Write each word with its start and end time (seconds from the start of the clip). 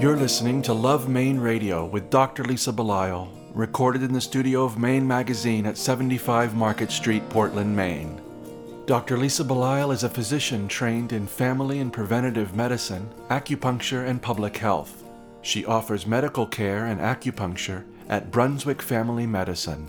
You're 0.00 0.16
listening 0.16 0.62
to 0.62 0.72
Love 0.72 1.10
Maine 1.10 1.38
Radio 1.38 1.84
with 1.84 2.08
Dr. 2.08 2.42
Lisa 2.42 2.72
Belisle, 2.72 3.28
recorded 3.52 4.02
in 4.02 4.14
the 4.14 4.20
studio 4.22 4.64
of 4.64 4.78
Maine 4.78 5.06
Magazine 5.06 5.66
at 5.66 5.76
75 5.76 6.54
Market 6.54 6.90
Street, 6.90 7.28
Portland, 7.28 7.76
Maine. 7.76 8.18
Dr. 8.86 9.18
Lisa 9.18 9.44
Belisle 9.44 9.92
is 9.92 10.02
a 10.02 10.08
physician 10.08 10.68
trained 10.68 11.12
in 11.12 11.26
family 11.26 11.80
and 11.80 11.92
preventative 11.92 12.56
medicine, 12.56 13.10
acupuncture, 13.28 14.08
and 14.08 14.22
public 14.22 14.56
health. 14.56 15.04
She 15.42 15.66
offers 15.66 16.06
medical 16.06 16.46
care 16.46 16.86
and 16.86 16.98
acupuncture 16.98 17.84
at 18.08 18.30
Brunswick 18.30 18.80
Family 18.80 19.26
Medicine. 19.26 19.86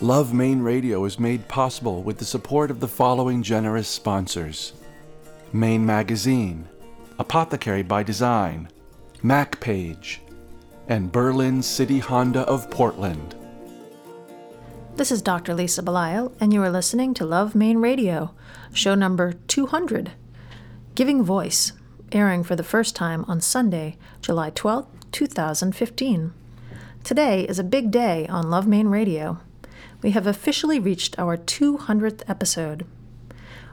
Love 0.00 0.34
Maine 0.34 0.60
Radio 0.60 1.04
is 1.04 1.18
made 1.18 1.46
possible 1.48 2.02
with 2.02 2.18
the 2.18 2.24
support 2.24 2.70
of 2.70 2.80
the 2.80 2.88
following 2.88 3.42
generous 3.42 3.88
sponsors 3.88 4.72
Maine 5.52 5.86
Magazine, 5.86 6.68
Apothecary 7.18 7.82
by 7.82 8.02
Design, 8.02 8.68
MacPage, 9.22 10.18
and 10.88 11.12
Berlin 11.12 11.62
City 11.62 11.98
Honda 11.98 12.40
of 12.40 12.70
Portland. 12.70 13.36
This 14.96 15.12
is 15.12 15.22
Dr. 15.22 15.54
Lisa 15.54 15.82
Belisle, 15.82 16.34
and 16.40 16.52
you 16.52 16.62
are 16.62 16.70
listening 16.70 17.14
to 17.14 17.24
Love 17.24 17.54
Maine 17.54 17.78
Radio, 17.78 18.34
show 18.74 18.94
number 18.94 19.34
200, 19.46 20.12
Giving 20.94 21.22
Voice, 21.22 21.72
airing 22.14 22.44
for 22.44 22.56
the 22.56 22.62
first 22.62 22.94
time 22.94 23.24
on 23.26 23.40
Sunday, 23.40 23.96
July 24.20 24.50
12, 24.50 24.86
2015. 25.10 26.32
Today 27.04 27.42
is 27.44 27.58
a 27.58 27.64
big 27.64 27.90
day 27.90 28.26
on 28.28 28.50
Love 28.50 28.66
Maine 28.66 28.88
Radio. 28.88 29.40
We 30.02 30.12
have 30.12 30.26
officially 30.26 30.78
reached 30.78 31.18
our 31.18 31.36
200th 31.36 32.22
episode. 32.28 32.86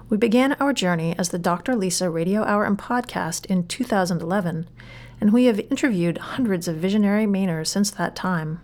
We 0.10 0.18
began 0.18 0.54
our 0.54 0.74
journey 0.74 1.16
as 1.18 1.30
the 1.30 1.38
Dr. 1.38 1.76
Lisa 1.76 2.10
Radio 2.10 2.44
Hour 2.44 2.66
and 2.66 2.78
Podcast 2.78 3.46
in 3.46 3.68
2011, 3.68 4.68
and 5.22 5.34
we 5.34 5.46
have 5.46 5.60
interviewed 5.60 6.18
hundreds 6.18 6.68
of 6.68 6.78
visionary 6.78 7.26
Mainers 7.26 7.68
since 7.68 7.92
that 7.92 8.16
time. 8.16 8.62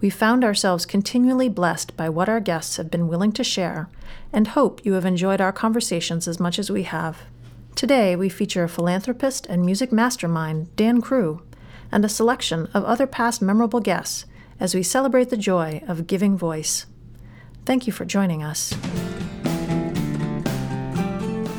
We 0.00 0.10
found 0.10 0.42
ourselves 0.42 0.84
continually 0.84 1.48
blessed 1.48 1.96
by 1.96 2.08
what 2.08 2.28
our 2.28 2.40
guests 2.40 2.76
have 2.76 2.90
been 2.90 3.06
willing 3.06 3.30
to 3.32 3.44
share, 3.44 3.88
and 4.32 4.48
hope 4.48 4.84
you 4.84 4.94
have 4.94 5.04
enjoyed 5.06 5.40
our 5.40 5.52
conversations 5.52 6.26
as 6.26 6.40
much 6.40 6.58
as 6.58 6.70
we 6.70 6.82
have. 6.82 7.22
Today, 7.74 8.14
we 8.14 8.28
feature 8.28 8.68
philanthropist 8.68 9.46
and 9.46 9.64
music 9.64 9.90
mastermind 9.90 10.74
Dan 10.76 11.00
Crewe, 11.00 11.42
and 11.90 12.04
a 12.04 12.08
selection 12.08 12.68
of 12.74 12.84
other 12.84 13.06
past 13.06 13.42
memorable 13.42 13.80
guests 13.80 14.24
as 14.60 14.74
we 14.74 14.82
celebrate 14.82 15.30
the 15.30 15.36
joy 15.36 15.82
of 15.88 16.06
giving 16.06 16.36
voice. 16.36 16.86
Thank 17.64 17.86
you 17.86 17.92
for 17.92 18.04
joining 18.04 18.42
us. 18.42 18.72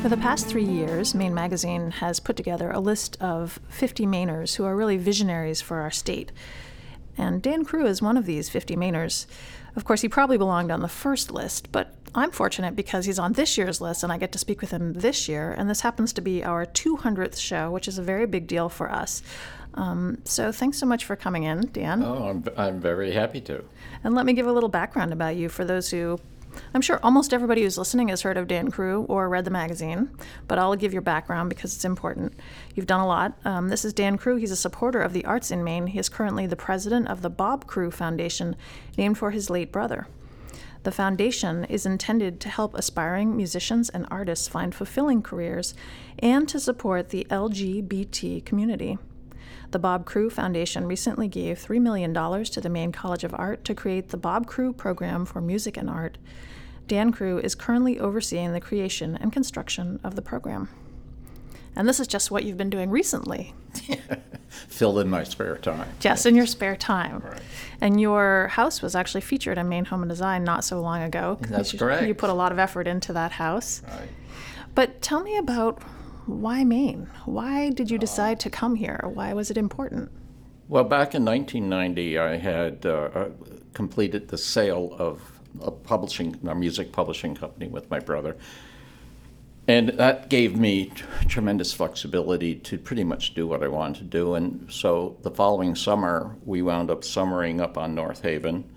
For 0.00 0.08
the 0.08 0.18
past 0.18 0.46
three 0.46 0.64
years, 0.64 1.14
Maine 1.14 1.34
Magazine 1.34 1.90
has 1.92 2.20
put 2.20 2.36
together 2.36 2.70
a 2.70 2.80
list 2.80 3.16
of 3.20 3.58
50 3.70 4.06
Mainers 4.06 4.56
who 4.56 4.64
are 4.64 4.76
really 4.76 4.96
visionaries 4.96 5.60
for 5.60 5.78
our 5.78 5.90
state. 5.90 6.30
And 7.16 7.40
Dan 7.40 7.64
Crewe 7.64 7.86
is 7.86 8.02
one 8.02 8.16
of 8.16 8.26
these 8.26 8.48
50 8.48 8.76
Mainers. 8.76 9.26
Of 9.76 9.84
course, 9.84 10.02
he 10.02 10.08
probably 10.08 10.36
belonged 10.38 10.70
on 10.70 10.80
the 10.80 10.88
first 10.88 11.30
list, 11.30 11.72
but 11.72 11.94
I'm 12.14 12.30
fortunate 12.30 12.76
because 12.76 13.06
he's 13.06 13.18
on 13.18 13.32
this 13.32 13.58
year's 13.58 13.80
list 13.80 14.02
and 14.02 14.12
I 14.12 14.18
get 14.18 14.32
to 14.32 14.38
speak 14.38 14.60
with 14.60 14.70
him 14.70 14.92
this 14.92 15.28
year. 15.28 15.52
And 15.52 15.68
this 15.68 15.80
happens 15.80 16.12
to 16.14 16.20
be 16.20 16.44
our 16.44 16.64
200th 16.64 17.38
show, 17.38 17.70
which 17.70 17.88
is 17.88 17.98
a 17.98 18.02
very 18.02 18.26
big 18.26 18.46
deal 18.46 18.68
for 18.68 18.90
us. 18.90 19.22
Um, 19.74 20.18
so 20.24 20.52
thanks 20.52 20.78
so 20.78 20.86
much 20.86 21.04
for 21.04 21.16
coming 21.16 21.42
in, 21.42 21.68
Dan. 21.72 22.04
Oh, 22.04 22.28
I'm, 22.28 22.44
I'm 22.56 22.80
very 22.80 23.12
happy 23.12 23.40
to. 23.42 23.64
And 24.04 24.14
let 24.14 24.26
me 24.26 24.32
give 24.32 24.46
a 24.46 24.52
little 24.52 24.68
background 24.68 25.12
about 25.12 25.34
you 25.34 25.48
for 25.48 25.64
those 25.64 25.90
who 25.90 26.20
I'm 26.72 26.80
sure 26.80 27.00
almost 27.02 27.32
everybody 27.32 27.62
who's 27.62 27.78
listening 27.78 28.08
has 28.08 28.22
heard 28.22 28.36
of 28.36 28.46
Dan 28.46 28.70
Crewe 28.70 29.04
or 29.08 29.28
read 29.28 29.44
the 29.44 29.50
magazine, 29.50 30.10
but 30.46 30.58
I'll 30.58 30.76
give 30.76 30.92
your 30.92 31.02
background 31.02 31.48
because 31.48 31.74
it's 31.74 31.84
important. 31.84 32.32
You've 32.74 32.86
done 32.86 33.00
a 33.00 33.06
lot. 33.06 33.36
Um, 33.44 33.68
this 33.68 33.84
is 33.84 33.92
Dan 33.92 34.18
Crewe. 34.18 34.36
He's 34.36 34.50
a 34.50 34.56
supporter 34.56 35.00
of 35.00 35.12
the 35.12 35.24
arts 35.24 35.50
in 35.50 35.64
Maine. 35.64 35.88
He 35.88 35.98
is 35.98 36.08
currently 36.08 36.46
the 36.46 36.56
president 36.56 37.08
of 37.08 37.22
the 37.22 37.30
Bob 37.30 37.66
Crewe 37.66 37.90
Foundation, 37.90 38.56
named 38.96 39.18
for 39.18 39.30
his 39.30 39.50
late 39.50 39.72
brother. 39.72 40.06
The 40.84 40.92
foundation 40.92 41.64
is 41.64 41.86
intended 41.86 42.40
to 42.40 42.50
help 42.50 42.74
aspiring 42.74 43.34
musicians 43.34 43.88
and 43.88 44.06
artists 44.10 44.48
find 44.48 44.74
fulfilling 44.74 45.22
careers 45.22 45.74
and 46.18 46.46
to 46.50 46.60
support 46.60 47.08
the 47.08 47.26
LGBT 47.30 48.44
community. 48.44 48.98
The 49.70 49.78
Bob 49.78 50.04
Crewe 50.04 50.28
Foundation 50.28 50.86
recently 50.86 51.26
gave 51.26 51.58
$3 51.58 51.80
million 51.80 52.12
to 52.12 52.60
the 52.60 52.68
Maine 52.68 52.92
College 52.92 53.24
of 53.24 53.34
Art 53.34 53.64
to 53.64 53.74
create 53.74 54.10
the 54.10 54.18
Bob 54.18 54.46
Crewe 54.46 54.74
Program 54.74 55.24
for 55.24 55.40
Music 55.40 55.78
and 55.78 55.88
Art. 55.88 56.18
Dan 56.86 57.12
Crewe 57.12 57.38
is 57.38 57.54
currently 57.54 57.98
overseeing 57.98 58.52
the 58.52 58.60
creation 58.60 59.16
and 59.16 59.32
construction 59.32 59.98
of 60.04 60.16
the 60.16 60.22
program. 60.22 60.68
And 61.76 61.88
this 61.88 62.00
is 62.00 62.06
just 62.06 62.30
what 62.30 62.44
you've 62.44 62.56
been 62.56 62.70
doing 62.70 62.90
recently. 62.90 63.54
Filled 64.48 64.98
in 65.00 65.10
my 65.10 65.24
spare 65.24 65.56
time. 65.58 65.88
Just 65.98 66.26
in 66.26 66.36
your 66.36 66.46
spare 66.46 66.76
time. 66.76 67.20
Right. 67.20 67.40
And 67.80 68.00
your 68.00 68.48
house 68.48 68.80
was 68.80 68.94
actually 68.94 69.22
featured 69.22 69.58
in 69.58 69.68
Maine 69.68 69.84
Home 69.86 70.02
and 70.02 70.08
Design 70.08 70.44
not 70.44 70.64
so 70.64 70.80
long 70.80 71.02
ago. 71.02 71.38
That's 71.40 71.72
you, 71.72 71.78
correct. 71.78 72.06
You 72.06 72.14
put 72.14 72.30
a 72.30 72.34
lot 72.34 72.52
of 72.52 72.58
effort 72.58 72.86
into 72.86 73.12
that 73.12 73.32
house. 73.32 73.82
Right. 73.86 74.08
But 74.74 75.02
tell 75.02 75.22
me 75.22 75.36
about 75.36 75.82
why 76.26 76.64
Maine? 76.64 77.08
Why 77.24 77.70
did 77.70 77.90
you 77.90 77.98
decide 77.98 78.40
to 78.40 78.50
come 78.50 78.76
here? 78.76 79.00
Why 79.12 79.32
was 79.34 79.50
it 79.50 79.58
important? 79.58 80.10
Well, 80.68 80.84
back 80.84 81.14
in 81.14 81.24
1990, 81.24 82.18
I 82.18 82.36
had 82.36 82.86
uh, 82.86 83.10
uh, 83.14 83.28
completed 83.74 84.28
the 84.28 84.38
sale 84.38 84.96
of 84.98 85.20
a 85.60 85.70
publishing, 85.70 86.38
a 86.46 86.54
music 86.54 86.90
publishing 86.90 87.34
company 87.34 87.68
with 87.68 87.90
my 87.90 87.98
brother. 87.98 88.36
And 89.66 89.88
that 89.90 90.28
gave 90.28 90.58
me 90.58 90.92
tremendous 91.26 91.72
flexibility 91.72 92.54
to 92.54 92.76
pretty 92.76 93.04
much 93.04 93.34
do 93.34 93.46
what 93.46 93.62
I 93.62 93.68
wanted 93.68 93.98
to 93.98 94.04
do. 94.04 94.34
And 94.34 94.70
so 94.70 95.16
the 95.22 95.30
following 95.30 95.74
summer, 95.74 96.36
we 96.44 96.60
wound 96.60 96.90
up 96.90 97.02
summering 97.02 97.60
up 97.62 97.78
on 97.78 97.94
North 97.94 98.22
Haven. 98.22 98.70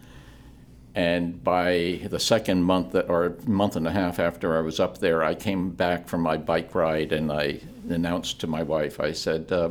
And 0.96 1.44
by 1.44 2.00
the 2.10 2.20
second 2.20 2.64
month 2.64 2.94
that, 2.94 3.10
or 3.10 3.36
month 3.46 3.76
and 3.76 3.86
a 3.86 3.92
half 3.92 4.18
after 4.18 4.58
I 4.58 4.62
was 4.62 4.80
up 4.80 5.00
there, 5.00 5.24
I 5.24 5.36
came 5.36 5.72
back 5.72 6.08
from 6.08 6.22
my 6.22 6.38
bike 6.38 6.74
ride 6.74 7.12
and 7.12 7.32
I 7.32 7.60
announced 7.90 8.40
to 8.42 8.48
my 8.48 8.64
wife, 8.64 9.00
I 9.00 9.12
said, 9.12 9.52
uh, 9.52 9.70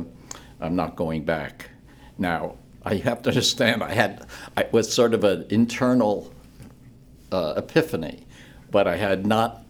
I'm 0.61 0.75
not 0.75 0.95
going 0.95 1.25
back. 1.25 1.71
Now, 2.17 2.55
I 2.83 2.95
have 2.95 3.23
to 3.23 3.29
understand, 3.29 3.83
I 3.83 3.93
had, 3.93 4.25
I 4.55 4.67
was 4.71 4.93
sort 4.93 5.13
of 5.13 5.23
an 5.23 5.45
internal 5.49 6.31
uh, 7.31 7.55
epiphany, 7.57 8.25
but 8.71 8.87
I 8.87 8.95
had 8.95 9.25
not 9.25 9.65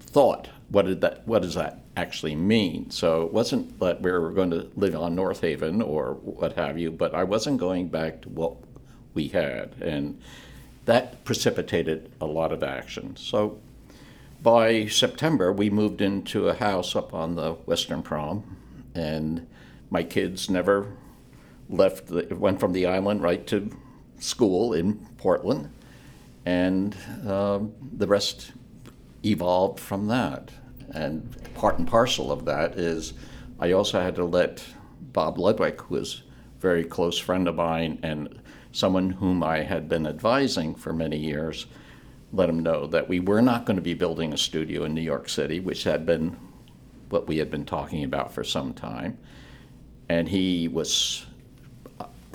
thought, 0.00 0.48
what 0.70 0.86
did 0.86 1.00
that, 1.00 1.26
what 1.26 1.42
does 1.42 1.54
that 1.54 1.80
actually 1.96 2.36
mean? 2.36 2.90
So 2.90 3.22
it 3.22 3.32
wasn't 3.32 3.78
that 3.80 4.02
we 4.02 4.10
were 4.10 4.30
going 4.30 4.50
to 4.50 4.70
live 4.76 4.94
on 4.94 5.14
North 5.14 5.40
Haven 5.40 5.80
or 5.80 6.14
what 6.14 6.54
have 6.54 6.78
you, 6.78 6.90
but 6.90 7.14
I 7.14 7.24
wasn't 7.24 7.58
going 7.58 7.88
back 7.88 8.22
to 8.22 8.28
what 8.28 8.56
we 9.14 9.28
had. 9.28 9.74
And 9.80 10.20
that 10.84 11.24
precipitated 11.24 12.10
a 12.20 12.26
lot 12.26 12.52
of 12.52 12.62
action. 12.62 13.16
So 13.16 13.58
by 14.42 14.86
September, 14.86 15.52
we 15.52 15.70
moved 15.70 16.00
into 16.00 16.48
a 16.48 16.54
house 16.54 16.94
up 16.94 17.12
on 17.12 17.34
the 17.34 17.52
Western 17.52 18.02
Prom, 18.02 18.56
and 18.94 19.46
my 19.90 20.02
kids 20.02 20.48
never 20.48 20.92
left. 21.68 22.06
The, 22.06 22.34
went 22.34 22.60
from 22.60 22.72
the 22.72 22.86
island 22.86 23.22
right 23.22 23.44
to 23.48 23.70
school 24.20 24.72
in 24.72 25.06
Portland, 25.16 25.70
and 26.46 26.96
um, 27.26 27.72
the 27.96 28.06
rest 28.06 28.52
evolved 29.30 29.80
from 29.80 30.06
that. 30.08 30.50
And 30.92 31.36
part 31.54 31.78
and 31.78 31.86
parcel 31.86 32.32
of 32.32 32.44
that 32.46 32.78
is 32.78 33.14
I 33.60 33.72
also 33.72 34.00
had 34.00 34.14
to 34.16 34.24
let 34.24 34.64
Bob 35.12 35.38
Ludwig, 35.38 35.80
who 35.80 35.96
was 35.96 36.22
a 36.56 36.60
very 36.60 36.84
close 36.84 37.18
friend 37.18 37.48
of 37.48 37.56
mine 37.56 37.98
and 38.02 38.40
someone 38.72 39.10
whom 39.10 39.42
I 39.42 39.62
had 39.62 39.88
been 39.88 40.06
advising 40.06 40.74
for 40.74 40.92
many 40.92 41.16
years, 41.16 41.66
let 42.32 42.48
him 42.48 42.60
know 42.60 42.86
that 42.86 43.08
we 43.08 43.20
were 43.20 43.42
not 43.42 43.64
going 43.64 43.76
to 43.76 43.82
be 43.82 43.94
building 43.94 44.32
a 44.32 44.38
studio 44.38 44.84
in 44.84 44.94
New 44.94 45.02
York 45.02 45.28
City, 45.28 45.60
which 45.60 45.84
had 45.84 46.04
been 46.04 46.36
what 47.08 47.26
we 47.26 47.38
had 47.38 47.50
been 47.50 47.64
talking 47.64 48.04
about 48.04 48.32
for 48.32 48.44
some 48.44 48.74
time. 48.74 49.18
And 50.08 50.28
he 50.28 50.68
was 50.68 51.26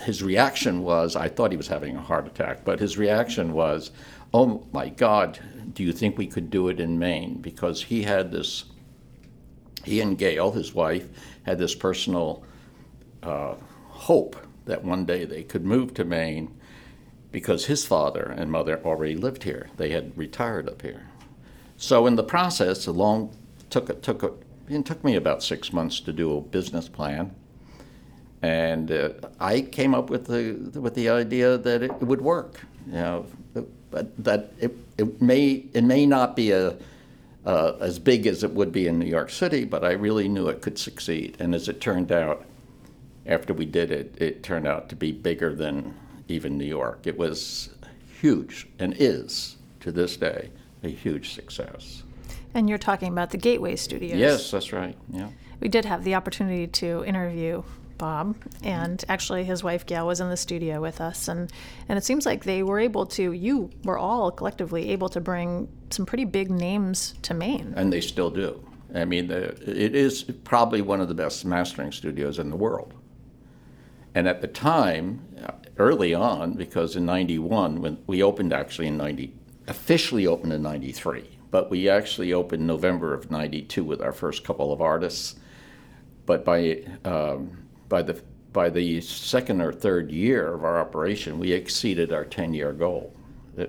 his 0.01 0.23
reaction 0.23 0.81
was 0.83 1.15
I 1.15 1.29
thought 1.29 1.51
he 1.51 1.57
was 1.57 1.67
having 1.67 1.95
a 1.95 2.01
heart 2.01 2.27
attack, 2.27 2.65
but 2.65 2.79
his 2.79 2.97
reaction 2.97 3.53
was, 3.53 3.91
"Oh 4.33 4.65
my 4.71 4.89
God, 4.89 5.39
do 5.73 5.83
you 5.83 5.93
think 5.93 6.17
we 6.17 6.27
could 6.27 6.49
do 6.49 6.67
it 6.67 6.79
in 6.79 6.99
Maine?" 6.99 7.41
Because 7.41 7.83
he 7.83 8.03
had 8.03 8.31
this, 8.31 8.65
he 9.83 10.01
and 10.01 10.17
Gail, 10.17 10.51
his 10.51 10.73
wife, 10.73 11.07
had 11.43 11.57
this 11.57 11.75
personal 11.75 12.43
uh, 13.21 13.55
hope 13.89 14.35
that 14.65 14.83
one 14.83 15.05
day 15.05 15.25
they 15.25 15.43
could 15.43 15.65
move 15.65 15.93
to 15.93 16.05
Maine 16.05 16.53
because 17.31 17.65
his 17.65 17.85
father 17.85 18.33
and 18.37 18.51
mother 18.51 18.79
already 18.85 19.15
lived 19.15 19.43
here. 19.43 19.69
They 19.77 19.89
had 19.89 20.17
retired 20.17 20.69
up 20.69 20.81
here. 20.81 21.07
So 21.77 22.05
in 22.05 22.15
the 22.15 22.23
process, 22.23 22.87
a 22.87 22.91
long 22.91 23.35
took 23.69 23.89
it 23.89 24.03
took 24.03 24.23
a, 24.23 24.31
it 24.69 24.85
took 24.85 25.03
me 25.03 25.15
about 25.15 25.43
six 25.43 25.73
months 25.73 25.99
to 26.01 26.13
do 26.13 26.37
a 26.37 26.41
business 26.41 26.87
plan, 26.87 27.35
and 28.41 28.91
uh, 28.91 29.09
I 29.39 29.61
came 29.61 29.95
up 29.95 30.09
with 30.09 30.27
the 30.27 30.79
with 30.79 30.93
the 30.95 31.09
idea 31.09 31.57
that 31.57 31.83
it, 31.83 31.91
it 31.91 32.03
would 32.03 32.21
work. 32.21 32.61
You 32.85 32.93
know, 32.93 33.25
but 33.93 34.23
that 34.23 34.51
it, 34.59 34.75
it 34.97 35.21
may 35.21 35.63
it 35.73 35.83
may 35.83 36.05
not 36.05 36.35
be 36.35 36.51
a 36.51 36.75
uh, 37.45 37.73
as 37.79 37.99
big 37.99 38.25
as 38.25 38.43
it 38.43 38.51
would 38.51 38.71
be 38.71 38.87
in 38.87 38.97
New 38.97 39.05
York 39.05 39.29
City, 39.29 39.65
but 39.65 39.83
I 39.83 39.91
really 39.91 40.27
knew 40.27 40.47
it 40.47 40.61
could 40.61 40.79
succeed. 40.79 41.35
And 41.39 41.53
as 41.53 41.67
it 41.67 41.81
turned 41.81 42.11
out, 42.11 42.45
after 43.25 43.53
we 43.53 43.65
did 43.65 43.91
it, 43.91 44.15
it 44.17 44.43
turned 44.43 44.65
out 44.65 44.89
to 44.89 44.95
be 44.95 45.11
bigger 45.11 45.53
than 45.53 45.93
even 46.29 46.57
New 46.57 46.65
York. 46.65 47.05
It 47.05 47.17
was 47.17 47.69
huge 48.21 48.67
and 48.79 48.95
is 48.97 49.57
to 49.81 49.91
this 49.91 50.15
day 50.15 50.49
a 50.83 50.89
huge 50.89 51.33
success. 51.33 52.03
And 52.53 52.69
you're 52.69 52.77
talking 52.77 53.09
about 53.09 53.31
the 53.31 53.37
Gateway 53.37 53.75
Studios. 53.75 54.17
Yes, 54.17 54.49
that's 54.49 54.71
right. 54.71 54.97
Yeah. 55.11 55.29
We 55.59 55.67
did 55.67 55.85
have 55.85 56.03
the 56.03 56.15
opportunity 56.15 56.67
to 56.67 57.03
interview 57.05 57.63
Bob, 57.97 58.35
and 58.63 59.03
actually 59.09 59.43
his 59.43 59.63
wife 59.63 59.85
Gail 59.85 60.07
was 60.07 60.19
in 60.19 60.29
the 60.29 60.37
studio 60.37 60.81
with 60.81 61.01
us, 61.01 61.27
and 61.27 61.51
and 61.87 61.97
it 61.97 62.03
seems 62.03 62.25
like 62.25 62.43
they 62.43 62.63
were 62.63 62.79
able 62.79 63.05
to. 63.07 63.31
You 63.31 63.69
were 63.83 63.97
all 63.97 64.31
collectively 64.31 64.89
able 64.91 65.09
to 65.09 65.21
bring 65.21 65.67
some 65.89 66.05
pretty 66.05 66.25
big 66.25 66.49
names 66.49 67.15
to 67.23 67.33
Maine, 67.33 67.73
and 67.75 67.91
they 67.91 68.01
still 68.01 68.29
do. 68.29 68.63
I 68.93 69.05
mean, 69.05 69.27
the, 69.27 69.49
it 69.69 69.95
is 69.95 70.23
probably 70.43 70.81
one 70.81 71.01
of 71.01 71.07
the 71.07 71.15
best 71.15 71.45
mastering 71.45 71.91
studios 71.91 72.39
in 72.39 72.49
the 72.49 72.55
world. 72.55 72.93
And 74.15 74.27
at 74.27 74.41
the 74.41 74.47
time, 74.47 75.25
early 75.77 76.13
on, 76.13 76.53
because 76.53 76.95
in 76.95 77.05
'91, 77.05 77.81
when 77.81 77.97
we 78.05 78.21
opened 78.21 78.53
actually 78.53 78.87
in 78.87 78.97
'90, 78.97 79.33
officially 79.67 80.27
opened 80.27 80.53
in 80.53 80.61
'93, 80.61 81.39
but 81.49 81.69
we 81.69 81.89
actually 81.89 82.33
opened 82.33 82.65
November 82.65 83.13
of 83.13 83.31
'92 83.31 83.83
with 83.83 84.01
our 84.01 84.11
first 84.11 84.43
couple 84.43 84.71
of 84.71 84.81
artists. 84.81 85.35
But 86.25 86.45
by 86.45 86.83
um, 87.03 87.62
by 87.93 88.01
the 88.01 88.19
by 88.53 88.71
the 88.71 88.99
second 89.01 89.61
or 89.61 89.71
third 89.71 90.11
year 90.11 90.51
of 90.55 90.63
our 90.63 90.79
operation, 90.79 91.37
we 91.37 91.51
exceeded 91.51 92.11
our 92.11 92.25
10-year 92.25 92.73
goal. 92.73 93.15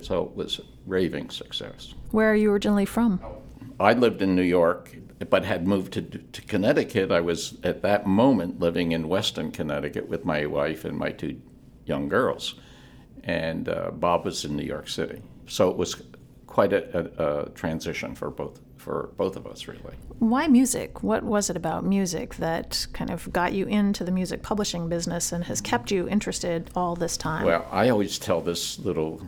So 0.01 0.25
it 0.25 0.35
was 0.35 0.61
raving 0.87 1.29
success. 1.29 1.93
Where 2.11 2.33
are 2.33 2.35
you 2.35 2.51
originally 2.51 2.87
from? 2.87 3.21
I 3.79 3.93
lived 3.93 4.23
in 4.23 4.35
New 4.35 4.43
York, 4.61 4.97
but 5.29 5.45
had 5.45 5.67
moved 5.67 5.93
to, 5.95 6.03
to 6.03 6.43
Connecticut. 6.43 7.13
I 7.13 7.21
was 7.21 7.59
at 7.63 7.83
that 7.83 8.07
moment 8.07 8.61
living 8.61 8.93
in 8.93 9.09
Weston, 9.09 9.51
Connecticut, 9.51 10.09
with 10.09 10.25
my 10.25 10.47
wife 10.47 10.87
and 10.87 10.97
my 10.97 11.11
two 11.11 11.39
young 11.85 12.09
girls, 12.09 12.55
and 13.25 13.69
uh, 13.69 13.91
Bob 13.91 14.25
was 14.25 14.43
in 14.47 14.57
New 14.57 14.65
York 14.65 14.89
City. 14.89 15.21
So 15.47 15.71
it 15.71 15.77
was 15.77 16.03
quite 16.47 16.73
a, 16.73 16.83
a, 16.99 17.43
a, 17.43 17.51
transition 17.51 18.15
for 18.15 18.31
both 18.31 18.61
for 18.85 19.09
both 19.17 19.35
of 19.37 19.47
us, 19.47 19.67
really. 19.67 19.81
Why 20.19 20.47
music? 20.47 21.03
What 21.03 21.23
was 21.23 21.49
it 21.49 21.57
about 21.57 21.87
music 21.87 22.35
that 22.35 22.87
kind 22.93 23.11
of 23.11 23.33
got 23.33 23.55
you 23.55 23.65
into 23.65 24.05
the 24.05 24.13
music 24.13 24.43
publishing 24.43 24.91
business 24.91 25.33
and 25.33 25.43
has 25.45 25.63
kept 25.63 25.91
you 25.91 26.07
interested 26.07 26.71
all 26.77 26.95
this 26.95 27.17
time? 27.17 27.47
Well, 27.47 27.67
I 27.73 27.89
always 27.89 28.19
tell 28.19 28.43
this 28.43 28.79
little 28.79 29.27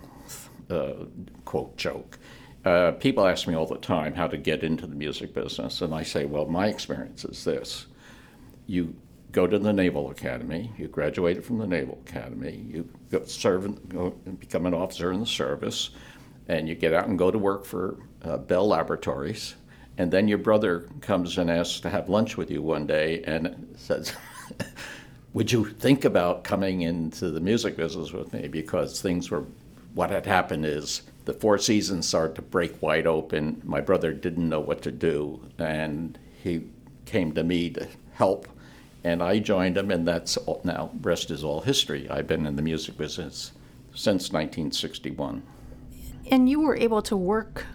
uh, 0.69 1.07
quote 1.47 1.75
joke. 1.79 2.19
Uh, 2.67 2.93
people 2.93 3.27
ask 3.27 3.49
me 3.49 3.55
all 3.55 3.65
the 3.65 3.79
time 3.79 4.13
how 4.15 4.27
to 4.27 4.37
get 4.37 4.63
into 4.63 4.87
the 4.87 4.95
music 4.95 5.33
business, 5.33 5.81
and 5.81 5.95
I 5.95 6.03
say, 6.03 6.27
well, 6.27 6.45
my 6.45 6.67
experience 6.67 7.25
is 7.25 7.43
this: 7.45 7.87
you 8.67 8.95
go 9.33 9.47
to 9.47 9.59
the 9.59 9.73
Naval 9.73 10.11
Academy. 10.11 10.71
You 10.77 10.89
graduated 10.89 11.47
from 11.47 11.59
the 11.59 11.67
Naval 11.67 11.99
Academy. 12.07 12.63
You 12.69 12.87
go 13.11 13.25
serve 13.25 13.65
and 13.65 14.39
become 14.39 14.67
an 14.67 14.75
officer 14.75 15.13
in 15.13 15.21
the 15.21 15.27
service, 15.27 15.91
and 16.49 16.69
you 16.69 16.75
get 16.75 16.93
out 16.93 17.09
and 17.09 17.19
go 17.19 17.31
to 17.31 17.39
work 17.39 17.65
for 17.65 17.97
uh, 18.23 18.37
Bell 18.37 18.69
Laboratories. 18.69 19.55
And 19.99 20.11
then 20.11 20.29
your 20.29 20.39
brother 20.39 20.89
comes 21.01 21.39
and 21.39 21.51
asks 21.51 21.81
to 21.81 21.91
have 21.91 22.09
lunch 22.09 22.37
with 22.37 22.51
you 22.51 22.63
one 22.63 22.87
day 22.87 23.23
and 23.25 23.75
says, 23.77 24.13
Would 25.33 25.53
you 25.53 25.67
think 25.67 26.05
about 26.05 26.45
coming 26.45 26.83
into 26.83 27.31
the 27.31 27.41
music 27.41 27.77
business 27.77 28.13
with 28.13 28.33
me? 28.33 28.49
Because 28.49 29.01
things 29.01 29.31
were, 29.31 29.45
what 29.95 30.11
had 30.11 30.27
happened 30.27 30.65
is 30.65 31.03
the 31.25 31.35
Four 31.35 31.59
Seasons 31.59 32.07
started 32.09 32.37
to 32.37 32.43
break 32.43 32.81
wide 32.81 33.07
open. 33.07 33.61
My 33.65 33.81
brother 33.81 34.13
didn't 34.13 34.49
know 34.49 34.61
what 34.61 34.83
to 34.83 34.93
do, 34.93 35.41
and 35.59 36.19
he 36.43 36.63
came 37.05 37.33
to 37.33 37.45
me 37.45 37.71
to 37.71 37.87
help 38.13 38.49
and 39.07 39.23
I 39.23 39.39
joined 39.39 39.79
him, 39.79 39.93
and 39.93 40.07
that's 40.07 40.37
all, 40.37 40.61
now 40.65 40.91
rest 41.01 41.31
is 41.31 41.45
all 41.45 41.61
history. 41.61 42.11
I've 42.11 42.27
been 42.27 42.45
in 42.45 42.57
the 42.57 42.63
music 42.63 42.99
business 42.99 43.53
since 43.95 44.33
1961. 44.33 45.45
And 46.29 46.49
you 46.49 46.61
were 46.61 46.77
able 46.77 47.03
to 47.03 47.17
work 47.17 47.67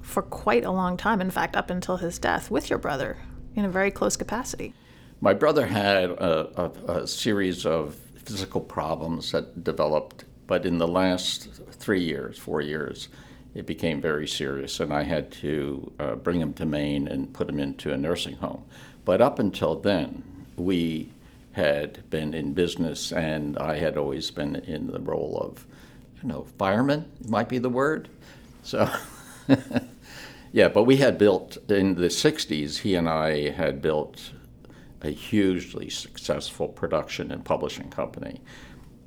for 0.00 0.22
quite 0.22 0.64
a 0.64 0.70
long 0.70 0.96
time, 0.96 1.20
in 1.20 1.30
fact, 1.30 1.56
up 1.56 1.70
until 1.70 1.98
his 1.98 2.18
death, 2.18 2.50
with 2.50 2.70
your 2.70 2.78
brother 2.78 3.18
in 3.54 3.64
a 3.64 3.68
very 3.68 3.90
close 3.90 4.16
capacity. 4.16 4.72
My 5.20 5.34
brother 5.34 5.66
had 5.66 6.10
a, 6.10 6.62
a, 6.62 7.00
a 7.00 7.06
series 7.06 7.66
of 7.66 7.96
physical 8.24 8.60
problems 8.60 9.32
that 9.32 9.64
developed, 9.64 10.24
but 10.46 10.64
in 10.64 10.78
the 10.78 10.88
last 10.88 11.48
three 11.72 12.02
years, 12.02 12.38
four 12.38 12.60
years, 12.60 13.08
it 13.54 13.66
became 13.66 14.00
very 14.00 14.28
serious, 14.28 14.80
and 14.80 14.92
I 14.92 15.02
had 15.02 15.32
to 15.32 15.92
uh, 15.98 16.14
bring 16.14 16.40
him 16.40 16.52
to 16.54 16.66
Maine 16.66 17.08
and 17.08 17.32
put 17.32 17.48
him 17.48 17.58
into 17.58 17.92
a 17.92 17.96
nursing 17.96 18.36
home. 18.36 18.64
But 19.04 19.20
up 19.20 19.38
until 19.38 19.74
then, 19.74 20.22
we 20.56 21.10
had 21.52 22.08
been 22.10 22.34
in 22.34 22.52
business, 22.54 23.12
and 23.12 23.58
I 23.58 23.78
had 23.78 23.96
always 23.96 24.30
been 24.30 24.56
in 24.56 24.86
the 24.86 25.00
role 25.00 25.38
of, 25.42 25.66
you 26.22 26.28
know, 26.28 26.46
fireman 26.58 27.10
might 27.28 27.48
be 27.48 27.58
the 27.58 27.68
word. 27.68 28.08
So, 28.62 28.90
yeah, 30.52 30.68
but 30.68 30.84
we 30.84 30.96
had 30.96 31.18
built 31.18 31.56
in 31.70 31.94
the 31.94 32.08
'60s. 32.08 32.78
He 32.78 32.94
and 32.94 33.08
I 33.08 33.50
had 33.50 33.80
built 33.80 34.32
a 35.02 35.10
hugely 35.10 35.88
successful 35.88 36.68
production 36.68 37.30
and 37.30 37.44
publishing 37.44 37.88
company. 37.90 38.40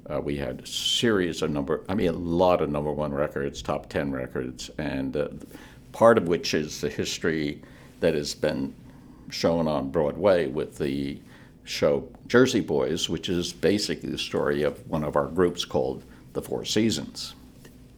Uh, 0.10 0.20
we 0.20 0.38
had 0.38 0.62
a 0.62 0.66
series 0.66 1.42
of 1.42 1.52
number, 1.52 1.84
I 1.88 1.96
mean, 1.96 2.10
a 2.10 2.14
lot 2.14 2.62
of 2.62 2.70
number 2.70 2.92
one 2.92 3.14
records, 3.14 3.62
top 3.62 3.88
10 3.90 4.12
records, 4.12 4.70
and 4.78 5.16
uh, 5.16 5.28
part 5.92 6.18
of 6.18 6.28
which 6.28 6.54
is 6.54 6.82
the 6.82 6.90
history 6.90 7.62
that 8.00 8.16
has 8.16 8.34
been 8.34 8.74
shown 9.30 9.68
on 9.68 9.90
Broadway 9.90 10.48
with 10.48 10.78
the 10.78 11.20
show 11.64 12.10
Jersey 12.28 12.62
Boys, 12.62 13.10
which 13.10 13.30
is 13.30 13.54
basically 13.54 14.10
the 14.10 14.18
story 14.18 14.64
of 14.64 14.88
one 14.90 15.04
of 15.04 15.16
our 15.16 15.28
groups 15.28 15.64
called 15.66 16.04
the 16.34 16.42
Four 16.42 16.66
Seasons. 16.66 17.36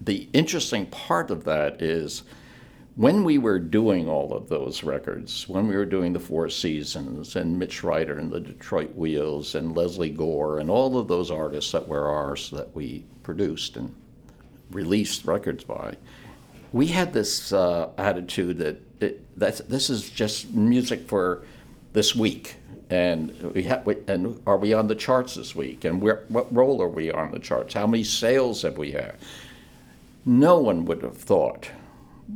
The 0.01 0.27
interesting 0.33 0.85
part 0.87 1.31
of 1.31 1.43
that 1.45 1.81
is 1.81 2.23
when 2.95 3.23
we 3.23 3.37
were 3.37 3.59
doing 3.59 4.07
all 4.07 4.33
of 4.33 4.49
those 4.49 4.83
records, 4.83 5.47
when 5.49 5.67
we 5.67 5.75
were 5.75 5.85
doing 5.85 6.13
the 6.13 6.19
Four 6.19 6.49
Seasons 6.49 7.35
and 7.35 7.57
Mitch 7.57 7.83
Ryder 7.83 8.19
and 8.19 8.31
the 8.31 8.39
Detroit 8.39 8.93
Wheels 8.95 9.55
and 9.55 9.75
Lesley 9.75 10.09
Gore 10.09 10.59
and 10.59 10.69
all 10.69 10.97
of 10.97 11.07
those 11.07 11.31
artists 11.31 11.71
that 11.71 11.87
were 11.87 12.07
ours 12.07 12.49
that 12.51 12.75
we 12.75 13.05
produced 13.23 13.77
and 13.77 13.95
released 14.69 15.25
records 15.25 15.63
by, 15.63 15.95
we 16.71 16.87
had 16.87 17.13
this 17.13 17.53
uh, 17.53 17.89
attitude 17.97 18.57
that 18.59 18.81
it, 18.99 19.37
this 19.37 19.89
is 19.89 20.09
just 20.09 20.51
music 20.53 21.07
for 21.07 21.43
this 21.93 22.15
week 22.15 22.55
and 22.93 23.41
we 23.55 23.63
have 23.63 23.87
and 24.07 24.39
are 24.45 24.57
we 24.57 24.71
on 24.71 24.87
the 24.87 24.95
charts 24.95 25.33
this 25.33 25.55
week? 25.55 25.83
And 25.83 25.99
where, 25.99 26.25
what 26.27 26.53
role 26.53 26.79
are 26.79 26.87
we 26.87 27.11
on 27.11 27.31
the 27.31 27.39
charts? 27.39 27.73
How 27.73 27.87
many 27.87 28.03
sales 28.03 28.61
have 28.61 28.77
we 28.77 28.91
had? 28.91 29.15
No 30.25 30.59
one 30.59 30.85
would 30.85 31.01
have 31.01 31.17
thought 31.17 31.71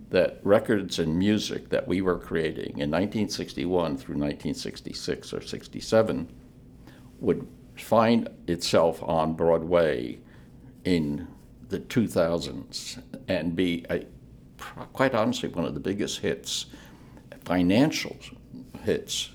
that 0.09 0.39
records 0.43 0.97
and 0.97 1.17
music 1.17 1.69
that 1.69 1.87
we 1.87 2.01
were 2.01 2.17
creating 2.17 2.79
in 2.79 2.89
1961 2.89 3.97
through 3.97 4.15
1966 4.15 5.31
or 5.31 5.41
67 5.41 6.27
would 7.19 7.47
find 7.75 8.27
itself 8.47 9.01
on 9.03 9.33
Broadway 9.33 10.17
in 10.83 11.27
the 11.69 11.79
2000s 11.79 13.01
and 13.27 13.55
be 13.55 13.85
a, 13.91 14.05
quite 14.93 15.13
honestly 15.13 15.49
one 15.49 15.65
of 15.65 15.75
the 15.75 15.79
biggest 15.79 16.19
hits 16.19 16.65
financial 17.45 18.15
hits 18.83 19.29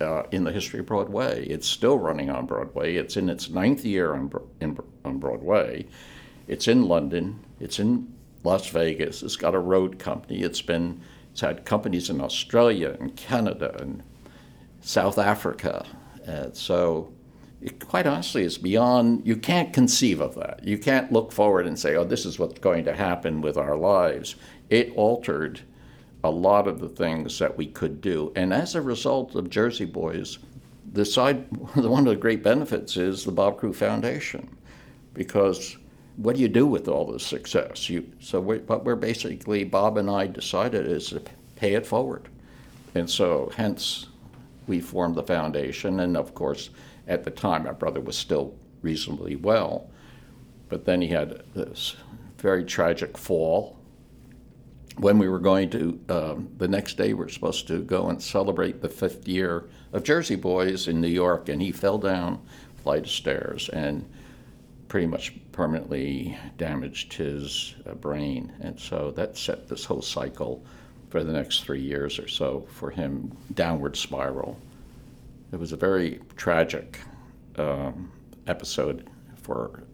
uh, 0.00 0.24
in 0.30 0.44
the 0.44 0.52
history 0.52 0.80
of 0.80 0.86
Broadway. 0.86 1.46
It's 1.46 1.68
still 1.68 1.98
running 1.98 2.30
on 2.30 2.46
Broadway. 2.46 2.96
It's 2.96 3.16
in 3.16 3.28
its 3.28 3.48
ninth 3.48 3.84
year 3.84 4.14
on, 4.14 4.30
in, 4.60 4.78
on 5.04 5.18
Broadway. 5.18 5.86
It's 6.46 6.68
in 6.68 6.88
London. 6.88 7.44
It's 7.60 7.78
in 7.78 8.12
Las 8.44 8.68
Vegas. 8.68 9.22
It's 9.22 9.36
got 9.36 9.54
a 9.54 9.58
road 9.58 9.98
company. 9.98 10.42
It's 10.42 10.62
been 10.62 11.00
it's 11.32 11.42
had 11.42 11.64
companies 11.64 12.10
in 12.10 12.20
Australia 12.20 12.96
and 12.98 13.14
Canada 13.14 13.76
and 13.80 14.02
South 14.80 15.18
Africa. 15.18 15.86
Uh, 16.26 16.48
so 16.52 17.12
it, 17.60 17.86
quite 17.86 18.06
honestly, 18.06 18.44
it's 18.44 18.58
beyond, 18.58 19.26
you 19.26 19.36
can't 19.36 19.72
conceive 19.72 20.20
of 20.20 20.34
that. 20.36 20.64
You 20.64 20.78
can't 20.78 21.12
look 21.12 21.32
forward 21.32 21.66
and 21.66 21.78
say, 21.78 21.96
oh, 21.96 22.04
this 22.04 22.24
is 22.24 22.38
what's 22.38 22.58
going 22.58 22.84
to 22.84 22.94
happen 22.94 23.40
with 23.40 23.56
our 23.56 23.76
lives. 23.76 24.36
It 24.68 24.92
altered 24.96 25.60
a 26.28 26.30
lot 26.30 26.68
of 26.68 26.78
the 26.78 26.88
things 26.88 27.38
that 27.38 27.56
we 27.56 27.66
could 27.66 28.00
do. 28.00 28.32
And 28.36 28.52
as 28.52 28.74
a 28.74 28.82
result 28.82 29.34
of 29.34 29.50
Jersey 29.50 29.86
Boys, 29.86 30.38
the 30.92 31.04
side, 31.04 31.46
one 31.74 32.06
of 32.06 32.14
the 32.14 32.16
great 32.16 32.42
benefits 32.42 32.96
is 32.96 33.24
the 33.24 33.32
Bob 33.32 33.58
Crewe 33.58 33.72
Foundation, 33.72 34.48
because 35.14 35.76
what 36.16 36.36
do 36.36 36.42
you 36.42 36.48
do 36.48 36.66
with 36.66 36.88
all 36.88 37.10
this 37.10 37.24
success? 37.24 37.88
You, 37.88 38.10
so 38.20 38.40
we, 38.40 38.58
what 38.58 38.84
we're 38.84 38.96
basically, 38.96 39.64
Bob 39.64 39.96
and 39.96 40.10
I 40.10 40.26
decided 40.26 40.86
is 40.86 41.08
to 41.10 41.22
pay 41.56 41.74
it 41.74 41.86
forward. 41.86 42.28
And 42.94 43.08
so 43.08 43.50
hence 43.56 44.08
we 44.66 44.80
formed 44.80 45.14
the 45.14 45.22
foundation. 45.22 46.00
And 46.00 46.16
of 46.16 46.34
course, 46.34 46.70
at 47.06 47.24
the 47.24 47.30
time, 47.30 47.64
my 47.64 47.72
brother 47.72 48.00
was 48.00 48.18
still 48.18 48.54
reasonably 48.82 49.36
well. 49.36 49.88
But 50.68 50.84
then 50.84 51.00
he 51.00 51.08
had 51.08 51.42
this 51.54 51.96
very 52.38 52.64
tragic 52.64 53.16
fall. 53.16 53.77
When 54.98 55.18
we 55.18 55.28
were 55.28 55.38
going 55.38 55.70
to, 55.70 56.00
um, 56.08 56.48
the 56.58 56.66
next 56.66 56.96
day, 56.96 57.14
we 57.14 57.24
are 57.24 57.28
supposed 57.28 57.68
to 57.68 57.82
go 57.82 58.08
and 58.08 58.20
celebrate 58.20 58.82
the 58.82 58.88
fifth 58.88 59.28
year 59.28 59.68
of 59.92 60.02
Jersey 60.02 60.34
Boys 60.34 60.88
in 60.88 61.00
New 61.00 61.08
York, 61.08 61.48
and 61.48 61.62
he 61.62 61.70
fell 61.70 61.98
down 61.98 62.44
a 62.76 62.82
flight 62.82 63.04
of 63.04 63.10
stairs 63.10 63.68
and 63.68 64.04
pretty 64.88 65.06
much 65.06 65.34
permanently 65.52 66.36
damaged 66.56 67.12
his 67.12 67.76
uh, 67.88 67.94
brain. 67.94 68.52
And 68.60 68.78
so 68.80 69.12
that 69.12 69.36
set 69.36 69.68
this 69.68 69.84
whole 69.84 70.02
cycle 70.02 70.64
for 71.10 71.22
the 71.22 71.32
next 71.32 71.62
three 71.62 71.80
years 71.80 72.18
or 72.18 72.26
so 72.26 72.66
for 72.68 72.90
him 72.90 73.36
downward 73.54 73.96
spiral. 73.96 74.58
It 75.52 75.60
was 75.60 75.72
a 75.72 75.76
very 75.76 76.20
tragic 76.36 76.98
um, 77.56 78.10
episode 78.46 79.08
for 79.42 79.84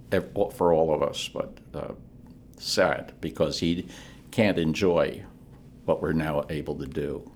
for 0.52 0.73
all 0.73 0.94
of 0.94 1.02
us, 1.02 1.28
but 1.28 1.58
uh, 1.75 1.92
sad 2.56 3.12
because 3.20 3.58
he 3.58 3.88
can't 4.34 4.58
enjoy 4.58 5.22
what 5.84 6.02
we're 6.02 6.12
now 6.12 6.44
able 6.50 6.74
to 6.74 6.86
do. 6.86 7.30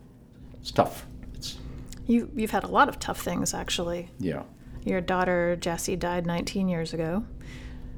It's 0.61 0.73
tough. 0.73 1.07
It's 1.33 1.57
you 2.09 2.29
you've 2.35 2.51
had 2.51 2.65
a 2.65 2.69
lot 2.69 2.89
of 2.89 2.99
tough 2.99 3.21
things 3.21 3.55
actually. 3.55 4.11
Yeah. 4.19 4.43
Your 4.85 5.01
daughter 5.01 5.57
Jessie 5.61 5.95
died 5.95 6.27
19 6.27 6.69
years 6.69 6.93
ago, 6.93 7.25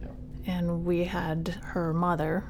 yeah. 0.02 0.09
and 0.47 0.85
we 0.85 1.04
had 1.04 1.49
her 1.62 1.95
mother, 1.95 2.45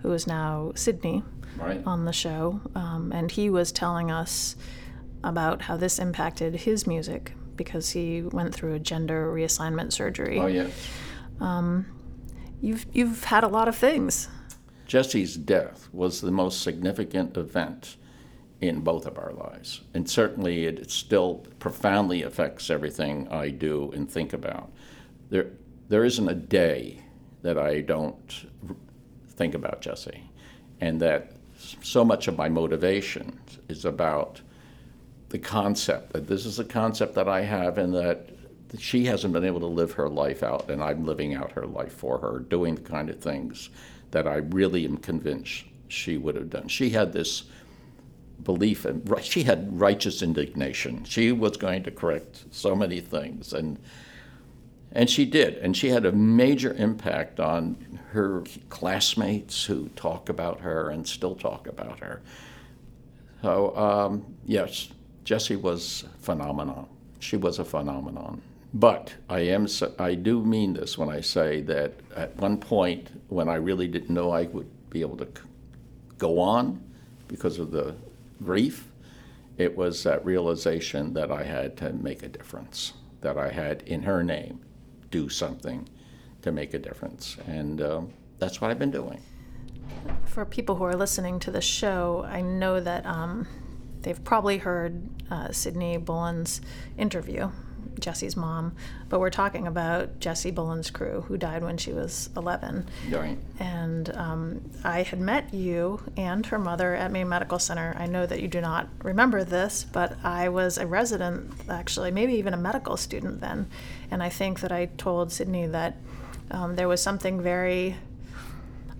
who 0.00 0.12
is 0.12 0.26
now 0.26 0.72
Cidny, 0.74 1.22
right. 1.58 1.82
on 1.84 2.06
the 2.06 2.12
show, 2.12 2.60
um, 2.74 3.12
and 3.12 3.30
he 3.30 3.50
was 3.50 3.70
telling 3.70 4.10
us 4.10 4.56
about 5.22 5.60
how 5.62 5.76
this 5.76 5.98
impacted 5.98 6.54
his 6.54 6.86
music 6.86 7.34
because 7.56 7.90
he 7.90 8.22
went 8.22 8.54
through 8.54 8.72
a 8.72 8.78
gender 8.78 9.30
reassignment 9.30 9.92
surgery. 9.92 10.38
Oh 10.38 10.46
yeah. 10.46 10.68
Um, 11.40 11.84
you've 12.62 12.86
you've 12.90 13.24
had 13.24 13.44
a 13.44 13.48
lot 13.48 13.68
of 13.68 13.76
things. 13.76 14.28
Jessie's 14.90 15.36
death 15.36 15.88
was 15.92 16.20
the 16.20 16.32
most 16.32 16.62
significant 16.62 17.36
event 17.36 17.94
in 18.60 18.80
both 18.80 19.06
of 19.06 19.18
our 19.18 19.32
lives, 19.32 19.82
and 19.94 20.10
certainly 20.10 20.66
it 20.66 20.90
still 20.90 21.46
profoundly 21.60 22.24
affects 22.24 22.70
everything 22.70 23.28
I 23.28 23.50
do 23.50 23.92
and 23.94 24.10
think 24.10 24.32
about. 24.32 24.72
There, 25.28 25.52
there 25.88 26.04
isn't 26.04 26.28
a 26.28 26.34
day 26.34 27.04
that 27.42 27.56
I 27.56 27.82
don't 27.82 28.50
think 29.28 29.54
about 29.54 29.80
Jessie, 29.80 30.28
and 30.80 31.00
that 31.00 31.34
so 31.84 32.04
much 32.04 32.26
of 32.26 32.36
my 32.36 32.48
motivation 32.48 33.38
is 33.68 33.84
about 33.84 34.40
the 35.28 35.38
concept 35.38 36.14
that 36.14 36.26
this 36.26 36.44
is 36.44 36.58
a 36.58 36.64
concept 36.64 37.14
that 37.14 37.28
I 37.28 37.42
have 37.42 37.78
and 37.78 37.94
that 37.94 38.28
she 38.76 39.04
hasn't 39.04 39.34
been 39.34 39.44
able 39.44 39.60
to 39.60 39.66
live 39.66 39.92
her 39.92 40.08
life 40.08 40.42
out 40.42 40.68
and 40.68 40.82
I'm 40.82 41.06
living 41.06 41.32
out 41.32 41.52
her 41.52 41.66
life 41.66 41.92
for 41.92 42.18
her, 42.18 42.40
doing 42.40 42.74
the 42.74 42.80
kind 42.80 43.08
of 43.08 43.20
things 43.20 43.70
that 44.10 44.26
I 44.26 44.36
really 44.36 44.84
am 44.84 44.96
convinced 44.96 45.64
she 45.88 46.16
would 46.16 46.36
have 46.36 46.50
done. 46.50 46.68
She 46.68 46.90
had 46.90 47.12
this 47.12 47.44
belief 48.42 48.84
and 48.84 49.12
she 49.22 49.42
had 49.42 49.78
righteous 49.78 50.22
indignation. 50.22 51.04
She 51.04 51.32
was 51.32 51.56
going 51.56 51.82
to 51.84 51.90
correct 51.90 52.44
so 52.50 52.74
many 52.74 53.00
things 53.00 53.52
and 53.52 53.78
and 54.92 55.08
she 55.08 55.24
did 55.24 55.54
and 55.58 55.76
she 55.76 55.88
had 55.88 56.04
a 56.04 56.12
major 56.12 56.74
impact 56.74 57.38
on 57.38 58.00
her 58.10 58.42
classmates 58.70 59.64
who 59.64 59.88
talk 59.90 60.28
about 60.28 60.60
her 60.60 60.90
and 60.90 61.06
still 61.06 61.34
talk 61.34 61.66
about 61.66 62.00
her. 62.00 62.22
So 63.42 63.76
um, 63.76 64.34
yes, 64.44 64.88
Jessie 65.24 65.56
was 65.56 66.04
phenomenal. 66.18 66.88
She 67.20 67.36
was 67.36 67.58
a 67.58 67.64
phenomenon. 67.64 68.42
But 68.72 69.14
I 69.28 69.40
am 69.40 69.66
I 69.98 70.14
do 70.14 70.44
mean 70.44 70.74
this 70.74 70.96
when 70.96 71.08
I 71.08 71.20
say 71.20 71.60
that 71.62 71.94
at 72.14 72.36
one 72.36 72.58
point 72.58 73.08
when 73.28 73.48
I 73.48 73.56
really 73.56 73.88
didn't 73.88 74.10
know 74.10 74.30
I 74.30 74.44
would 74.44 74.70
be 74.90 75.00
able 75.00 75.16
to 75.18 75.28
go 76.18 76.38
on 76.38 76.80
because 77.26 77.58
of 77.58 77.72
the 77.72 77.96
grief, 78.44 78.90
it 79.58 79.76
was 79.76 80.02
that 80.04 80.24
realization 80.24 81.14
that 81.14 81.30
I 81.32 81.42
had 81.42 81.76
to 81.78 81.92
make 81.92 82.22
a 82.22 82.28
difference, 82.28 82.92
that 83.20 83.36
I 83.36 83.50
had 83.50 83.82
in 83.82 84.02
her 84.02 84.22
name 84.22 84.60
do 85.10 85.28
something 85.28 85.88
to 86.42 86.52
make 86.52 86.72
a 86.72 86.78
difference, 86.78 87.36
and 87.46 87.80
uh, 87.80 88.00
that's 88.38 88.60
what 88.60 88.70
I've 88.70 88.78
been 88.78 88.90
doing. 88.90 89.20
For 90.24 90.44
people 90.44 90.76
who 90.76 90.84
are 90.84 90.96
listening 90.96 91.40
to 91.40 91.50
the 91.50 91.60
show, 91.60 92.24
I 92.26 92.40
know 92.40 92.80
that 92.80 93.04
um, 93.04 93.46
they've 94.02 94.22
probably 94.22 94.58
heard 94.58 95.02
uh, 95.30 95.48
Cidny 95.48 96.02
Bullen's 96.02 96.60
interview, 96.96 97.50
Jessie's 97.98 98.36
mom, 98.36 98.74
but 99.08 99.20
we're 99.20 99.30
talking 99.30 99.66
about 99.66 100.20
Jessie 100.20 100.52
Bullens 100.52 100.92
Crewe, 100.92 101.22
who 101.22 101.36
died 101.36 101.62
when 101.62 101.76
she 101.76 101.92
was 101.92 102.30
11. 102.36 102.88
Right. 103.10 103.38
And 103.58 104.14
um, 104.16 104.70
I 104.84 105.02
had 105.02 105.20
met 105.20 105.52
you 105.52 106.00
and 106.16 106.44
her 106.46 106.58
mother 106.58 106.94
at 106.94 107.10
Maine 107.10 107.28
Medical 107.28 107.58
Center. 107.58 107.94
I 107.98 108.06
know 108.06 108.26
that 108.26 108.40
you 108.40 108.48
do 108.48 108.60
not 108.60 108.88
remember 109.02 109.44
this, 109.44 109.84
but 109.90 110.16
I 110.24 110.48
was 110.48 110.78
a 110.78 110.86
resident, 110.86 111.52
actually, 111.68 112.10
maybe 112.10 112.34
even 112.34 112.54
a 112.54 112.58
medical 112.58 112.96
student 112.96 113.40
then. 113.40 113.66
And 114.10 114.22
I 114.22 114.28
think 114.28 114.60
that 114.60 114.72
I 114.72 114.86
told 114.86 115.30
Cidny 115.30 115.70
that 115.72 115.96
um, 116.50 116.76
there 116.76 116.88
was 116.88 117.02
something 117.02 117.40
very 117.40 117.96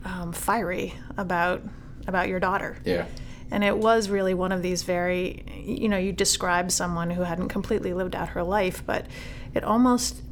um, 0.05 0.33
fiery 0.33 0.95
about 1.17 1.63
about 2.07 2.29
your 2.29 2.41
daughter. 2.41 2.79
Yeah. 2.85 3.07
And 3.51 3.65
it 3.65 3.77
was 3.77 4.09
really 4.09 4.35
one 4.35 4.53
of 4.53 4.63
these 4.63 4.83
very, 4.83 5.45
you 5.65 5.89
know, 5.89 5.99
you 5.99 6.13
describe 6.13 6.71
someone 6.71 7.11
who 7.11 7.23
hadn't 7.23 7.49
completely 7.49 7.93
lived 7.93 8.15
out 8.15 8.31
her 8.31 8.43
life, 8.43 8.83
but 8.87 9.07
it 9.55 9.65
almost 9.65 10.23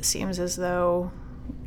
seems 0.00 0.38
as 0.38 0.56
though 0.56 1.12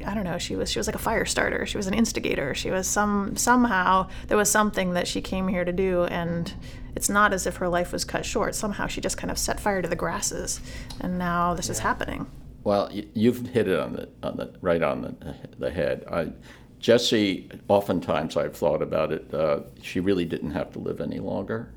I 0.06 0.14
don't 0.14 0.24
know, 0.24 0.38
she 0.38 0.56
was 0.56 0.72
she 0.72 0.80
was 0.80 0.88
like 0.88 0.96
a 0.96 1.00
fire 1.00 1.26
starter. 1.26 1.66
She 1.66 1.78
was 1.78 1.88
an 1.88 1.94
instigator. 1.94 2.54
She 2.54 2.72
was 2.72 2.88
some 2.88 3.36
somehow 3.36 4.10
there 4.28 4.38
was 4.38 4.50
something 4.50 4.94
that 4.94 5.08
she 5.08 5.22
came 5.22 5.48
here 5.48 5.66
to 5.66 5.74
do 5.74 6.06
and 6.06 6.54
it's 6.96 7.10
not 7.10 7.34
as 7.34 7.46
if 7.46 7.58
her 7.58 7.68
life 7.68 7.92
was 7.92 8.06
cut 8.06 8.26
short. 8.26 8.56
Somehow 8.56 8.88
she 8.88 9.02
just 9.02 9.18
kind 9.18 9.32
of 9.32 9.38
set 9.38 9.60
fire 9.60 9.82
to 9.82 9.88
the 9.88 9.96
grasses 9.96 10.62
and 11.00 11.18
now 11.18 11.54
this 11.54 11.68
yeah. 11.68 11.74
is 11.74 11.80
happening. 11.80 12.28
Well, 12.64 12.90
you've 12.92 13.48
hit 13.48 13.68
it 13.68 13.80
on 13.80 13.94
the 13.94 14.10
on 14.24 14.38
the 14.38 14.54
right 14.62 14.82
on 14.82 15.02
the 15.02 15.36
the 15.58 15.72
head. 15.72 16.06
I 16.12 16.32
Jessie, 16.80 17.50
oftentimes 17.68 18.38
I've 18.38 18.56
thought 18.56 18.82
about 18.82 19.12
it, 19.12 19.34
uh, 19.34 19.62
she 19.82 20.00
really 20.00 20.26
didn't 20.26 20.52
have 20.52 20.72
to 20.74 20.80
live 20.80 21.02
any 21.02 21.20
longer. 21.20 21.72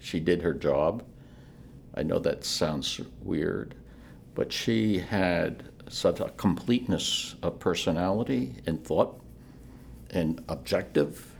She 0.00 0.20
did 0.20 0.42
her 0.42 0.54
job. 0.54 1.02
I 1.94 2.02
know 2.02 2.18
that 2.20 2.44
sounds 2.44 3.00
weird, 3.22 3.74
but 4.34 4.52
she 4.52 4.98
had 4.98 5.64
such 5.88 6.20
a 6.20 6.30
completeness 6.30 7.36
of 7.42 7.58
personality 7.58 8.54
and 8.66 8.84
thought 8.84 9.20
and 10.10 10.42
objective 10.48 11.30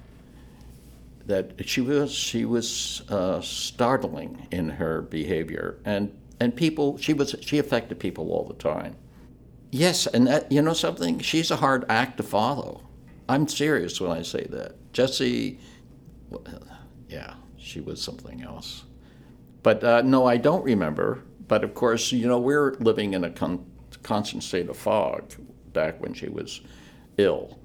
that 1.26 1.66
she 1.66 1.80
was 1.80 2.12
she 2.12 2.44
was 2.44 3.02
uh, 3.08 3.40
startling 3.40 4.46
in 4.50 4.68
her 4.68 5.00
behavior 5.00 5.78
and 5.84 6.14
and 6.40 6.54
people 6.54 6.98
she 6.98 7.14
was 7.14 7.34
she 7.40 7.58
affected 7.58 7.98
people 7.98 8.30
all 8.30 8.44
the 8.44 8.54
time. 8.54 8.96
Yes, 9.70 10.06
and 10.06 10.28
that, 10.28 10.52
you 10.52 10.62
know 10.62 10.72
something, 10.72 11.18
she's 11.18 11.50
a 11.50 11.56
hard 11.56 11.84
act 11.88 12.18
to 12.18 12.22
follow. 12.22 12.82
I'm 13.28 13.48
serious 13.48 14.00
when 14.00 14.10
I 14.10 14.22
say 14.22 14.46
that. 14.50 14.92
Jessie, 14.92 15.58
yeah, 17.08 17.34
she 17.56 17.80
was 17.80 18.00
something 18.00 18.42
else. 18.42 18.84
But 19.62 19.82
uh, 19.82 20.02
no, 20.02 20.26
I 20.26 20.36
don't 20.36 20.64
remember. 20.64 21.22
But 21.48 21.64
of 21.64 21.74
course, 21.74 22.12
you 22.12 22.26
know, 22.26 22.38
we're 22.38 22.74
living 22.74 23.14
in 23.14 23.24
a 23.24 23.30
con- 23.30 23.66
constant 24.02 24.42
state 24.42 24.68
of 24.68 24.76
fog 24.76 25.34
back 25.72 26.00
when 26.00 26.14
she 26.14 26.28
was 26.28 26.60
ill. 27.16 27.58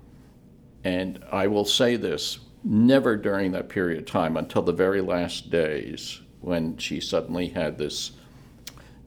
And 0.83 1.23
I 1.31 1.47
will 1.47 1.65
say 1.65 1.95
this 1.95 2.39
never 2.63 3.15
during 3.15 3.51
that 3.51 3.69
period 3.69 3.99
of 3.99 4.05
time 4.05 4.37
until 4.37 4.61
the 4.61 4.73
very 4.73 5.01
last 5.01 5.49
days 5.49 6.21
when 6.41 6.77
she 6.77 6.99
suddenly 6.99 7.49
had 7.49 7.77
this 7.77 8.11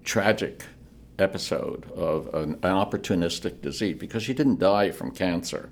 tragic 0.05 0.65
episode 1.19 1.91
of 1.93 2.27
an, 2.35 2.55
an 2.55 2.61
opportunistic 2.63 3.61
disease 3.61 3.97
because 3.99 4.23
she 4.23 4.35
didn't 4.35 4.59
die 4.59 4.91
from 4.91 5.11
cancer 5.11 5.71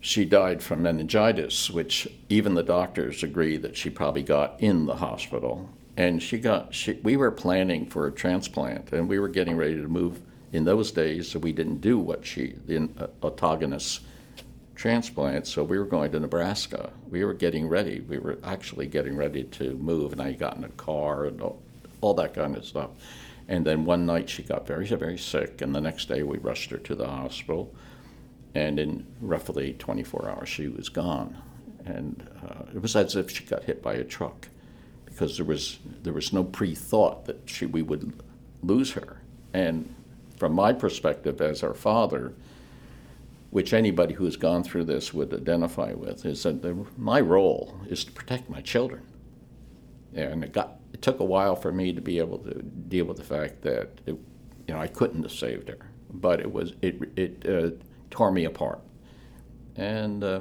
she 0.00 0.24
died 0.24 0.62
from 0.62 0.82
meningitis, 0.82 1.70
which 1.70 2.08
even 2.28 2.54
the 2.54 2.62
doctors 2.62 3.22
agree 3.22 3.56
that 3.58 3.76
she 3.76 3.90
probably 3.90 4.22
got 4.22 4.60
in 4.60 4.86
the 4.86 4.96
hospital. 4.96 5.68
and 5.96 6.22
she 6.22 6.38
got 6.38 6.72
she, 6.74 6.92
we 7.02 7.16
were 7.16 7.30
planning 7.30 7.84
for 7.84 8.06
a 8.06 8.12
transplant 8.12 8.92
and 8.92 9.08
we 9.08 9.18
were 9.18 9.28
getting 9.28 9.56
ready 9.56 9.74
to 9.74 9.88
move 9.88 10.20
in 10.52 10.64
those 10.64 10.90
days 10.92 11.28
so 11.28 11.38
we 11.38 11.52
didn't 11.52 11.80
do 11.80 11.98
what 11.98 12.24
she 12.24 12.54
the 12.66 12.76
uh, 12.98 13.06
autogenous 13.22 14.00
transplant. 14.74 15.46
So 15.46 15.62
we 15.62 15.78
were 15.78 15.84
going 15.84 16.10
to 16.12 16.20
nebraska. 16.20 16.90
We 17.10 17.22
were 17.24 17.34
getting 17.34 17.68
ready. 17.68 18.00
We 18.00 18.18
were 18.18 18.38
actually 18.42 18.86
getting 18.86 19.14
ready 19.16 19.44
to 19.44 19.74
move 19.74 20.12
and 20.12 20.22
i 20.22 20.32
got 20.32 20.56
in 20.56 20.64
a 20.64 20.70
car 20.70 21.26
and 21.26 21.42
all, 21.42 21.60
all 22.00 22.14
that 22.14 22.32
kind 22.32 22.56
of 22.56 22.64
stuff. 22.64 22.90
And 23.48 23.66
then 23.66 23.84
one 23.84 24.06
night 24.06 24.30
she 24.30 24.42
got 24.42 24.66
very 24.66 24.86
very 24.86 25.18
sick 25.18 25.60
and 25.60 25.74
the 25.74 25.80
next 25.80 26.08
day 26.08 26.22
we 26.22 26.38
rushed 26.38 26.70
her 26.70 26.78
to 26.78 26.94
the 26.94 27.06
hospital 27.06 27.74
and 28.54 28.78
in 28.78 29.06
roughly 29.20 29.74
24 29.74 30.28
hours 30.28 30.48
she 30.48 30.68
was 30.68 30.88
gone 30.88 31.40
and 31.84 32.28
uh, 32.42 32.64
it 32.74 32.82
was 32.82 32.96
as 32.96 33.16
if 33.16 33.30
she 33.30 33.44
got 33.44 33.64
hit 33.64 33.82
by 33.82 33.94
a 33.94 34.04
truck 34.04 34.48
because 35.20 35.36
there 35.36 35.46
was 35.46 35.78
there 36.02 36.12
was 36.12 36.32
no 36.32 36.44
pre-thought 36.44 37.26
that 37.26 37.40
she, 37.46 37.66
we 37.66 37.82
would 37.82 38.22
lose 38.62 38.92
her. 38.92 39.20
And 39.52 39.94
from 40.36 40.54
my 40.54 40.72
perspective 40.72 41.40
as 41.40 41.60
her 41.60 41.74
father, 41.74 42.32
which 43.50 43.72
anybody 43.72 44.14
who 44.14 44.24
has 44.24 44.36
gone 44.36 44.62
through 44.62 44.84
this 44.84 45.12
would 45.12 45.34
identify 45.34 45.92
with, 45.92 46.24
is 46.24 46.42
that 46.44 46.62
the, 46.62 46.86
my 46.96 47.20
role 47.20 47.78
is 47.88 48.04
to 48.04 48.12
protect 48.12 48.48
my 48.48 48.60
children. 48.60 49.02
And 50.14 50.44
it 50.44 50.52
got 50.52 50.76
it 50.92 51.02
took 51.02 51.20
a 51.20 51.24
while 51.24 51.56
for 51.56 51.72
me 51.72 51.92
to 51.92 52.00
be 52.00 52.18
able 52.18 52.38
to 52.38 52.54
deal 52.62 53.04
with 53.04 53.16
the 53.16 53.24
fact 53.24 53.62
that 53.62 53.88
it, 54.06 54.16
you 54.66 54.74
know 54.74 54.80
I 54.80 54.86
couldn't 54.86 55.22
have 55.22 55.32
saved 55.32 55.68
her, 55.68 55.78
but 56.12 56.40
it 56.40 56.52
was 56.52 56.72
it 56.82 56.96
it 57.16 57.46
uh, 57.46 57.70
tore 58.10 58.32
me 58.32 58.44
apart. 58.44 58.80
And 59.76 60.22
uh, 60.22 60.40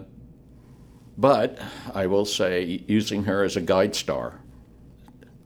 but 1.17 1.59
I 1.93 2.07
will 2.07 2.25
say, 2.25 2.83
using 2.87 3.25
her 3.25 3.43
as 3.43 3.55
a 3.55 3.61
guide 3.61 3.95
star 3.95 4.39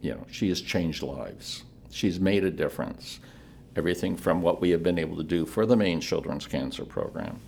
you 0.03 0.11
know, 0.11 0.27
she 0.29 0.49
has 0.49 0.61
changed 0.61 1.01
lives. 1.01 1.63
She's 1.89 2.19
made 2.19 2.43
a 2.43 2.51
difference. 2.51 3.19
Everything 3.75 4.17
from 4.17 4.41
what 4.41 4.59
we 4.59 4.69
have 4.71 4.83
been 4.83 4.99
able 4.99 5.15
to 5.15 5.23
do 5.23 5.45
for 5.45 5.65
the 5.65 5.77
Maine 5.77 6.01
Children's 6.01 6.45
Cancer 6.45 6.83
Program. 6.83 7.39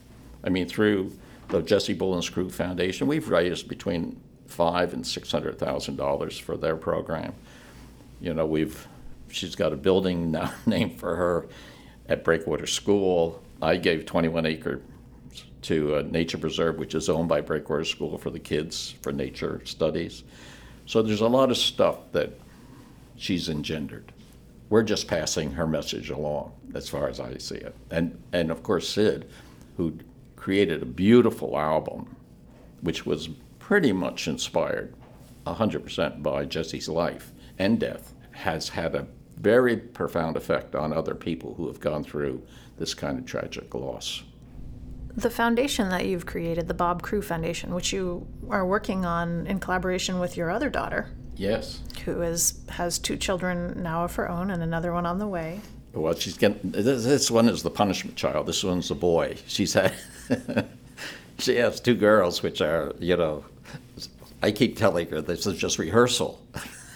I 0.43 0.49
mean, 0.49 0.67
through 0.67 1.11
the 1.49 1.61
Jessie 1.61 1.93
Bullens 1.93 2.31
Crewe 2.31 2.49
Foundation, 2.49 3.07
we've 3.07 3.29
raised 3.29 3.67
between 3.67 4.19
five 4.47 4.93
and 4.93 5.05
six 5.05 5.31
hundred 5.31 5.59
thousand 5.59 5.97
dollars 5.97 6.37
for 6.39 6.55
their 6.55 6.77
program. 6.77 7.33
You 8.21 8.33
know, 8.33 8.45
we've 8.45 8.87
she's 9.29 9.55
got 9.55 9.73
a 9.73 9.75
building 9.77 10.31
now 10.31 10.53
named 10.65 10.97
for 10.97 11.15
her 11.17 11.47
at 12.07 12.23
Breakwater 12.23 12.67
School. 12.67 13.43
I 13.65 13.77
gave 13.77 14.05
21 14.05 14.45
acre 14.45 14.81
to 15.63 15.95
a 15.95 16.03
nature 16.03 16.37
preserve, 16.37 16.77
which 16.77 16.93
is 16.93 17.09
owned 17.09 17.27
by 17.27 17.41
Breakwater 17.41 17.83
School 17.83 18.15
for 18.19 18.29
the 18.29 18.39
kids 18.39 18.93
for 19.01 19.11
nature 19.11 19.59
studies. 19.65 20.23
So 20.85 21.01
there's 21.01 21.21
a 21.21 21.27
lot 21.27 21.49
of 21.49 21.57
stuff 21.57 22.11
that 22.11 22.37
she's 23.15 23.49
engendered. 23.49 24.11
We're 24.69 24.83
just 24.83 25.07
passing 25.07 25.51
her 25.53 25.65
message 25.65 26.11
along, 26.11 26.51
as 26.75 26.87
far 26.87 27.09
as 27.09 27.19
I 27.19 27.37
see 27.37 27.55
it. 27.55 27.75
And, 27.89 28.21
and 28.33 28.51
of 28.51 28.61
course, 28.61 28.87
Sid, 28.87 29.27
who 29.77 29.97
created 30.35 30.83
a 30.83 30.85
beautiful 30.85 31.57
album, 31.57 32.15
which 32.81 33.07
was 33.07 33.29
pretty 33.57 33.91
much 33.91 34.27
inspired 34.27 34.93
100% 35.47 36.21
by 36.21 36.45
Jessie's 36.45 36.87
life 36.87 37.31
and 37.57 37.79
death, 37.79 38.13
has 38.31 38.69
had 38.69 38.93
a 38.93 39.07
very 39.37 39.75
profound 39.75 40.37
effect 40.37 40.75
on 40.75 40.93
other 40.93 41.15
people 41.15 41.55
who 41.55 41.65
have 41.65 41.79
gone 41.79 42.03
through 42.03 42.43
this 42.77 42.93
kind 42.93 43.17
of 43.19 43.25
tragic 43.25 43.73
loss. 43.73 44.23
The 45.15 45.29
foundation 45.29 45.89
that 45.89 46.05
you've 46.05 46.25
created, 46.25 46.67
the 46.67 46.73
Bob 46.73 47.01
Crewe 47.01 47.21
Foundation, 47.21 47.73
which 47.73 47.93
you 47.93 48.27
are 48.49 48.65
working 48.65 49.05
on 49.05 49.47
in 49.47 49.59
collaboration 49.59 50.19
with 50.19 50.35
your 50.35 50.49
other 50.51 50.69
daughter, 50.69 51.09
Yes. 51.37 51.79
who 52.03 52.21
is 52.21 52.59
has 52.69 52.99
two 52.99 53.15
children 53.15 53.81
now 53.81 54.03
of 54.03 54.15
her 54.15 54.29
own 54.29 54.51
and 54.51 54.61
another 54.61 54.91
one 54.93 55.05
on 55.05 55.19
the 55.19 55.27
way. 55.27 55.61
Well, 55.93 56.13
she's 56.15 56.37
getting 56.37 56.71
this, 56.71 57.05
this 57.05 57.31
one 57.31 57.47
is 57.47 57.63
the 57.63 57.69
punishment 57.69 58.17
child. 58.17 58.47
This 58.47 58.61
one's 58.63 58.91
a 58.91 58.95
boy. 58.95 59.37
She's 59.47 59.73
had 59.73 59.93
she 61.39 61.55
has 61.55 61.79
two 61.79 61.95
girls, 61.95 62.43
which 62.43 62.59
are 62.59 62.93
you 62.99 63.15
know, 63.15 63.45
I 64.43 64.51
keep 64.51 64.77
telling 64.77 65.07
her 65.11 65.21
this 65.21 65.45
is 65.47 65.57
just 65.57 65.79
rehearsal. 65.79 66.41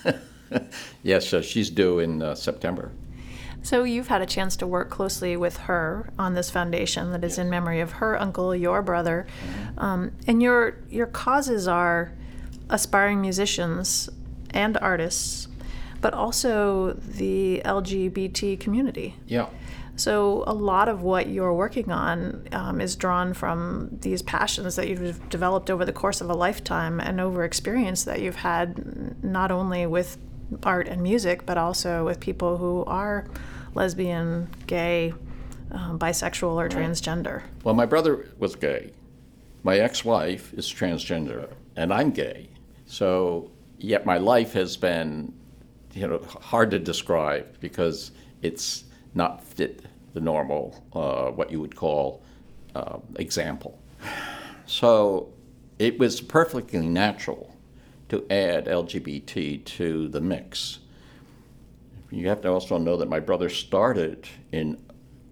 yes, 1.04 1.28
so 1.28 1.42
she's 1.42 1.70
due 1.70 2.00
in 2.00 2.22
uh, 2.22 2.36
September. 2.36 2.92
So 3.62 3.84
you've 3.84 4.08
had 4.08 4.22
a 4.22 4.26
chance 4.26 4.56
to 4.58 4.68
work 4.68 4.90
closely 4.90 5.36
with 5.36 5.58
her 5.58 6.10
on 6.18 6.34
this 6.34 6.50
foundation 6.50 7.12
that 7.12 7.24
is 7.24 7.38
in 7.38 7.50
memory 7.50 7.82
of 7.82 7.94
her 7.94 8.20
uncle, 8.20 8.56
your 8.56 8.82
brother, 8.82 9.28
um, 9.78 10.12
and 10.28 10.42
your 10.42 10.78
your 10.90 11.08
causes 11.08 11.68
are 11.68 12.12
aspiring 12.70 13.22
musicians 13.22 14.10
and 14.52 14.78
artists, 14.78 15.48
but 16.02 16.14
also 16.14 16.94
the 16.94 17.62
LGBT 17.66 18.60
community. 18.60 19.16
Yeah. 19.28 19.48
So 20.00 20.46
a 20.48 20.54
lot 20.54 20.88
of 20.88 21.02
what 21.02 21.28
you're 21.28 21.54
working 21.54 21.92
on 21.92 22.48
um, 22.54 22.80
is 22.80 22.96
drawn 22.96 23.34
from 23.34 23.90
these 24.00 24.22
passions 24.22 24.78
that 24.78 24.88
you've 24.88 25.30
developed 25.30 25.70
over 25.70 25.84
the 25.84 25.92
course 25.92 26.22
of 26.22 26.30
a 26.30 26.34
lifetime 26.34 27.02
and 27.02 27.20
over 27.20 27.44
experience 27.44 28.06
that 28.06 28.22
you've 28.22 28.38
had 28.38 29.22
not 29.22 29.52
only 29.52 29.86
with 29.86 30.18
art 30.64 30.88
and 30.88 31.02
music, 31.02 31.46
but 31.46 31.58
also 31.58 32.06
with 32.06 32.20
people 32.20 32.58
who 32.58 32.84
are 32.86 33.26
lesbian, 33.76 34.50
gay, 34.68 35.14
um, 35.72 36.00
bisexual, 36.00 36.54
or 36.54 36.70
transgender. 36.70 37.44
Well, 37.64 37.76
my 37.76 37.86
brother 37.86 38.28
was 38.38 38.56
gay. 38.56 38.92
My 39.64 39.78
ex-wife 39.78 40.54
is 40.54 40.68
transgender, 40.68 41.52
and 41.76 41.94
I'm 41.94 42.12
gay. 42.12 42.50
So, 42.86 43.52
yet 43.78 44.06
my 44.06 44.18
life 44.18 44.54
has 44.54 44.78
been, 44.78 45.34
you 45.94 46.08
know, 46.08 46.20
hard 46.42 46.72
to 46.72 46.80
describe 46.80 47.60
because 47.60 48.12
it's 48.42 48.86
not 49.14 49.44
fit 49.44 49.82
the 50.14 50.22
normal, 50.22 50.84
uh, 50.94 51.32
what 51.32 51.52
you 51.52 51.60
would 51.60 51.76
call, 51.76 52.24
uh, 52.74 52.98
example. 53.18 53.80
So, 54.66 55.30
it 55.78 56.00
was 56.00 56.22
perfectly 56.22 56.88
natural 56.88 57.49
to 58.10 58.26
add 58.32 58.66
LGBT 58.66 59.64
to 59.64 60.08
the 60.08 60.22
mix. 60.22 60.80
You 62.12 62.28
have 62.28 62.42
to 62.42 62.50
also 62.50 62.78
know 62.78 62.98
that 62.98 63.10
my 63.10 63.20
brother 63.20 63.50
started 63.50 64.28
in 64.52 64.84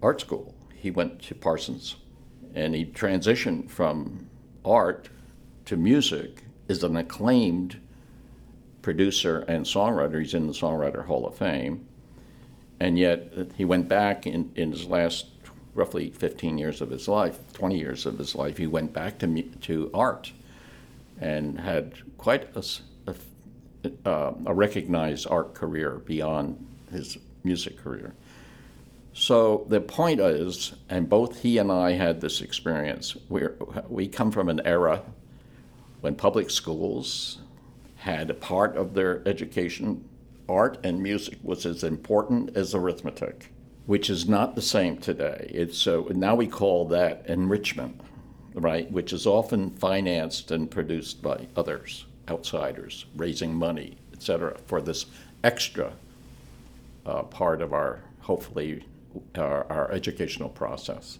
art 0.02 0.20
school. 0.20 0.54
He 0.74 0.90
went 0.90 1.20
to 1.22 1.34
Parsons 1.34 1.96
and 2.54 2.74
he 2.74 2.84
transitioned 2.84 3.68
from 3.68 4.28
art 4.64 5.08
to 5.66 5.76
music 5.76 6.44
is 6.68 6.82
an 6.82 6.96
acclaimed 6.96 7.80
producer 8.82 9.40
and 9.48 9.64
songwriter. 9.64 10.20
He's 10.20 10.34
in 10.34 10.46
the 10.46 10.52
Songwriter 10.52 11.06
Hall 11.06 11.26
of 11.26 11.36
Fame. 11.36 11.86
And 12.80 12.98
yet 12.98 13.32
he 13.56 13.64
went 13.64 13.88
back 13.88 14.26
in, 14.26 14.52
in 14.54 14.70
his 14.70 14.86
last 14.86 15.26
roughly 15.74 16.10
15 16.10 16.58
years 16.58 16.80
of 16.80 16.90
his 16.90 17.08
life, 17.08 17.38
20 17.54 17.76
years 17.76 18.06
of 18.06 18.18
his 18.18 18.34
life, 18.34 18.56
he 18.56 18.66
went 18.66 18.92
back 18.92 19.18
to, 19.18 19.42
to 19.42 19.90
art 19.92 20.32
and 21.20 21.60
had 21.60 21.94
quite 22.16 22.48
a, 22.56 22.64
a, 23.06 24.08
uh, 24.08 24.34
a 24.46 24.54
recognized 24.54 25.26
art 25.28 25.54
career 25.54 26.00
beyond 26.04 26.64
his 26.90 27.18
music 27.44 27.78
career. 27.78 28.14
So 29.12 29.66
the 29.68 29.80
point 29.80 30.20
is, 30.20 30.74
and 30.88 31.08
both 31.08 31.42
he 31.42 31.58
and 31.58 31.72
I 31.72 31.92
had 31.92 32.20
this 32.20 32.40
experience, 32.40 33.16
we 33.28 33.42
we 33.88 34.06
come 34.06 34.30
from 34.30 34.48
an 34.48 34.60
era 34.64 35.02
when 36.00 36.14
public 36.14 36.50
schools 36.50 37.38
had 37.96 38.30
a 38.30 38.34
part 38.34 38.76
of 38.76 38.94
their 38.94 39.26
education, 39.26 40.08
art 40.48 40.78
and 40.84 41.02
music 41.02 41.38
was 41.42 41.66
as 41.66 41.82
important 41.82 42.56
as 42.56 42.74
arithmetic, 42.74 43.52
which 43.86 44.08
is 44.08 44.28
not 44.28 44.54
the 44.54 44.62
same 44.62 44.96
today. 44.98 45.50
It's 45.52 45.76
so 45.76 46.06
now 46.14 46.36
we 46.36 46.46
call 46.46 46.86
that 46.86 47.26
enrichment, 47.26 48.00
right? 48.54 48.90
Which 48.90 49.12
is 49.12 49.26
often 49.26 49.70
financed 49.70 50.50
and 50.50 50.70
produced 50.70 51.22
by 51.22 51.48
others, 51.56 52.06
outsiders, 52.28 53.06
raising 53.16 53.54
money, 53.54 53.96
et 54.12 54.22
cetera, 54.22 54.56
for 54.66 54.80
this 54.80 55.06
extra 55.44 55.92
uh, 57.06 57.22
part 57.22 57.62
of 57.62 57.72
our 57.72 58.00
hopefully 58.20 58.84
our, 59.36 59.64
our 59.72 59.90
educational 59.92 60.48
process. 60.50 61.18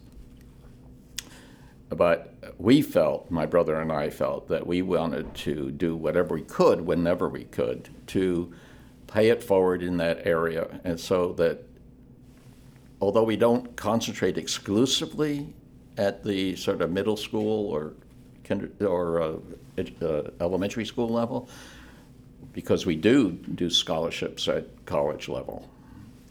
But 1.89 2.35
we 2.59 2.83
felt, 2.83 3.31
my 3.31 3.47
brother 3.47 3.81
and 3.81 3.91
I 3.91 4.11
felt, 4.11 4.49
that 4.49 4.67
we 4.67 4.83
wanted 4.83 5.35
to 5.37 5.71
do 5.71 5.97
whatever 5.97 6.35
we 6.35 6.43
could, 6.43 6.83
whenever 6.83 7.31
we 7.31 7.45
could, 7.45 7.89
to 8.09 8.53
pay 9.07 9.31
it 9.31 9.43
forward 9.43 9.83
in 9.83 9.97
that 9.97 10.27
area. 10.27 10.81
And 10.85 11.01
so 11.01 11.33
that 11.35 11.65
although 13.01 13.23
we 13.23 13.37
don't 13.37 13.75
concentrate 13.75 14.37
exclusively 14.37 15.55
at 15.99 16.25
the 16.25 16.57
sort 16.57 16.81
of 16.81 16.91
middle 16.91 17.17
school 17.17 17.69
or 17.69 17.93
kinder, 18.45 18.71
or 18.81 19.21
uh, 19.21 19.37
uh, 20.01 20.23
elementary 20.41 20.87
school 20.87 21.09
level, 21.09 21.49
because 22.53 22.87
we 22.87 22.97
do 22.97 23.33
do 23.33 23.69
scholarships 23.69 24.49
at 24.49 24.65
college 24.87 25.29
level, 25.29 25.69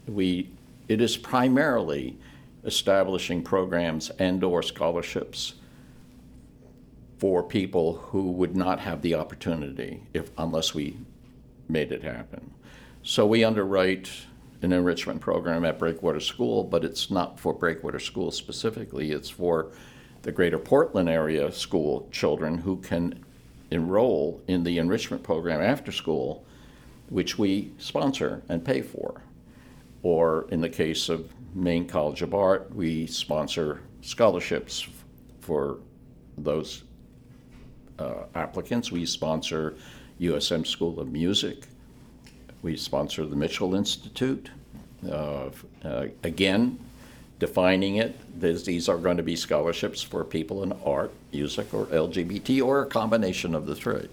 we 0.06 0.50
it 0.88 1.00
is 1.00 1.16
primarily 1.16 2.16
establishing 2.64 3.42
programs 3.42 4.10
and 4.18 4.42
or 4.42 4.62
scholarships 4.62 5.54
for 7.18 7.42
people 7.42 7.94
who 7.94 8.30
would 8.32 8.56
not 8.56 8.80
have 8.80 9.02
the 9.02 9.14
opportunity 9.14 10.02
if 10.14 10.30
unless 10.38 10.74
we 10.74 10.96
made 11.68 11.92
it 11.92 12.02
happen. 12.02 12.50
So 13.02 13.26
we 13.26 13.44
underwrite 13.44 14.10
an 14.62 14.72
enrichment 14.72 15.20
program 15.20 15.64
at 15.64 15.78
Breakwater 15.78 16.20
School, 16.20 16.64
but 16.64 16.84
it's 16.84 17.10
not 17.10 17.38
for 17.38 17.52
Breakwater 17.52 17.98
School 17.98 18.30
specifically. 18.30 19.12
It's 19.12 19.30
for 19.30 19.70
the 20.22 20.32
greater 20.32 20.58
Portland 20.58 21.08
area 21.08 21.50
school 21.52 22.08
children 22.10 22.58
who 22.58 22.76
can 22.78 23.24
enroll 23.70 24.42
in 24.48 24.64
the 24.64 24.78
enrichment 24.78 25.22
program 25.22 25.60
after 25.60 25.92
school, 25.92 26.44
which 27.08 27.38
we 27.38 27.72
sponsor 27.78 28.42
and 28.48 28.64
pay 28.64 28.82
for. 28.82 29.22
Or 30.02 30.46
in 30.50 30.60
the 30.60 30.68
case 30.68 31.08
of 31.08 31.32
Maine 31.54 31.86
College 31.86 32.22
of 32.22 32.34
Art, 32.34 32.74
we 32.74 33.06
sponsor 33.06 33.80
scholarships 34.00 34.86
for 35.40 35.78
those 36.36 36.84
uh, 37.98 38.24
applicants. 38.34 38.92
We 38.92 39.06
sponsor 39.06 39.76
USM 40.20 40.66
School 40.66 41.00
of 41.00 41.10
Music. 41.10 41.66
We 42.68 42.76
sponsor 42.76 43.24
the 43.24 43.34
Mitchell 43.34 43.74
Institute. 43.74 44.50
Uh, 45.02 45.48
uh, 45.82 46.08
again, 46.22 46.78
defining 47.38 47.96
it, 47.96 48.14
these 48.38 48.90
are 48.90 48.98
going 48.98 49.16
to 49.16 49.22
be 49.22 49.36
scholarships 49.36 50.02
for 50.02 50.22
people 50.22 50.62
in 50.62 50.72
art, 50.84 51.10
music, 51.32 51.72
or 51.72 51.86
LGBT, 51.86 52.62
or 52.62 52.82
a 52.82 52.86
combination 52.86 53.54
of 53.54 53.64
the 53.64 53.74
three. 53.74 54.10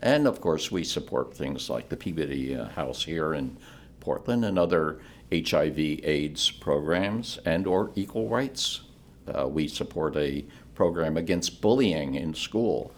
And 0.00 0.26
of 0.26 0.40
course, 0.40 0.72
we 0.72 0.84
support 0.84 1.36
things 1.36 1.68
like 1.68 1.90
the 1.90 1.98
Peabody 1.98 2.56
uh, 2.56 2.68
House 2.68 3.04
here 3.04 3.34
in 3.34 3.58
Portland 4.00 4.46
and 4.46 4.58
other 4.58 4.98
HIV/AIDS 5.30 6.50
programs 6.50 7.40
and 7.44 7.66
or 7.66 7.90
equal 7.94 8.26
rights. 8.26 8.80
Uh, 9.28 9.46
we 9.46 9.68
support 9.68 10.16
a 10.16 10.46
program 10.74 11.18
against 11.18 11.60
bullying 11.60 12.14
in 12.14 12.32
school. 12.32 12.94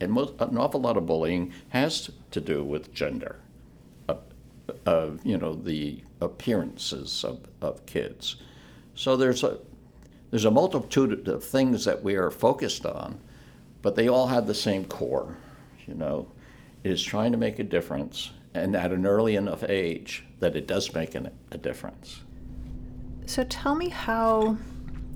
And 0.00 0.10
most, 0.10 0.32
an 0.40 0.56
awful 0.56 0.80
lot 0.80 0.96
of 0.96 1.04
bullying 1.04 1.52
has 1.68 2.10
to 2.30 2.40
do 2.40 2.64
with 2.64 2.94
gender, 2.94 3.36
uh, 4.86 5.10
you 5.24 5.36
know, 5.36 5.54
the 5.54 6.02
appearances 6.20 7.24
of, 7.24 7.40
of 7.60 7.84
kids. 7.86 8.36
So 8.94 9.16
there's 9.16 9.42
a 9.42 9.58
there's 10.30 10.44
a 10.44 10.50
multitude 10.50 11.26
of 11.26 11.42
things 11.42 11.84
that 11.84 12.02
we 12.04 12.14
are 12.14 12.30
focused 12.30 12.86
on, 12.86 13.20
but 13.82 13.96
they 13.96 14.08
all 14.08 14.28
have 14.28 14.46
the 14.46 14.54
same 14.54 14.84
core. 14.84 15.36
You 15.86 15.94
know, 15.94 16.30
it 16.84 16.92
is 16.92 17.02
trying 17.02 17.32
to 17.32 17.38
make 17.38 17.58
a 17.58 17.64
difference, 17.64 18.30
and 18.54 18.76
at 18.76 18.92
an 18.92 19.06
early 19.06 19.34
enough 19.34 19.64
age 19.68 20.24
that 20.38 20.54
it 20.54 20.66
does 20.66 20.94
make 20.94 21.14
an, 21.14 21.30
a 21.50 21.58
difference. 21.58 22.22
So 23.26 23.44
tell 23.44 23.74
me 23.74 23.88
how 23.88 24.56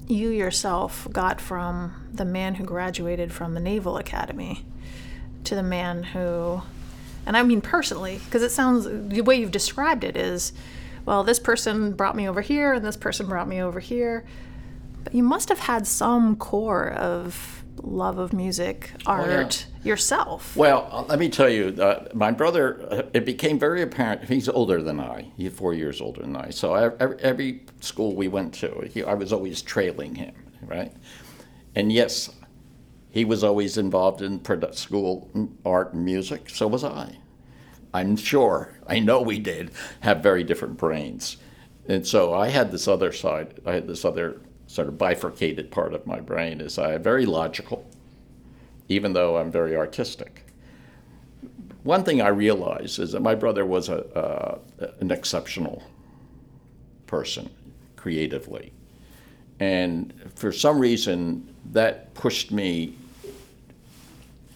you 0.07 0.31
yourself 0.31 1.09
got 1.12 1.40
from 1.40 2.09
the 2.12 2.25
man 2.25 2.57
who 2.57 2.64
graduated 2.64 3.33
from 3.33 3.55
the 3.55 3.61
Naval 3.61 3.97
Academy 3.97 4.64
to 5.45 5.55
the 5.55 5.62
man 5.62 6.03
who, 6.03 6.62
and 7.27 7.37
I 7.37 7.43
mean 7.43 7.61
personally, 7.61 8.21
because 8.25 8.43
it 8.43 8.51
sounds 8.51 8.85
the 8.85 9.21
way 9.23 9.37
you've 9.37 9.51
described 9.51 10.05
it 10.05 10.17
is, 10.17 10.53
well, 11.07 11.25
this 11.25 11.39
person 11.39 11.93
brought 11.93 12.17
me 12.17 12.29
over 12.29 12.41
here 12.41 12.73
and 12.73 12.85
this 12.85 12.97
person 12.97 13.27
brought 13.27 13.49
me 13.49 13.61
over 13.61 13.81
here. 13.81 14.25
But 15.05 15.15
you 15.15 15.23
must 15.23 15.49
have 15.51 15.59
had 15.59 15.87
some 15.87 16.37
core 16.37 16.91
of 16.91 17.65
love 17.83 18.19
of 18.19 18.33
music, 18.33 18.93
art 19.07 19.67
oh, 19.67 19.75
yeah. 19.83 19.89
yourself. 19.89 20.57
Well, 20.57 20.89
uh, 20.91 21.03
let 21.03 21.19
me 21.19 21.29
tell 21.29 21.49
you, 21.49 21.75
uh, 21.81 22.09
my 22.15 22.31
brother, 22.31 22.87
uh, 22.91 23.03
it 23.13 23.25
became 23.25 23.59
very 23.59 23.83
apparent, 23.83 24.25
he's 24.25 24.49
older 24.49 24.83
than 24.83 25.01
I, 25.01 25.31
he's 25.37 25.53
four 25.53 25.75
years 25.75 26.01
older 26.01 26.23
than 26.23 26.37
I. 26.37 26.51
So 26.51 26.75
every, 26.75 27.19
every 27.21 27.63
school 27.81 28.15
we 28.15 28.29
went 28.29 28.55
to, 28.55 28.89
he, 28.91 29.03
I 29.03 29.15
was 29.15 29.33
always 29.33 29.61
trailing 29.61 30.15
him, 30.15 30.35
right? 30.63 30.93
And 31.75 31.93
yes, 31.93 32.31
he 33.14 33.24
was 33.24 33.44
always 33.44 33.79
involved 33.79 34.22
in 34.22 34.42
school 34.72 35.31
art 35.64 35.94
and 35.94 36.05
music, 36.05 36.50
so 36.50 36.66
was 36.66 36.83
I. 36.83 37.18
I'm 37.92 38.16
sure, 38.16 38.77
I 38.88 38.98
know 38.98 39.22
we 39.22 39.38
did 39.38 39.70
have 40.00 40.20
very 40.20 40.42
different 40.42 40.77
brains. 40.77 41.37
And 41.87 42.05
so 42.05 42.35
I 42.35 42.48
had 42.48 42.72
this 42.72 42.88
other 42.88 43.12
side, 43.12 43.61
I 43.64 43.74
had 43.74 43.87
this 43.87 44.05
other 44.05 44.40
sort 44.66 44.88
of 44.88 44.98
bifurcated 44.98 45.70
part 45.70 45.94
of 45.94 46.09
my 46.09 46.18
brain 46.18 46.61
is 46.61 46.77
I 46.77 46.98
very 46.98 47.24
logical, 47.24 47.88
even 48.88 49.12
though 49.12 49.37
I'm 49.37 49.53
very 49.53 49.77
artistic. 49.77 50.44
One 51.85 52.03
thing 52.03 52.20
I 52.20 52.29
realized 52.29 52.98
is 52.98 53.12
that 53.12 53.22
my 53.22 53.37
brother 53.37 53.64
was 53.64 53.90
a, 53.90 54.05
uh, 54.18 54.59
an 54.98 55.12
exceptional 55.12 55.85
person 57.07 57.48
creatively. 57.94 58.72
And 59.61 60.12
for 60.35 60.50
some 60.50 60.81
reason, 60.81 61.55
that 61.70 62.12
pushed 62.14 62.50
me 62.50 62.96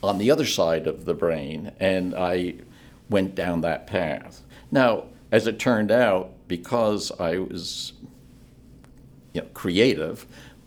on 0.02 0.18
the 0.18 0.30
other 0.30 0.46
side 0.46 0.86
of 0.86 1.04
the 1.04 1.14
brain, 1.14 1.72
and 1.80 2.14
I 2.14 2.54
went 3.10 3.34
down 3.34 3.62
that 3.62 3.86
path. 3.86 4.42
Now, 4.70 5.04
as 5.32 5.46
it 5.46 5.58
turned 5.58 5.90
out, 5.90 6.32
because 6.46 7.12
I 7.20 7.38
was 7.38 7.92
you 9.34 9.42
know, 9.42 9.46
creative, 9.54 10.26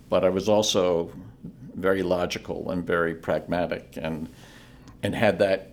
but 0.09 0.23
I 0.23 0.29
was 0.29 0.47
also 0.49 1.11
very 1.75 2.03
logical 2.03 2.69
and 2.71 2.85
very 2.85 3.15
pragmatic 3.15 3.97
and 3.97 4.29
and 5.03 5.15
had 5.15 5.39
that 5.39 5.71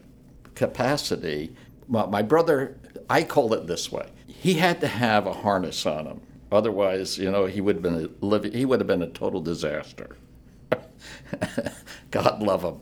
capacity. 0.54 1.54
My, 1.86 2.06
my 2.06 2.22
brother, 2.22 2.78
I 3.10 3.22
call 3.24 3.52
it 3.52 3.66
this 3.66 3.92
way: 3.92 4.08
he 4.26 4.54
had 4.54 4.80
to 4.80 4.88
have 4.88 5.26
a 5.26 5.32
harness 5.32 5.84
on 5.84 6.06
him, 6.06 6.20
otherwise, 6.50 7.18
you 7.18 7.30
know, 7.30 7.46
he 7.46 7.60
would 7.60 7.76
have 7.76 7.82
been 7.82 8.10
a 8.22 8.48
he 8.48 8.64
would 8.64 8.80
have 8.80 8.86
been 8.86 9.02
a 9.02 9.08
total 9.08 9.40
disaster. 9.40 10.16
God 12.10 12.42
love 12.42 12.62
him, 12.62 12.80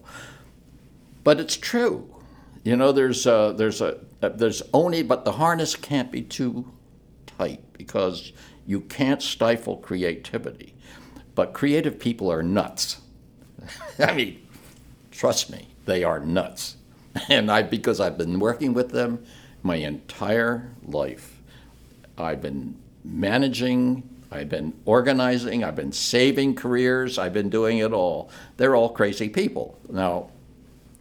but 1.27 1.41
it's 1.41 1.57
true. 1.57 2.09
You 2.63 2.77
know, 2.77 2.93
there's 2.93 3.27
a, 3.27 3.53
there's 3.57 3.81
a 3.81 3.99
uh, 4.23 4.29
there's 4.29 4.63
only, 4.73 5.03
but 5.03 5.25
the 5.25 5.33
harness 5.33 5.75
can't 5.75 6.13
be 6.13 6.23
too 6.23 6.73
tight 7.27 7.65
because 7.73 8.33
you 8.65 8.83
can't 8.83 9.21
stifle 9.21 9.77
creativity. 9.79 10.73
But 11.35 11.53
creative 11.53 11.99
people 11.99 12.31
are 12.31 12.45
nuts. 12.45 13.01
I 13.99 14.15
mean, 14.15 14.47
trust 15.11 15.51
me, 15.51 15.67
they 15.85 16.05
are 16.05 16.21
nuts. 16.21 16.77
And 17.29 17.51
I, 17.51 17.63
because 17.63 17.99
I've 17.99 18.17
been 18.17 18.39
working 18.39 18.73
with 18.73 18.91
them 18.91 19.25
my 19.65 19.77
entire 19.77 20.71
life, 20.85 21.41
I've 22.17 22.41
been 22.41 22.77
managing, 23.03 24.09
I've 24.31 24.49
been 24.49 24.75
organizing, 24.85 25.65
I've 25.65 25.75
been 25.75 25.93
saving 25.93 26.55
careers, 26.55 27.19
I've 27.19 27.33
been 27.33 27.51
doing 27.51 27.79
it 27.79 27.93
all. 27.93 28.31
They're 28.59 28.77
all 28.77 28.91
crazy 28.91 29.29
people. 29.29 29.77
Now, 29.89 30.31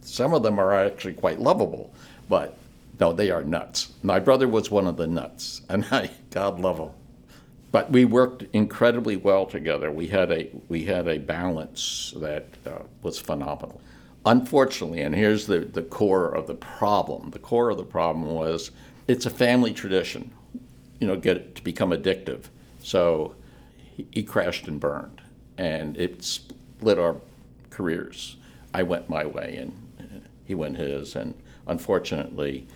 some 0.06 0.34
of 0.34 0.42
them 0.42 0.58
are 0.58 0.74
actually 0.74 1.14
quite 1.14 1.40
lovable, 1.40 1.92
but 2.28 2.56
no, 2.98 3.12
they 3.12 3.30
are 3.30 3.44
nuts. 3.44 3.92
My 4.02 4.18
brother 4.18 4.48
was 4.48 4.70
one 4.70 4.86
of 4.86 4.96
the 4.96 5.06
nuts, 5.06 5.62
and 5.68 5.84
I, 5.90 6.10
God 6.30 6.60
love 6.60 6.78
him 6.78 6.90
but 7.76 7.90
we 7.90 8.06
worked 8.06 8.44
incredibly 8.54 9.16
well 9.16 9.44
together. 9.44 9.90
We 9.92 10.06
had 10.06 10.32
a 10.32 10.48
we 10.68 10.86
had 10.86 11.06
a 11.06 11.18
balance 11.18 12.14
that 12.16 12.46
uh, 12.64 12.78
was 13.02 13.18
phenomenal. 13.18 13.82
Unfortunately, 14.24 15.02
and 15.02 15.14
here's 15.14 15.46
the, 15.46 15.60
the 15.60 15.82
core 15.82 16.34
of 16.34 16.46
the 16.46 16.54
problem. 16.54 17.32
The 17.32 17.38
core 17.38 17.68
of 17.68 17.76
the 17.76 17.84
problem 17.84 18.34
was 18.34 18.70
it's 19.06 19.26
a 19.26 19.30
family 19.30 19.74
tradition, 19.74 20.30
you 21.00 21.06
know, 21.06 21.16
get 21.16 21.54
to 21.56 21.62
become 21.62 21.90
addictive. 21.90 22.44
So 22.82 23.34
he, 23.94 24.06
he 24.10 24.22
crashed 24.22 24.66
and 24.68 24.80
burned, 24.80 25.20
and 25.58 25.98
it 25.98 26.24
split 26.24 26.98
our 26.98 27.16
careers. 27.68 28.36
I 28.72 28.84
went 28.84 29.10
my 29.10 29.26
way, 29.26 29.56
and 29.56 29.72
he 30.46 30.54
went 30.54 30.76
his, 30.76 31.16
and 31.16 31.34
unfortunately, 31.66 32.66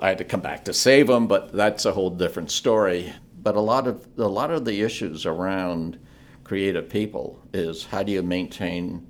I 0.00 0.08
had 0.08 0.18
to 0.18 0.24
come 0.24 0.40
back 0.40 0.64
to 0.64 0.72
save 0.72 1.10
him. 1.10 1.26
But 1.26 1.52
that's 1.52 1.84
a 1.84 1.92
whole 1.92 2.10
different 2.10 2.50
story. 2.50 3.12
But 3.42 3.56
a 3.56 3.60
lot 3.60 3.86
of 3.86 4.06
a 4.16 4.28
lot 4.28 4.50
of 4.50 4.64
the 4.64 4.82
issues 4.82 5.26
around 5.26 5.98
creative 6.44 6.88
people 6.88 7.40
is 7.52 7.84
how 7.84 8.02
do 8.02 8.12
you 8.12 8.22
maintain 8.22 9.06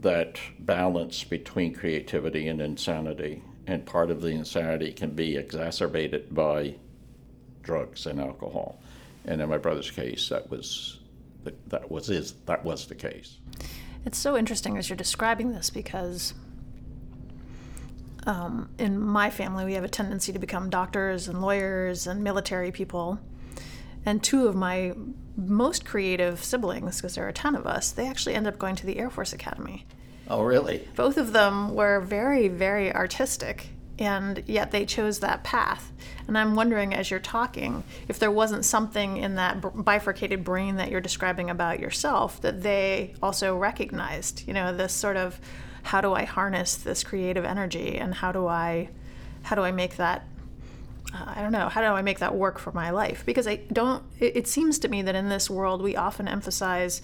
that 0.00 0.40
balance 0.58 1.22
between 1.24 1.74
creativity 1.74 2.48
and 2.48 2.60
insanity? 2.60 3.42
And 3.66 3.86
part 3.86 4.10
of 4.10 4.20
the 4.20 4.28
insanity 4.28 4.92
can 4.92 5.10
be 5.10 5.36
exacerbated 5.36 6.34
by 6.34 6.74
drugs 7.62 8.06
and 8.06 8.20
alcohol. 8.20 8.80
And 9.24 9.40
in 9.40 9.48
my 9.48 9.58
brother's 9.58 9.90
case 9.90 10.28
that 10.30 10.50
was 10.50 10.98
that 11.68 11.90
was 11.90 12.06
his, 12.06 12.34
that 12.46 12.64
was 12.64 12.86
the 12.86 12.94
case. 12.94 13.38
It's 14.04 14.18
so 14.18 14.36
interesting 14.36 14.78
as 14.78 14.88
you're 14.88 14.96
describing 14.96 15.52
this 15.52 15.70
because 15.70 16.34
um, 18.26 18.68
in 18.78 19.00
my 19.00 19.30
family 19.30 19.64
we 19.64 19.74
have 19.74 19.84
a 19.84 19.88
tendency 19.88 20.32
to 20.32 20.38
become 20.38 20.70
doctors 20.70 21.28
and 21.28 21.40
lawyers 21.40 22.06
and 22.06 22.22
military 22.22 22.72
people 22.72 23.18
and 24.04 24.22
two 24.22 24.46
of 24.46 24.54
my 24.54 24.94
most 25.36 25.84
creative 25.84 26.42
siblings, 26.42 26.96
because 26.96 27.14
there 27.14 27.24
are 27.24 27.28
a 27.28 27.32
ton 27.32 27.54
of 27.54 27.66
us, 27.66 27.92
they 27.92 28.06
actually 28.06 28.34
end 28.34 28.46
up 28.46 28.58
going 28.58 28.76
to 28.76 28.86
the 28.86 28.98
Air 28.98 29.10
Force 29.10 29.32
Academy. 29.32 29.86
Oh, 30.28 30.42
really? 30.42 30.88
Both 30.94 31.16
of 31.16 31.32
them 31.32 31.74
were 31.74 32.00
very, 32.00 32.48
very 32.48 32.92
artistic, 32.92 33.68
and 33.98 34.42
yet 34.46 34.70
they 34.70 34.84
chose 34.86 35.20
that 35.20 35.44
path. 35.44 35.92
And 36.26 36.36
I'm 36.36 36.54
wondering, 36.54 36.94
as 36.94 37.10
you're 37.10 37.20
talking, 37.20 37.84
if 38.08 38.18
there 38.18 38.30
wasn't 38.30 38.64
something 38.64 39.16
in 39.18 39.36
that 39.36 39.84
bifurcated 39.84 40.44
brain 40.44 40.76
that 40.76 40.90
you're 40.90 41.00
describing 41.00 41.50
about 41.50 41.80
yourself 41.80 42.40
that 42.40 42.62
they 42.62 43.14
also 43.22 43.56
recognized. 43.56 44.46
You 44.46 44.54
know, 44.54 44.74
this 44.74 44.92
sort 44.92 45.16
of 45.16 45.40
how 45.82 46.00
do 46.00 46.14
I 46.14 46.24
harness 46.24 46.76
this 46.76 47.04
creative 47.04 47.44
energy, 47.44 47.98
and 47.98 48.14
how 48.14 48.32
do 48.32 48.46
I, 48.46 48.88
how 49.42 49.56
do 49.56 49.62
I 49.62 49.72
make 49.72 49.96
that 49.96 50.26
uh, 51.14 51.24
I 51.36 51.42
don't 51.42 51.52
know, 51.52 51.68
how 51.68 51.80
do 51.80 51.88
I 51.88 52.02
make 52.02 52.20
that 52.20 52.34
work 52.34 52.58
for 52.58 52.72
my 52.72 52.90
life? 52.90 53.24
Because 53.26 53.46
I 53.46 53.56
don't, 53.72 54.02
it, 54.18 54.36
it 54.36 54.48
seems 54.48 54.78
to 54.80 54.88
me 54.88 55.02
that 55.02 55.14
in 55.14 55.28
this 55.28 55.50
world 55.50 55.82
we 55.82 55.94
often 55.94 56.26
emphasize 56.26 57.02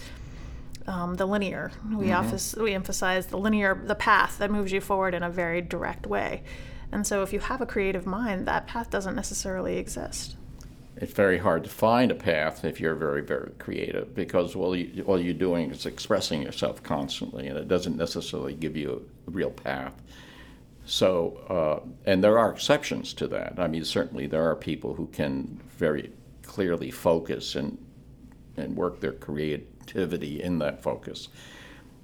um, 0.86 1.16
the 1.16 1.26
linear. 1.26 1.70
We, 1.90 2.06
mm-hmm. 2.06 2.12
office, 2.12 2.54
we 2.56 2.72
emphasize 2.72 3.26
the 3.26 3.36
linear, 3.36 3.80
the 3.84 3.94
path 3.94 4.38
that 4.38 4.50
moves 4.50 4.72
you 4.72 4.80
forward 4.80 5.14
in 5.14 5.22
a 5.22 5.30
very 5.30 5.60
direct 5.60 6.06
way. 6.06 6.42
And 6.90 7.06
so 7.06 7.22
if 7.22 7.34
you 7.34 7.40
have 7.40 7.60
a 7.60 7.66
creative 7.66 8.06
mind, 8.06 8.46
that 8.48 8.66
path 8.66 8.88
doesn't 8.88 9.14
necessarily 9.14 9.76
exist. 9.76 10.36
It's 11.00 11.12
very 11.12 11.38
hard 11.38 11.62
to 11.62 11.70
find 11.70 12.10
a 12.10 12.14
path 12.16 12.64
if 12.64 12.80
you're 12.80 12.96
very, 12.96 13.22
very 13.22 13.52
creative 13.58 14.14
because 14.16 14.56
all, 14.56 14.74
you, 14.74 15.04
all 15.04 15.20
you're 15.20 15.32
doing 15.32 15.70
is 15.70 15.86
expressing 15.86 16.42
yourself 16.42 16.82
constantly, 16.82 17.46
and 17.46 17.56
it 17.56 17.68
doesn't 17.68 17.96
necessarily 17.96 18.52
give 18.52 18.76
you 18.76 19.08
a 19.26 19.30
real 19.30 19.50
path. 19.50 19.92
So, 20.86 21.36
uh, 21.48 21.88
and 22.04 22.24
there 22.24 22.36
are 22.38 22.50
exceptions 22.50 23.12
to 23.14 23.28
that. 23.28 23.54
I 23.58 23.68
mean, 23.68 23.84
certainly 23.84 24.26
there 24.26 24.42
are 24.42 24.56
people 24.56 24.94
who 24.94 25.06
can 25.08 25.60
very 25.76 26.10
clearly 26.42 26.90
focus 26.90 27.54
and 27.54 27.78
and 28.56 28.74
work 28.74 28.98
their 28.98 29.12
creativity 29.12 30.42
in 30.42 30.58
that 30.58 30.82
focus. 30.82 31.28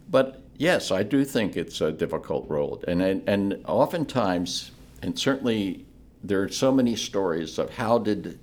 But 0.08 0.40
yes, 0.56 0.92
I 0.92 1.02
do 1.02 1.24
think 1.24 1.56
it's 1.56 1.80
a 1.80 1.90
difficult 1.90 2.48
road, 2.48 2.84
and 2.86 3.02
and, 3.02 3.28
and 3.28 3.64
oftentimes, 3.66 4.70
and 5.02 5.18
certainly 5.18 5.86
there 6.22 6.42
are 6.42 6.48
so 6.48 6.70
many 6.70 6.94
stories 6.94 7.58
of 7.58 7.70
how 7.70 7.98
did 7.98 8.38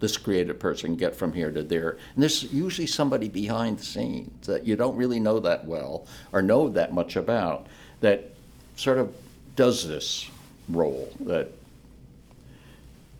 this 0.00 0.16
creative 0.16 0.58
person 0.58 0.96
get 0.96 1.14
from 1.14 1.32
here 1.32 1.50
to 1.50 1.62
there. 1.62 1.98
And 2.14 2.22
there's 2.22 2.52
usually 2.52 2.86
somebody 2.86 3.28
behind 3.28 3.78
the 3.78 3.84
scenes 3.84 4.46
that 4.46 4.66
you 4.66 4.76
don't 4.76 4.96
really 4.96 5.20
know 5.20 5.40
that 5.40 5.64
well 5.64 6.06
or 6.32 6.42
know 6.42 6.68
that 6.70 6.92
much 6.92 7.16
about 7.16 7.66
that 8.00 8.30
sort 8.76 8.98
of 8.98 9.14
does 9.56 9.86
this 9.86 10.28
role 10.68 11.12
that 11.20 11.50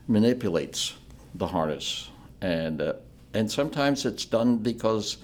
manipulates 0.08 0.94
the 1.34 1.46
harness, 1.46 2.10
and 2.40 2.80
uh, 2.80 2.94
and 3.32 3.50
sometimes 3.50 4.04
it's 4.04 4.24
done 4.24 4.58
because 4.58 5.16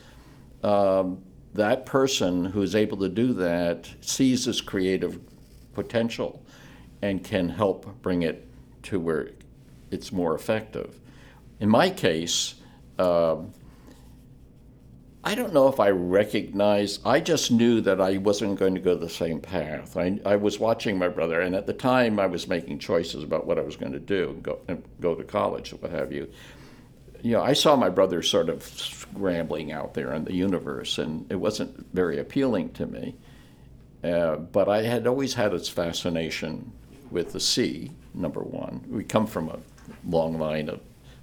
um, 0.65 1.23
that 1.55 1.87
person 1.87 2.45
who's 2.45 2.75
able 2.75 2.97
to 2.99 3.09
do 3.09 3.33
that 3.35 3.89
sees 4.01 4.45
this 4.45 4.61
creative 4.61 5.21
potential 5.75 6.43
and 7.03 7.23
can 7.23 7.49
help 7.49 7.87
bring 8.03 8.23
it 8.23 8.47
to 8.83 8.99
where 8.99 9.31
it's 9.91 10.13
more 10.13 10.35
effective. 10.35 10.99
In 11.61 11.69
my 11.69 11.91
case, 11.91 12.55
um, 12.99 13.53
I 15.23 15.35
don't 15.35 15.53
know 15.53 15.69
if 15.69 15.79
I 15.79 15.91
recognized, 15.91 17.03
I 17.05 17.21
just 17.21 17.53
knew 17.53 17.83
that 17.83 18.01
I 18.01 18.17
wasn't 18.17 18.59
going 18.59 18.75
to 18.75 18.81
go 18.81 18.95
the 18.95 19.11
same 19.11 19.39
path. 19.39 19.99
I, 19.99 20.19
I 20.25 20.37
was 20.37 20.59
watching 20.59 20.99
my 20.99 21.09
brother, 21.09 21.43
and 21.43 21.55
at 21.55 21.67
the 21.67 21.75
time 21.75 22.19
I 22.19 22.27
was 22.27 22.49
making 22.49 22.79
choices 22.79 23.23
about 23.23 23.47
what 23.47 23.59
I 23.59 23.63
was 23.63 23.77
going 23.77 23.93
to 23.93 24.01
do, 24.01 24.39
go, 24.41 24.59
go 25.01 25.15
to 25.15 25.23
college, 25.23 25.73
what 25.75 25.91
have 25.91 26.11
you. 26.11 26.31
You 27.21 27.33
know, 27.33 27.43
I 27.43 27.53
saw 27.53 27.77
my 27.77 27.91
brother 27.91 28.23
sort 28.23 28.49
of 28.49 28.63
scrambling 28.63 29.73
out 29.73 29.93
there 29.93 30.15
in 30.15 30.25
the 30.25 30.33
universe, 30.33 30.97
and 30.97 31.31
it 31.31 31.37
wasn't 31.37 31.87
very 31.93 32.19
appealing 32.19 32.71
to 32.73 32.87
me. 32.87 33.15
Uh, 34.03 34.37
but 34.37 34.71
I 34.71 34.83
had 34.83 35.07
always 35.07 35.35
had 35.35 35.53
this 35.53 35.69
fascination 35.69 36.73
with 37.11 37.35
the 37.35 37.41
sea, 37.41 37.91
number 38.15 38.41
one. 38.41 38.83
We 38.89 39.05
come 39.05 39.27
from 39.27 39.51
a 39.51 39.59
long 40.07 40.39
line 40.39 40.71
of 40.71 40.81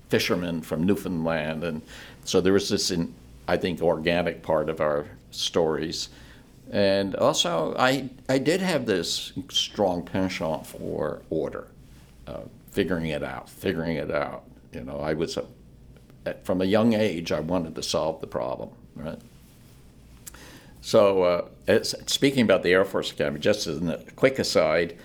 fishermen 0.09 0.61
from 0.61 0.83
Newfoundland, 0.83 1.63
and 1.63 1.81
so 2.23 2.41
there 2.41 2.53
was 2.53 2.69
this 2.69 2.91
in, 2.91 3.13
I 3.47 3.57
think, 3.57 3.81
organic 3.81 4.43
part 4.43 4.69
of 4.69 4.81
our 4.81 5.05
stories. 5.31 6.09
And 6.71 7.15
also, 7.15 7.75
I, 7.77 8.09
I 8.27 8.37
did 8.39 8.61
have 8.61 8.85
this 8.85 9.31
strong 9.49 10.03
penchant 10.03 10.67
for 10.67 11.21
order, 11.29 11.67
uh, 12.27 12.41
figuring 12.71 13.07
it 13.07 13.23
out, 13.23 13.49
figuring 13.49 13.95
it 13.95 14.11
out. 14.11 14.43
You 14.73 14.81
know, 14.81 14.99
I 14.99 15.13
was, 15.13 15.37
a, 15.37 16.33
from 16.43 16.61
a 16.61 16.65
young 16.65 16.93
age, 16.93 17.31
I 17.31 17.39
wanted 17.39 17.75
to 17.75 17.83
solve 17.83 18.19
the 18.19 18.27
problem, 18.27 18.69
right? 18.95 19.19
So, 20.81 21.49
uh, 21.67 21.83
speaking 21.83 22.43
about 22.43 22.63
the 22.63 22.71
Air 22.71 22.85
Force 22.85 23.11
Academy, 23.11 23.39
just 23.39 23.67
as 23.67 23.81
a 23.81 24.03
quick 24.15 24.39
aside, 24.39 24.97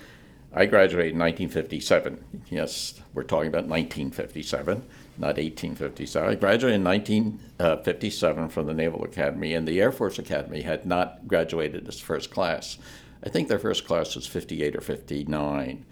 I 0.53 0.65
graduated 0.65 1.13
in 1.13 1.19
1957. 1.19 2.23
Yes, 2.49 3.01
we're 3.13 3.23
talking 3.23 3.47
about 3.47 3.67
1957 3.67 4.83
not 5.17 5.37
1857. 5.37 6.29
I 6.29 6.35
graduated 6.35 6.75
in 6.75 6.83
1957 6.83 8.49
from 8.49 8.65
the 8.65 8.73
Naval 8.73 9.03
Academy, 9.03 9.53
and 9.53 9.67
the 9.67 9.79
Air 9.79 9.91
Force 9.91 10.17
Academy 10.17 10.61
had 10.61 10.85
not 10.85 11.27
graduated 11.27 11.87
its 11.87 11.99
first 11.99 12.31
class. 12.31 12.77
I 13.23 13.29
think 13.29 13.47
their 13.47 13.59
first 13.59 13.85
class 13.85 14.15
was 14.15 14.25
58 14.25 14.75
or 14.75 14.81
59. 14.81 15.85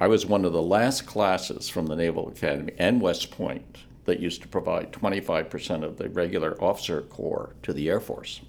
I 0.00 0.06
was 0.06 0.24
one 0.24 0.44
of 0.44 0.52
the 0.52 0.62
last 0.62 1.06
classes 1.06 1.68
from 1.68 1.86
the 1.86 1.96
Naval 1.96 2.28
Academy 2.28 2.72
and 2.78 3.00
West 3.00 3.30
Point 3.30 3.78
that 4.04 4.20
used 4.20 4.42
to 4.42 4.48
provide 4.48 4.92
25% 4.92 5.84
of 5.84 5.98
the 5.98 6.08
regular 6.08 6.60
officer 6.60 7.02
corps 7.02 7.54
to 7.62 7.72
the 7.72 7.88
Air 7.88 8.00
Force. 8.00 8.40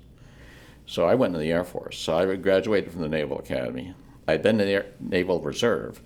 So 0.85 1.05
I 1.05 1.15
went 1.15 1.33
to 1.33 1.39
the 1.39 1.51
Air 1.51 1.63
Force. 1.63 1.99
So 1.99 2.17
I 2.17 2.35
graduated 2.35 2.91
from 2.91 3.01
the 3.01 3.09
Naval 3.09 3.37
Academy. 3.37 3.93
I'd 4.27 4.41
been 4.41 4.59
in 4.59 4.67
the 4.67 4.73
Air, 4.73 4.85
Naval 4.99 5.41
Reserve. 5.41 6.01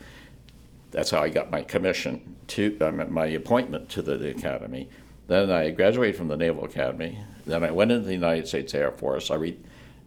That's 0.98 1.12
how 1.12 1.22
I 1.22 1.30
got 1.30 1.52
my 1.52 1.62
commission 1.62 2.36
to 2.48 2.76
uh, 2.82 2.90
my 2.90 3.28
appointment 3.28 3.88
to 3.90 4.02
the, 4.02 4.18
the 4.18 4.32
academy. 4.32 4.90
Then 5.28 5.52
I 5.52 5.70
graduated 5.70 6.16
from 6.16 6.28
the 6.28 6.36
Naval 6.36 6.66
Academy. 6.66 7.20
Then 7.46 7.64
I 7.64 7.70
went 7.70 7.92
into 7.92 8.08
the 8.08 8.14
United 8.14 8.48
States 8.48 8.74
Air 8.74 8.90
Force. 8.90 9.30
I 9.30 9.36
re- 9.36 9.60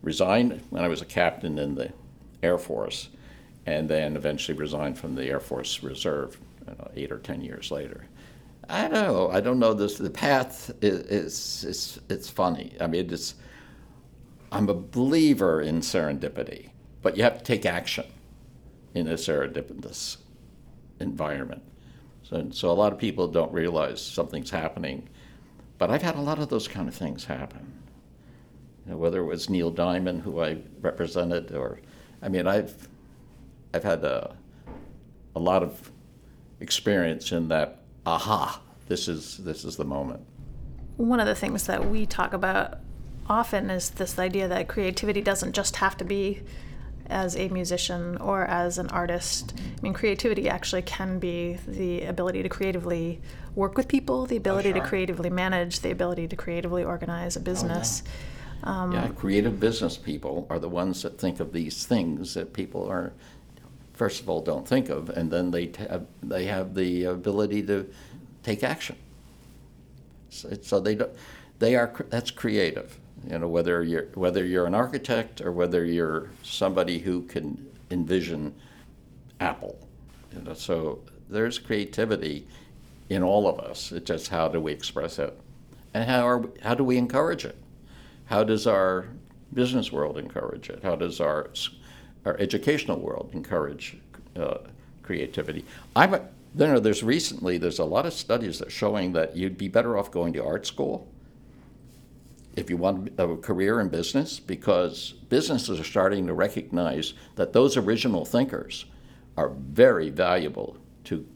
resigned 0.03 0.61
when 0.71 0.83
I 0.83 0.89
was 0.89 1.01
a 1.01 1.05
captain 1.05 1.61
in 1.61 1.77
the 1.77 1.93
Air 2.43 2.59
Force, 2.59 3.09
and 3.67 3.89
then 3.89 4.17
eventually 4.17 4.59
resigned 4.59 4.99
from 4.99 5.15
the 5.15 5.27
Air 5.27 5.39
Force 5.39 5.81
Reserve 5.85 6.41
know, 6.67 6.91
eight 6.97 7.13
or 7.13 7.19
ten 7.19 7.41
years 7.41 7.71
later. 7.71 8.07
I 8.69 8.89
don't 8.89 8.93
know. 8.93 9.31
I 9.31 9.41
don't 9.41 9.61
know 9.61 9.75
this. 9.75 9.97
The 9.97 10.11
path 10.11 10.73
is, 10.83 11.63
is, 11.63 12.01
it's 12.09 12.29
funny. 12.29 12.75
I 12.81 12.89
mean, 12.89 13.13
it's. 13.13 13.37
I'm 14.51 14.69
a 14.69 14.75
believer 14.75 15.63
in 15.63 15.83
serendipity, 15.83 16.71
but 17.01 17.17
you 17.17 17.23
have 17.23 17.39
to 17.39 17.45
take 17.45 17.65
action 17.65 18.07
in 18.93 19.07
a 19.07 19.15
serendipitous 19.15 20.17
environment. 21.01 21.63
So, 22.23 22.49
so 22.51 22.71
a 22.71 22.73
lot 22.73 22.93
of 22.93 22.99
people 22.99 23.29
don't 23.29 23.53
realize 23.53 24.01
something's 24.01 24.51
happening. 24.51 25.09
But 25.79 25.91
I've 25.91 26.03
had 26.03 26.17
a 26.17 26.21
lot 26.21 26.39
of 26.39 26.49
those 26.49 26.69
kind 26.69 26.89
of 26.89 26.95
things 26.95 27.25
happen. 27.25 27.73
You 28.85 28.93
know, 28.93 28.99
whether 28.99 29.21
it 29.21 29.25
was 29.25 29.49
Neil 29.49 29.71
Diamond, 29.71 30.23
who 30.23 30.43
I 30.43 30.59
represented, 30.81 31.53
or, 31.53 31.81
I 32.23 32.29
mean, 32.29 32.47
I've, 32.47 32.89
I've 33.73 33.85
had 33.85 34.05
a, 34.05 34.37
a 35.35 35.41
lot 35.41 35.63
of 35.63 35.91
experience 36.61 37.33
in 37.33 37.49
that, 37.49 37.79
aha, 38.05 38.61
this 38.89 39.09
is, 39.09 39.39
this 39.39 39.65
is 39.65 39.77
the 39.77 39.85
moment. 39.85 40.21
One 40.97 41.19
of 41.19 41.27
the 41.27 41.35
things 41.35 41.67
that 41.67 41.89
we 41.89 42.05
talk 42.05 42.35
about 42.35 42.79
often 43.27 43.71
is 43.71 43.91
this 43.91 44.19
idea 44.19 44.49
that 44.49 44.69
creativity 44.69 45.23
doesn't 45.23 45.53
just 45.53 45.77
have 45.77 45.97
to 45.97 46.05
be 46.05 46.43
as 47.11 47.37
a 47.37 47.49
musician 47.49 48.17
or 48.19 48.45
as 48.45 48.79
an 48.79 48.89
artist. 48.89 49.53
I 49.57 49.81
mean, 49.83 49.93
creativity 49.93 50.49
actually 50.49 50.83
can 50.83 51.19
be 51.19 51.59
the 51.67 52.05
ability 52.05 52.43
to 52.43 52.49
creatively 52.49 53.21
work 53.55 53.77
with 53.77 53.89
people, 53.89 54.27
the 54.27 54.37
ability 54.37 54.71
oh, 54.71 54.75
sure. 54.75 54.83
to 54.83 54.89
creatively 54.89 55.31
manage, 55.31 55.81
the 55.81 55.91
ability 55.91 56.29
to 56.29 56.37
creatively 56.37 56.85
organize 56.85 57.37
a 57.37 57.41
business. 57.41 58.03
Oh, 58.07 58.11
yeah. 58.11 58.17
Um, 58.63 58.93
yeah, 58.93 59.09
creative 59.09 59.59
business 59.59 59.97
people 59.97 60.47
are 60.51 60.59
the 60.59 60.69
ones 60.69 61.03
that 61.03 61.19
think 61.19 61.41
of 61.41 61.53
these 61.53 61.87
things 61.87 62.35
that 62.35 62.53
people 62.53 62.87
are, 62.89 63.13
first 63.95 64.21
of 64.21 64.29
all, 64.29 64.43
don't 64.43 64.69
think 64.69 64.91
of, 64.91 65.09
and 65.11 65.31
then 65.31 65.51
they 65.51 65.73
have 65.89 66.07
they 66.23 66.45
have 66.45 66.75
the 66.75 67.05
ability 67.05 67.63
to 67.65 67.91
take 68.43 68.63
action. 68.63 68.97
So, 70.29 70.51
so 70.61 70.79
they 70.79 70.95
don't, 70.95 71.11
they 71.59 71.75
are 71.75 71.91
that's 72.11 72.31
creative. 72.31 72.99
You 73.29 73.39
know, 73.39 73.49
whether 73.49 73.83
you're 73.83 74.07
whether 74.15 74.45
you're 74.45 74.67
an 74.67 74.75
architect 74.75 75.41
or 75.41 75.53
whether 75.53 75.85
you're 75.85 76.31
somebody 76.43 76.99
who 76.99 77.23
can 77.23 77.71
envision 77.91 78.55
Apple. 79.41 79.79
You 80.35 80.43
know, 80.43 80.55
so 80.55 81.01
there's 81.29 81.59
creativity 81.59 82.47
in 83.09 83.23
all 83.23 83.47
of 83.49 83.59
us. 83.59 83.93
It's 83.93 84.07
just 84.07 84.29
how 84.29 84.49
do 84.49 84.61
we 84.61 84.73
express 84.73 85.19
it, 85.19 85.39
and 85.93 86.09
how 86.09 86.27
are 86.27 86.39
we, 86.39 86.61
how 86.63 86.75
do 86.75 86.85
we 86.85 86.97
encourage 86.97 87.45
it? 87.45 87.57
How 88.27 88.45
does 88.45 88.67
our 88.67 89.07
business 89.53 89.93
world 89.93 90.17
encourage 90.17 90.71
it? 90.71 90.83
How 90.83 90.97
does 90.97 91.21
our 91.21 91.51
our 92.25 92.39
educational 92.39 93.01
world 93.01 93.31
encourage 93.35 93.99
uh, 94.37 94.59
creativity? 95.03 95.65
I'm 95.95 96.15
a, 96.15 96.19
you 96.55 96.67
know, 96.67 96.81
there's 96.81 97.03
recently 97.03 97.59
there's 97.59 97.81
a 97.81 97.85
lot 97.85 98.07
of 98.07 98.15
studies 98.15 98.61
that 98.61 98.69
are 98.69 98.71
showing 98.71 99.13
that 99.13 99.37
you'd 99.37 99.59
be 99.59 99.69
better 99.69 99.99
off 99.99 100.11
going 100.11 100.33
to 100.35 100.45
art 100.45 100.67
school 100.67 101.07
if 102.57 102.69
you 102.69 102.77
want 102.77 103.13
a 103.19 103.37
career 103.37 103.81
in 103.81 103.89
business, 103.89 104.41
because 104.41 105.13
businesses 105.29 105.79
are 105.79 105.85
starting 105.85 106.27
to 106.27 106.35
recognize 106.35 107.15
that 107.37 107.53
those 107.53 107.77
original 107.77 108.25
thinkers 108.25 108.87
are 109.37 109.51
very 109.51 110.11
valuable 110.11 110.77
to, 111.05 111.27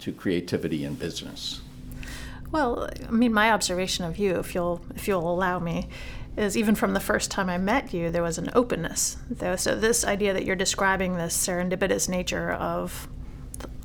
to 0.00 0.12
creativity 0.12 0.84
in 0.84 0.94
business. 0.94 1.60
Well, 2.50 2.88
I 3.08 3.10
mean, 3.10 3.32
my 3.32 3.50
observation 3.50 4.04
of 4.04 4.18
you, 4.18 4.36
if 4.38 4.54
you'll 4.54 4.80
if 4.94 5.08
you'll 5.08 5.28
allow 5.28 5.58
me, 5.58 5.88
is 6.36 6.56
even 6.56 6.74
from 6.74 6.94
the 6.94 7.00
first 7.00 7.30
time 7.30 7.48
I 7.48 7.58
met 7.58 7.92
you, 7.92 8.10
there 8.10 8.22
was 8.22 8.38
an 8.38 8.50
openness. 8.54 9.16
So 9.56 9.74
this 9.74 10.04
idea 10.04 10.32
that 10.32 10.44
you're 10.44 10.56
describing 10.56 11.16
this 11.16 11.36
serendipitous 11.36 12.08
nature 12.08 12.52
of 12.52 13.08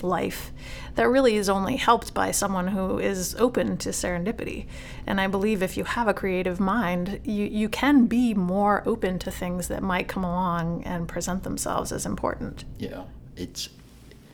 life 0.01 0.51
that 0.99 1.07
really 1.07 1.37
is 1.37 1.47
only 1.47 1.77
helped 1.77 2.13
by 2.13 2.29
someone 2.29 2.67
who 2.67 2.99
is 2.99 3.33
open 3.35 3.77
to 3.77 3.87
serendipity. 3.87 4.65
And 5.07 5.21
I 5.21 5.27
believe 5.27 5.63
if 5.63 5.77
you 5.77 5.85
have 5.85 6.09
a 6.09 6.13
creative 6.13 6.59
mind, 6.59 7.21
you, 7.23 7.45
you 7.45 7.69
can 7.69 8.05
be 8.05 8.33
more 8.33 8.83
open 8.85 9.17
to 9.19 9.31
things 9.31 9.69
that 9.69 9.81
might 9.81 10.09
come 10.09 10.25
along 10.25 10.83
and 10.83 11.07
present 11.07 11.43
themselves 11.43 11.93
as 11.93 12.05
important. 12.05 12.65
Yeah, 12.79 13.03
it's, 13.37 13.69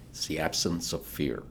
it's 0.10 0.26
the 0.26 0.40
absence 0.40 0.92
of 0.92 1.06
fear. 1.06 1.44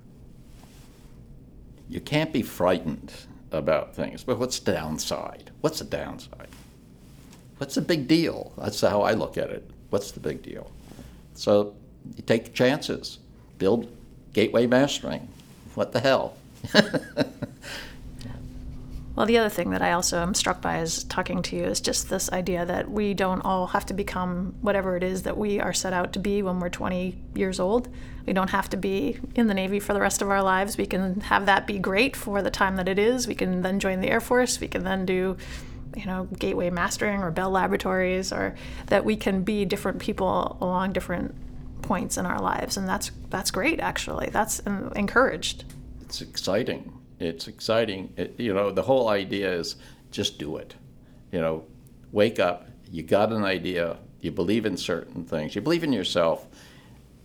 You 1.89 2.01
can't 2.01 2.33
be 2.33 2.43
frightened 2.43 3.13
about 3.53 3.95
things, 3.95 4.25
but 4.25 4.41
what's 4.41 4.59
the 4.59 4.73
downside? 4.73 5.53
What's 5.61 5.79
the 5.79 5.85
downside? 5.85 6.49
What's 7.59 7.77
the 7.77 7.83
big 7.83 8.09
deal? 8.09 8.53
That's 8.59 8.81
how 8.81 9.03
I 9.03 9.13
look 9.13 9.39
at 9.39 9.51
it. 9.51 9.71
What's 9.91 10.11
the 10.11 10.19
big 10.19 10.43
deal? 10.43 10.73
So 11.35 11.77
you 12.17 12.25
take 12.25 12.53
chances, 12.53 13.21
build 13.59 13.97
gateway 14.35 14.67
mastering. 14.67 15.29
What 15.75 15.93
the 15.93 16.01
hell? 16.01 16.37
Well, 19.17 19.27
the 19.27 19.39
other 19.39 19.49
thing 19.49 19.71
that 19.71 19.83
I 19.83 19.93
also 19.93 20.21
am 20.21 20.35
struck 20.35 20.61
by 20.61 20.81
is 20.81 21.05
talking 21.05 21.41
to 21.43 21.57
you 21.57 21.65
is 21.65 21.81
just 21.81 22.11
this 22.11 22.33
idea 22.33 22.67
that 22.67 22.91
we 22.91 23.15
don't 23.15 23.43
all 23.43 23.69
have 23.69 23.87
to 23.87 23.95
become 23.95 24.57
whatever 24.61 24.97
it 24.97 25.05
is 25.05 25.23
that 25.23 25.37
we 25.37 25.61
are 25.61 25.73
set 25.73 25.93
out 25.93 26.13
to 26.15 26.19
be 26.19 26.43
when 26.43 26.59
we're 26.59 26.69
20 26.69 27.17
years 27.35 27.61
old. 27.61 27.89
We 28.27 28.33
don't 28.33 28.51
have 28.51 28.69
to 28.71 28.77
be 28.77 29.19
in 29.37 29.47
the 29.47 29.55
Navy 29.55 29.79
for 29.79 29.93
the 29.93 30.01
rest 30.01 30.21
of 30.21 30.31
our 30.31 30.43
lives. 30.43 30.77
We 30.77 30.87
can 30.87 31.21
have 31.21 31.47
that 31.47 31.67
be 31.67 31.79
great 31.79 32.17
for 32.17 32.43
the 32.43 32.51
time 32.51 32.75
that 32.77 32.89
it 32.89 32.99
is. 32.99 33.29
We 33.29 33.37
can 33.37 33.63
then 33.63 33.79
join 33.79 34.01
the 34.01 34.11
Air 34.11 34.21
Force. 34.21 34.59
We 34.59 34.67
can 34.67 34.83
then 34.83 35.07
do, 35.07 35.37
you 35.97 36.07
know, 36.07 36.25
Gateway 36.37 36.71
Mastering 36.71 37.23
or 37.23 37.31
Bell 37.31 37.51
Laboratories, 37.51 38.33
or 38.33 38.57
that 38.87 39.05
we 39.05 39.15
can 39.15 39.45
be 39.45 39.65
different 39.65 40.01
people 40.01 40.59
along 40.61 40.93
different 40.93 41.37
points 41.83 42.17
in 42.17 42.27
our 42.27 42.41
lives, 42.41 42.77
and 42.77 42.89
that's 42.89 43.13
that's 43.35 43.51
great. 43.51 43.81
Actually, 43.81 44.31
that's 44.31 44.61
encouraged. 44.61 45.65
It's 46.03 46.21
exciting 46.21 46.93
it's 47.19 47.49
exciting. 47.49 48.13
It, 48.17 48.35
you 48.39 48.53
know, 48.53 48.71
the 48.71 48.83
whole 48.83 49.09
idea 49.09 49.53
is 49.53 49.77
just 50.11 50.39
do 50.39 50.57
it. 50.57 50.75
You 51.33 51.41
know, 51.41 51.65
wake 52.13 52.39
up. 52.39 52.69
You 52.91 53.03
got 53.03 53.33
an 53.33 53.45
idea. 53.45 53.99
You 54.21 54.31
believe 54.31 54.67
in 54.67 54.77
certain 54.77 55.25
things. 55.25 55.55
You 55.55 55.61
believe 55.61 55.85
in 55.85 55.93
yourself. 55.93 56.47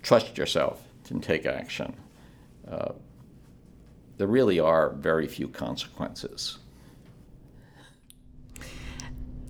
Trust 0.02 0.38
yourself 0.38 0.82
and 1.10 1.22
take 1.22 1.46
action. 1.46 1.96
Uh, 2.70 2.94
there 4.18 4.28
really 4.28 4.60
are 4.60 4.90
very 4.92 5.28
few 5.28 5.48
consequences. 5.48 6.60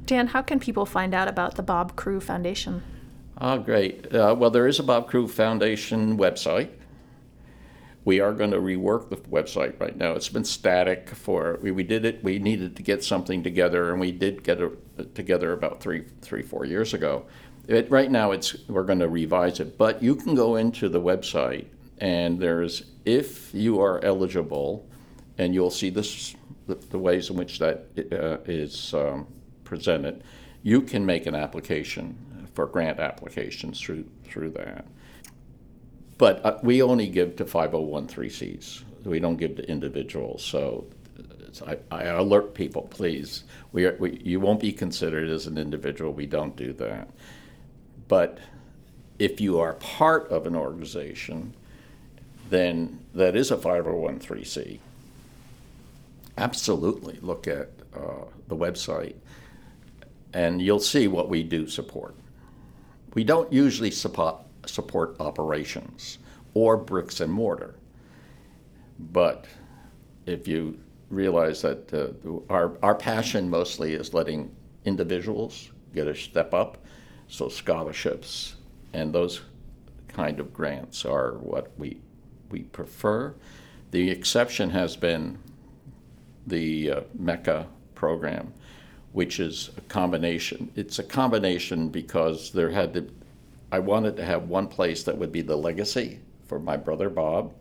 Dan, 0.05 0.27
how 0.27 0.41
can 0.41 0.59
people 0.59 0.85
find 0.85 1.13
out 1.13 1.27
about 1.27 1.55
the 1.55 1.63
Bob 1.63 1.95
Crewe 1.95 2.19
Foundation? 2.19 2.81
Oh, 3.41 3.57
great. 3.57 4.13
Uh, 4.13 4.35
well, 4.37 4.49
there 4.49 4.67
is 4.67 4.79
a 4.79 4.83
Bob 4.83 5.07
Crewe 5.07 5.29
Foundation 5.29 6.17
website. 6.17 6.71
We 8.03 8.19
are 8.19 8.33
going 8.33 8.51
to 8.51 8.57
rework 8.57 9.09
the 9.09 9.15
website 9.15 9.79
right 9.79 9.95
now. 9.95 10.11
It's 10.11 10.27
been 10.27 10.43
static 10.43 11.09
for 11.09 11.57
we, 11.61 11.71
we 11.71 11.83
did 11.83 12.03
it. 12.03 12.21
We 12.21 12.37
needed 12.39 12.75
to 12.75 12.83
get 12.83 13.01
something 13.01 13.41
together, 13.41 13.91
and 13.91 13.99
we 13.99 14.11
did 14.11 14.43
get 14.43 14.59
it 14.59 15.15
together 15.15 15.53
about 15.53 15.79
three, 15.79 16.03
three, 16.21 16.41
four 16.41 16.65
years 16.65 16.93
ago. 16.93 17.27
It, 17.67 17.89
right 17.89 18.11
now, 18.11 18.31
it's 18.31 18.67
we're 18.67 18.83
going 18.83 18.99
to 18.99 19.07
revise 19.07 19.61
it, 19.61 19.77
but 19.77 20.03
you 20.03 20.15
can 20.15 20.35
go 20.35 20.57
into 20.57 20.89
the 20.89 20.99
website, 20.99 21.67
and 21.99 22.39
there's 22.39 22.83
if 23.05 23.53
you 23.53 23.79
are 23.79 24.03
eligible, 24.03 24.85
and 25.37 25.53
you'll 25.53 25.71
see 25.71 25.89
this 25.89 26.35
the, 26.67 26.75
the 26.75 26.99
ways 26.99 27.29
in 27.29 27.37
which 27.37 27.59
that 27.59 27.85
uh, 28.11 28.39
is 28.51 28.93
um, 28.93 29.27
presented. 29.63 30.25
You 30.61 30.81
can 30.81 31.05
make 31.05 31.25
an 31.25 31.35
application 31.35 32.17
for 32.53 32.65
grant 32.65 32.99
applications 32.99 33.79
through 33.79 34.05
through 34.25 34.51
that. 34.51 34.85
But 36.17 36.45
uh, 36.45 36.59
we 36.63 36.81
only 36.81 37.07
give 37.07 37.37
to 37.37 37.45
501c. 37.45 38.83
We 39.05 39.19
don't 39.19 39.37
give 39.37 39.55
to 39.55 39.69
individuals. 39.69 40.43
So 40.43 40.85
I, 41.65 41.77
I, 41.89 42.03
alert 42.03 42.53
people, 42.53 42.83
please. 42.83 43.43
We, 43.71 43.85
are, 43.85 43.95
we 43.99 44.19
you 44.23 44.39
won't 44.39 44.59
be 44.59 44.71
considered 44.71 45.29
as 45.29 45.47
an 45.47 45.57
individual. 45.57 46.11
We 46.13 46.25
don't 46.25 46.55
do 46.55 46.73
that. 46.73 47.09
But 48.07 48.39
if 49.17 49.39
you 49.41 49.59
are 49.59 49.73
part 49.73 50.29
of 50.29 50.45
an 50.45 50.55
organization, 50.55 51.53
then 52.49 52.99
that 53.13 53.35
is 53.35 53.51
a 53.51 53.57
501c. 53.57 54.79
Absolutely, 56.37 57.19
look 57.21 57.47
at 57.47 57.69
uh, 57.93 58.25
the 58.47 58.55
website, 58.55 59.15
and 60.33 60.61
you'll 60.61 60.79
see 60.79 61.07
what 61.07 61.29
we 61.29 61.43
do 61.43 61.67
support. 61.67 62.15
We 63.13 63.23
don't 63.23 63.51
usually 63.51 63.91
support 63.91 64.37
support 64.65 65.15
operations 65.19 66.19
or 66.53 66.77
bricks 66.77 67.21
and 67.21 67.31
mortar. 67.31 67.75
But 68.99 69.45
if 70.25 70.47
you 70.47 70.79
realize 71.09 71.61
that 71.61 71.93
uh, 71.93 72.53
our, 72.53 72.77
our 72.83 72.95
passion 72.95 73.49
mostly 73.49 73.93
is 73.93 74.13
letting 74.13 74.53
individuals 74.85 75.71
get 75.93 76.07
a 76.07 76.15
step 76.15 76.53
up, 76.53 76.77
so 77.27 77.49
scholarships 77.49 78.55
and 78.93 79.13
those 79.13 79.41
kind 80.07 80.39
of 80.39 80.53
grants 80.53 81.05
are 81.05 81.37
what 81.37 81.71
we, 81.77 82.01
we 82.49 82.63
prefer. 82.63 83.33
The 83.91 84.09
exception 84.09 84.69
has 84.71 84.95
been 84.95 85.39
the 86.45 86.91
uh, 86.91 87.01
MECA 87.19 87.67
program, 87.95 88.53
which 89.11 89.39
is 89.39 89.69
a 89.77 89.81
combination. 89.81 90.71
It's 90.75 90.99
a 90.99 91.03
combination 91.03 91.89
because 91.89 92.51
there 92.51 92.69
had 92.69 92.93
to 92.93 93.09
I 93.71 93.79
wanted 93.79 94.15
to 94.17 94.25
have 94.25 94.49
one 94.49 94.67
place 94.67 95.03
that 95.03 95.17
would 95.17 95.31
be 95.31 95.41
the 95.41 95.55
legacy 95.55 96.21
for 96.47 96.59
my 96.59 96.75
brother 96.75 97.09
Bob. 97.09 97.53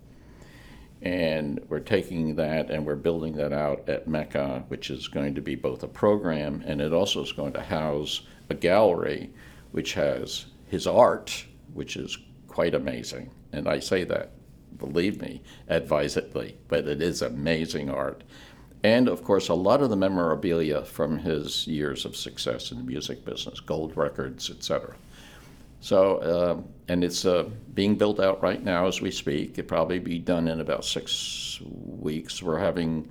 And 1.02 1.60
we're 1.68 1.80
taking 1.80 2.34
that 2.36 2.70
and 2.70 2.84
we're 2.84 2.96
building 2.96 3.34
that 3.34 3.52
out 3.52 3.88
at 3.88 4.08
MECA, 4.08 4.64
which 4.68 4.90
is 4.90 5.06
going 5.06 5.34
to 5.34 5.42
be 5.42 5.54
both 5.54 5.82
a 5.82 5.88
program 5.88 6.62
and 6.66 6.80
it 6.80 6.92
also 6.92 7.22
is 7.22 7.32
going 7.32 7.52
to 7.52 7.60
house 7.60 8.22
a 8.48 8.54
gallery 8.54 9.30
which 9.70 9.92
has 9.94 10.46
his 10.66 10.86
art, 10.86 11.44
which 11.74 11.96
is 11.96 12.18
quite 12.48 12.74
amazing. 12.74 13.30
And 13.52 13.68
I 13.68 13.78
say 13.78 14.04
that, 14.04 14.32
believe 14.78 15.20
me, 15.20 15.42
advisedly, 15.68 16.56
but 16.68 16.88
it 16.88 17.02
is 17.02 17.20
amazing 17.20 17.90
art. 17.90 18.24
And 18.84 19.08
of 19.08 19.24
course, 19.24 19.48
a 19.48 19.54
lot 19.54 19.82
of 19.82 19.90
the 19.90 19.96
memorabilia 19.96 20.84
from 20.84 21.18
his 21.18 21.66
years 21.66 22.04
of 22.04 22.16
success 22.16 22.70
in 22.70 22.78
the 22.78 22.84
music 22.84 23.24
business, 23.24 23.60
gold 23.60 23.96
records, 23.96 24.50
etc. 24.50 24.94
So, 25.80 26.16
uh, 26.18 26.60
and 26.88 27.04
it's 27.04 27.24
uh, 27.24 27.48
being 27.74 27.96
built 27.96 28.20
out 28.20 28.42
right 28.42 28.62
now 28.62 28.86
as 28.86 29.00
we 29.00 29.10
speak. 29.10 29.58
It'll 29.58 29.68
probably 29.68 29.98
be 29.98 30.18
done 30.18 30.48
in 30.48 30.60
about 30.60 30.84
six 30.84 31.60
weeks. 31.62 32.42
We're 32.42 32.58
having 32.58 33.08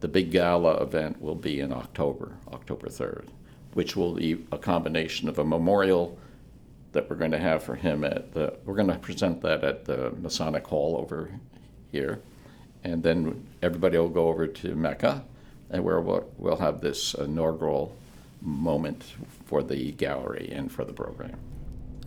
the 0.00 0.08
big 0.08 0.30
gala 0.30 0.82
event 0.82 1.20
will 1.20 1.34
be 1.34 1.60
in 1.60 1.72
October, 1.72 2.36
October 2.52 2.88
3rd, 2.88 3.26
which 3.74 3.96
will 3.96 4.14
be 4.14 4.44
a 4.52 4.58
combination 4.58 5.28
of 5.28 5.38
a 5.38 5.44
memorial 5.44 6.18
that 6.92 7.10
we're 7.10 7.16
going 7.16 7.32
to 7.32 7.38
have 7.38 7.62
for 7.62 7.74
him 7.74 8.04
at 8.04 8.32
the, 8.32 8.56
we're 8.64 8.74
going 8.74 8.88
to 8.88 8.98
present 8.98 9.42
that 9.42 9.64
at 9.64 9.84
the 9.84 10.12
Masonic 10.22 10.66
Hall 10.66 10.96
over 10.96 11.30
here. 11.92 12.20
And 12.84 13.02
then 13.02 13.46
everybody 13.62 13.98
will 13.98 14.08
go 14.08 14.28
over 14.28 14.46
to 14.46 14.74
MECA, 14.74 15.22
and 15.70 15.84
where 15.84 16.00
we'll, 16.00 16.28
we'll 16.38 16.56
have 16.56 16.80
this 16.80 17.14
inaugural 17.14 17.94
moment 18.40 19.04
for 19.46 19.62
the 19.62 19.92
gallery 19.92 20.50
and 20.52 20.70
for 20.70 20.84
the 20.84 20.92
program. 20.92 21.38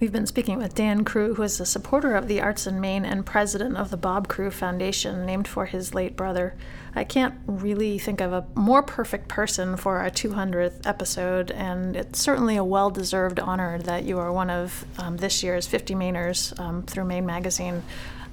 We've 0.01 0.11
been 0.11 0.25
speaking 0.25 0.57
with 0.57 0.73
Dan 0.73 1.03
Crewe, 1.05 1.35
who 1.35 1.43
is 1.43 1.59
a 1.59 1.65
supporter 1.65 2.15
of 2.15 2.27
the 2.27 2.41
arts 2.41 2.65
in 2.65 2.81
Maine 2.81 3.05
and 3.05 3.23
president 3.23 3.77
of 3.77 3.91
the 3.91 3.97
Bob 3.97 4.27
Crewe 4.27 4.49
Foundation, 4.49 5.27
named 5.27 5.47
for 5.47 5.67
his 5.67 5.93
late 5.93 6.17
brother. 6.17 6.55
I 6.95 7.03
can't 7.03 7.35
really 7.45 7.99
think 7.99 8.19
of 8.19 8.33
a 8.33 8.47
more 8.55 8.81
perfect 8.81 9.27
person 9.27 9.77
for 9.77 9.99
our 9.99 10.09
200th 10.09 10.87
episode, 10.87 11.51
and 11.51 11.95
it's 11.95 12.19
certainly 12.19 12.55
a 12.55 12.63
well 12.63 12.89
deserved 12.89 13.39
honor 13.39 13.77
that 13.77 14.03
you 14.03 14.17
are 14.17 14.33
one 14.33 14.49
of 14.49 14.85
um, 14.97 15.17
this 15.17 15.43
year's 15.43 15.67
50 15.67 15.93
Mainers 15.93 16.59
um, 16.59 16.81
through 16.81 17.05
Maine 17.05 17.27
Magazine. 17.27 17.83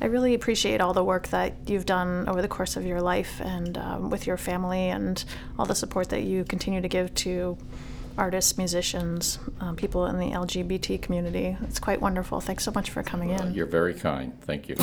I 0.00 0.06
really 0.06 0.34
appreciate 0.34 0.80
all 0.80 0.92
the 0.92 1.04
work 1.04 1.28
that 1.28 1.54
you've 1.66 1.86
done 1.86 2.28
over 2.28 2.40
the 2.40 2.48
course 2.48 2.76
of 2.76 2.84
your 2.84 3.00
life 3.00 3.40
and 3.40 3.76
um, 3.76 4.10
with 4.10 4.26
your 4.26 4.36
family 4.36 4.88
and 4.90 5.24
all 5.58 5.66
the 5.66 5.74
support 5.74 6.10
that 6.10 6.22
you 6.22 6.44
continue 6.44 6.80
to 6.80 6.88
give 6.88 7.14
to 7.16 7.58
artists, 8.16 8.58
musicians, 8.58 9.38
um, 9.60 9.76
people 9.76 10.06
in 10.06 10.18
the 10.18 10.30
LGBT 10.30 11.00
community. 11.00 11.56
It's 11.62 11.78
quite 11.78 12.00
wonderful. 12.00 12.40
Thanks 12.40 12.64
so 12.64 12.72
much 12.72 12.90
for 12.90 13.02
coming 13.02 13.30
in. 13.30 13.54
You're 13.54 13.66
very 13.66 13.94
kind. 13.94 14.38
Thank 14.42 14.68
you. 14.68 14.76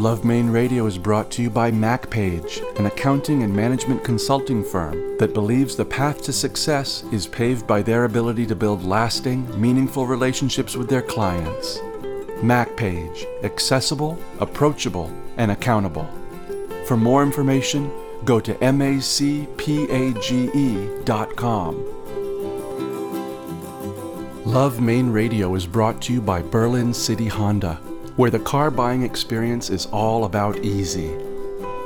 Love 0.00 0.24
Maine 0.24 0.48
Radio 0.48 0.86
is 0.86 0.96
brought 0.96 1.30
to 1.30 1.42
you 1.42 1.50
by 1.50 1.70
MacPage, 1.70 2.62
an 2.78 2.86
accounting 2.86 3.42
and 3.42 3.54
management 3.54 4.02
consulting 4.02 4.64
firm 4.64 5.18
that 5.18 5.34
believes 5.34 5.76
the 5.76 5.84
path 5.84 6.22
to 6.22 6.32
success 6.32 7.04
is 7.12 7.26
paved 7.26 7.66
by 7.66 7.82
their 7.82 8.06
ability 8.06 8.46
to 8.46 8.56
build 8.56 8.82
lasting, 8.82 9.46
meaningful 9.60 10.06
relationships 10.06 10.74
with 10.74 10.88
their 10.88 11.02
clients. 11.02 11.80
MacPage, 12.40 13.26
accessible, 13.44 14.18
approachable, 14.38 15.12
and 15.36 15.50
accountable. 15.50 16.08
For 16.86 16.96
more 16.96 17.22
information, 17.22 17.92
go 18.24 18.40
to 18.40 18.54
macpage.com. 18.54 19.54
Love 24.46 24.80
Maine 24.80 25.10
Radio 25.10 25.54
is 25.54 25.66
brought 25.66 26.00
to 26.00 26.14
you 26.14 26.22
by 26.22 26.40
Berlin 26.40 26.94
City 26.94 27.28
Honda, 27.28 27.78
where 28.20 28.30
the 28.30 28.38
car 28.40 28.70
buying 28.70 29.02
experience 29.02 29.70
is 29.70 29.86
all 29.86 30.26
about 30.26 30.58
easy. 30.58 31.10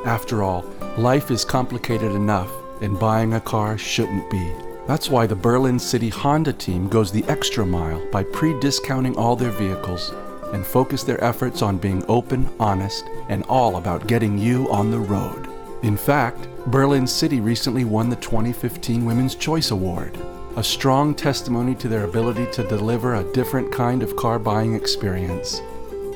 After 0.04 0.42
all, 0.42 0.64
life 0.98 1.30
is 1.30 1.44
complicated 1.44 2.10
enough, 2.10 2.50
and 2.80 2.98
buying 2.98 3.34
a 3.34 3.40
car 3.40 3.78
shouldn't 3.78 4.28
be. 4.32 4.52
That's 4.88 5.08
why 5.08 5.28
the 5.28 5.36
Berlin 5.36 5.78
City 5.78 6.08
Honda 6.08 6.52
team 6.52 6.88
goes 6.88 7.12
the 7.12 7.22
extra 7.28 7.64
mile 7.64 8.04
by 8.10 8.24
pre 8.24 8.58
discounting 8.58 9.16
all 9.16 9.36
their 9.36 9.52
vehicles 9.52 10.12
and 10.52 10.66
focus 10.66 11.04
their 11.04 11.22
efforts 11.22 11.62
on 11.62 11.78
being 11.78 12.04
open, 12.08 12.50
honest, 12.58 13.08
and 13.28 13.44
all 13.44 13.76
about 13.76 14.08
getting 14.08 14.36
you 14.36 14.68
on 14.72 14.90
the 14.90 14.98
road. 14.98 15.48
In 15.84 15.96
fact, 15.96 16.48
Berlin 16.66 17.06
City 17.06 17.40
recently 17.40 17.84
won 17.84 18.10
the 18.10 18.16
2015 18.16 19.04
Women's 19.04 19.36
Choice 19.36 19.70
Award, 19.70 20.18
a 20.56 20.64
strong 20.64 21.14
testimony 21.14 21.76
to 21.76 21.86
their 21.86 22.02
ability 22.02 22.46
to 22.54 22.68
deliver 22.68 23.14
a 23.14 23.32
different 23.32 23.70
kind 23.70 24.02
of 24.02 24.16
car 24.16 24.40
buying 24.40 24.74
experience. 24.74 25.60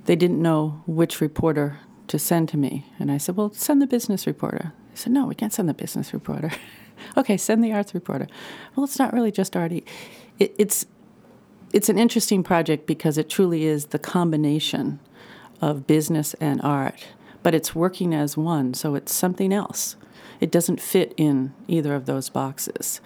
they 0.07 0.17
didn't 0.17 0.43
know 0.43 0.83
which 0.87 1.21
reporter 1.21 1.79
to 2.09 2.19
send 2.19 2.49
to 2.49 2.57
me. 2.57 2.85
And 2.99 3.13
I 3.13 3.19
said, 3.19 3.37
Well, 3.37 3.53
send 3.55 3.81
the 3.81 3.87
business 3.87 4.27
reporter. 4.27 4.73
They 4.91 4.97
said, 4.97 5.13
No, 5.13 5.27
we 5.27 5.37
can't 5.37 5.53
send 5.53 5.69
the 5.69 5.75
business 5.75 6.13
reporter. 6.13 6.51
okay, 7.17 7.37
send 7.37 7.63
the 7.63 7.73
arts 7.73 7.95
reporter. 7.95 8.27
Well, 8.75 8.85
it's 8.85 8.99
not 8.99 9.13
really 9.13 9.31
just 9.31 9.57
arty. 9.57 9.85
It, 10.41 10.53
it's, 10.59 10.85
it's 11.73 11.89
an 11.89 11.99
interesting 11.99 12.43
project 12.43 12.87
because 12.87 13.17
it 13.17 13.31
truly 13.31 13.65
is 13.65 13.87
the 13.87 14.01
combination 14.01 14.99
of 15.61 15.87
business 15.87 16.35
and 16.35 16.61
art, 16.63 17.07
but 17.43 17.55
it's 17.55 17.75
working 17.75 18.15
as 18.15 18.37
one, 18.37 18.75
so 18.75 18.95
it's 18.95 19.13
something 19.13 19.53
else. 19.53 19.97
It 20.41 20.51
doesn't 20.51 20.81
fit 20.81 21.15
in 21.17 21.53
either 21.69 21.95
of 21.95 22.07
those 22.07 22.29
boxes. 22.29 23.01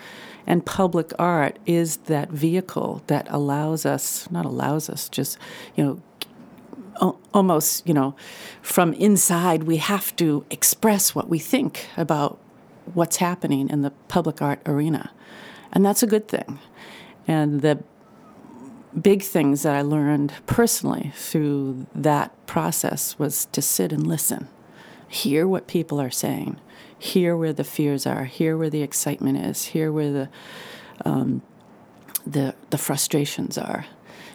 And 0.47 0.65
public 0.65 1.13
art 1.19 1.59
is 1.67 1.99
that 2.07 2.31
vehicle 2.31 3.03
that 3.07 3.27
allows 3.31 3.85
us, 3.85 4.31
not 4.31 4.47
allows 4.47 4.89
us, 4.89 5.09
just, 5.09 5.39
you 5.77 5.85
know, 7.01 7.19
almost, 7.33 7.87
you 7.87 7.95
know, 7.95 8.17
from 8.63 8.93
inside, 8.95 9.65
we 9.65 9.77
have 9.77 10.17
to 10.17 10.45
express 10.51 11.15
what 11.15 11.29
we 11.29 11.39
think 11.39 11.87
about 11.97 12.39
what's 12.95 13.19
happening 13.19 13.69
in 13.69 13.83
the 13.83 13.91
public 14.09 14.41
art 14.43 14.61
arena. 14.67 15.13
And 15.73 15.85
that's 15.85 16.03
a 16.03 16.07
good 16.07 16.29
thing. 16.29 16.59
And 17.27 17.61
the 17.61 17.83
big 19.01 19.23
things 19.23 19.63
that 19.63 19.75
I 19.75 19.83
learned 19.83 20.33
personally 20.47 21.13
through 21.15 21.87
that 21.95 22.47
process 22.47 23.19
was 23.19 23.47
to 23.47 23.63
sit 23.63 23.93
and 23.93 24.07
listen, 24.07 24.49
hear 25.09 25.47
what 25.47 25.67
people 25.67 26.01
are 26.01 26.11
saying, 26.11 26.59
hear 26.99 27.37
where 27.37 27.53
the 27.53 27.65
fears 27.65 28.07
are, 28.07 28.25
hear 28.25 28.57
where 28.57 28.71
the 28.71 28.83
excitement 28.83 29.39
is, 29.39 29.67
hear 29.67 29.93
where 29.93 30.13
the 30.13 30.29
um, 31.05 31.43
the 32.27 32.55
the 32.71 32.79
frustrations 32.79 33.57
are, 33.57 33.87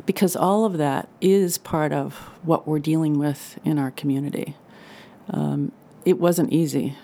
because 0.06 0.36
all 0.36 0.66
of 0.66 0.78
that 0.78 1.10
is 1.20 1.58
part 1.58 1.91
of 1.91 2.16
what 2.41 2.68
we're 2.68 2.80
dealing 2.80 3.20
with 3.20 3.60
in 3.66 3.78
our 3.78 3.91
community. 3.91 4.56
Um, 5.30 5.72
it 6.06 6.20
wasn't 6.20 6.51
easy, 6.51 6.95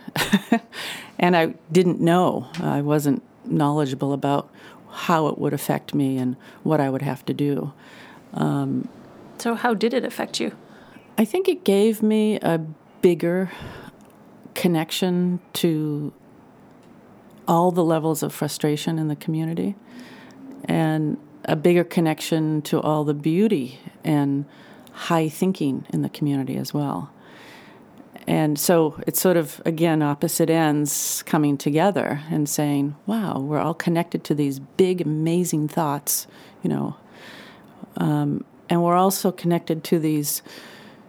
and 1.19 1.35
I 1.35 1.53
didn't 1.71 1.99
know. 1.99 2.47
I 2.59 2.81
wasn't 2.81 3.23
knowledgeable 3.45 4.13
about 4.13 4.49
how 4.89 5.27
it 5.27 5.37
would 5.37 5.53
affect 5.53 5.93
me 5.93 6.17
and 6.17 6.35
what 6.63 6.79
I 6.79 6.89
would 6.89 7.01
have 7.01 7.25
to 7.25 7.33
do. 7.33 7.73
Um, 8.33 8.87
so, 9.37 9.55
how 9.55 9.73
did 9.73 9.93
it 9.93 10.03
affect 10.03 10.39
you? 10.39 10.51
I 11.17 11.25
think 11.25 11.47
it 11.47 11.63
gave 11.63 12.01
me 12.01 12.39
a 12.39 12.57
bigger 13.01 13.51
connection 14.53 15.39
to 15.53 16.13
all 17.47 17.71
the 17.71 17.83
levels 17.83 18.21
of 18.21 18.33
frustration 18.33 18.99
in 18.99 19.07
the 19.07 19.15
community 19.15 19.75
and 20.65 21.17
a 21.45 21.55
bigger 21.55 21.83
connection 21.83 22.61
to 22.61 22.79
all 22.79 23.03
the 23.03 23.13
beauty 23.13 23.79
and 24.03 24.45
high 24.91 25.29
thinking 25.29 25.85
in 25.91 26.01
the 26.01 26.09
community 26.09 26.57
as 26.57 26.73
well. 26.73 27.11
And 28.29 28.59
so 28.59 29.01
it's 29.07 29.19
sort 29.19 29.37
of, 29.37 29.59
again, 29.65 30.03
opposite 30.03 30.51
ends 30.51 31.23
coming 31.25 31.57
together 31.57 32.21
and 32.29 32.47
saying, 32.47 32.95
wow, 33.07 33.39
we're 33.39 33.57
all 33.57 33.73
connected 33.73 34.23
to 34.25 34.35
these 34.35 34.59
big, 34.59 35.01
amazing 35.01 35.67
thoughts, 35.67 36.27
you 36.61 36.69
know. 36.69 36.95
Um, 37.97 38.45
and 38.69 38.83
we're 38.83 38.95
also 38.95 39.31
connected 39.31 39.83
to 39.85 39.97
these 39.97 40.43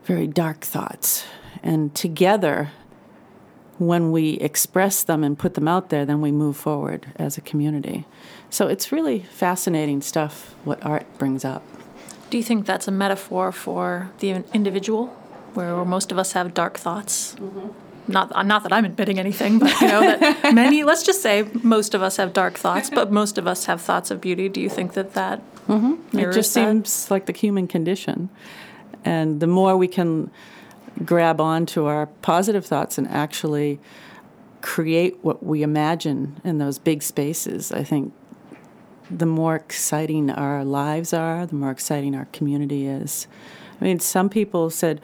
very 0.04 0.26
dark 0.26 0.62
thoughts. 0.62 1.26
And 1.62 1.94
together, 1.94 2.70
when 3.76 4.12
we 4.12 4.38
express 4.38 5.02
them 5.02 5.22
and 5.22 5.38
put 5.38 5.52
them 5.52 5.68
out 5.68 5.90
there, 5.90 6.06
then 6.06 6.22
we 6.22 6.32
move 6.32 6.56
forward 6.56 7.12
as 7.16 7.36
a 7.36 7.42
community. 7.42 8.06
So 8.48 8.66
it's 8.66 8.92
really 8.92 9.18
fascinating 9.18 10.00
stuff 10.00 10.54
what 10.64 10.82
art 10.82 11.06
brings 11.18 11.44
up. 11.44 11.62
Do 12.30 12.38
you 12.38 12.42
think 12.42 12.64
that's 12.64 12.88
a 12.88 12.92
metaphor 12.92 13.52
for 13.52 14.10
the 14.20 14.42
individual 14.54 15.14
where 15.54 15.84
most 15.84 16.12
of 16.12 16.18
us 16.18 16.32
have 16.32 16.54
dark 16.54 16.78
thoughts. 16.78 17.34
Mm-hmm. 17.34 17.68
Not, 18.08 18.46
not 18.46 18.64
that 18.64 18.72
I'm 18.72 18.84
admitting 18.84 19.18
anything, 19.18 19.58
but 19.60 19.80
you 19.80 19.86
know 19.86 20.00
that 20.00 20.54
many. 20.54 20.82
Let's 20.82 21.04
just 21.04 21.22
say 21.22 21.48
most 21.62 21.94
of 21.94 22.02
us 22.02 22.16
have 22.16 22.32
dark 22.32 22.54
thoughts, 22.54 22.90
but 22.90 23.12
most 23.12 23.38
of 23.38 23.46
us 23.46 23.66
have 23.66 23.80
thoughts 23.80 24.10
of 24.10 24.20
beauty. 24.20 24.48
Do 24.48 24.60
you 24.60 24.68
think 24.68 24.94
that 24.94 25.14
that 25.14 25.40
mm-hmm. 25.66 26.18
it 26.18 26.32
just 26.32 26.52
that? 26.54 26.66
seems 26.66 27.10
like 27.10 27.26
the 27.26 27.32
human 27.32 27.68
condition, 27.68 28.28
and 29.04 29.38
the 29.38 29.46
more 29.46 29.76
we 29.76 29.86
can 29.86 30.30
grab 31.04 31.40
onto 31.40 31.84
our 31.84 32.06
positive 32.06 32.66
thoughts 32.66 32.98
and 32.98 33.06
actually 33.08 33.78
create 34.60 35.18
what 35.22 35.42
we 35.42 35.62
imagine 35.62 36.40
in 36.44 36.58
those 36.58 36.78
big 36.78 37.02
spaces, 37.02 37.72
I 37.72 37.84
think 37.84 38.12
the 39.10 39.26
more 39.26 39.56
exciting 39.56 40.30
our 40.30 40.64
lives 40.64 41.12
are, 41.12 41.46
the 41.46 41.54
more 41.54 41.70
exciting 41.70 42.14
our 42.14 42.26
community 42.26 42.86
is. 42.86 43.26
I 43.80 43.84
mean, 43.84 44.00
some 44.00 44.28
people 44.28 44.70
said, 44.70 45.00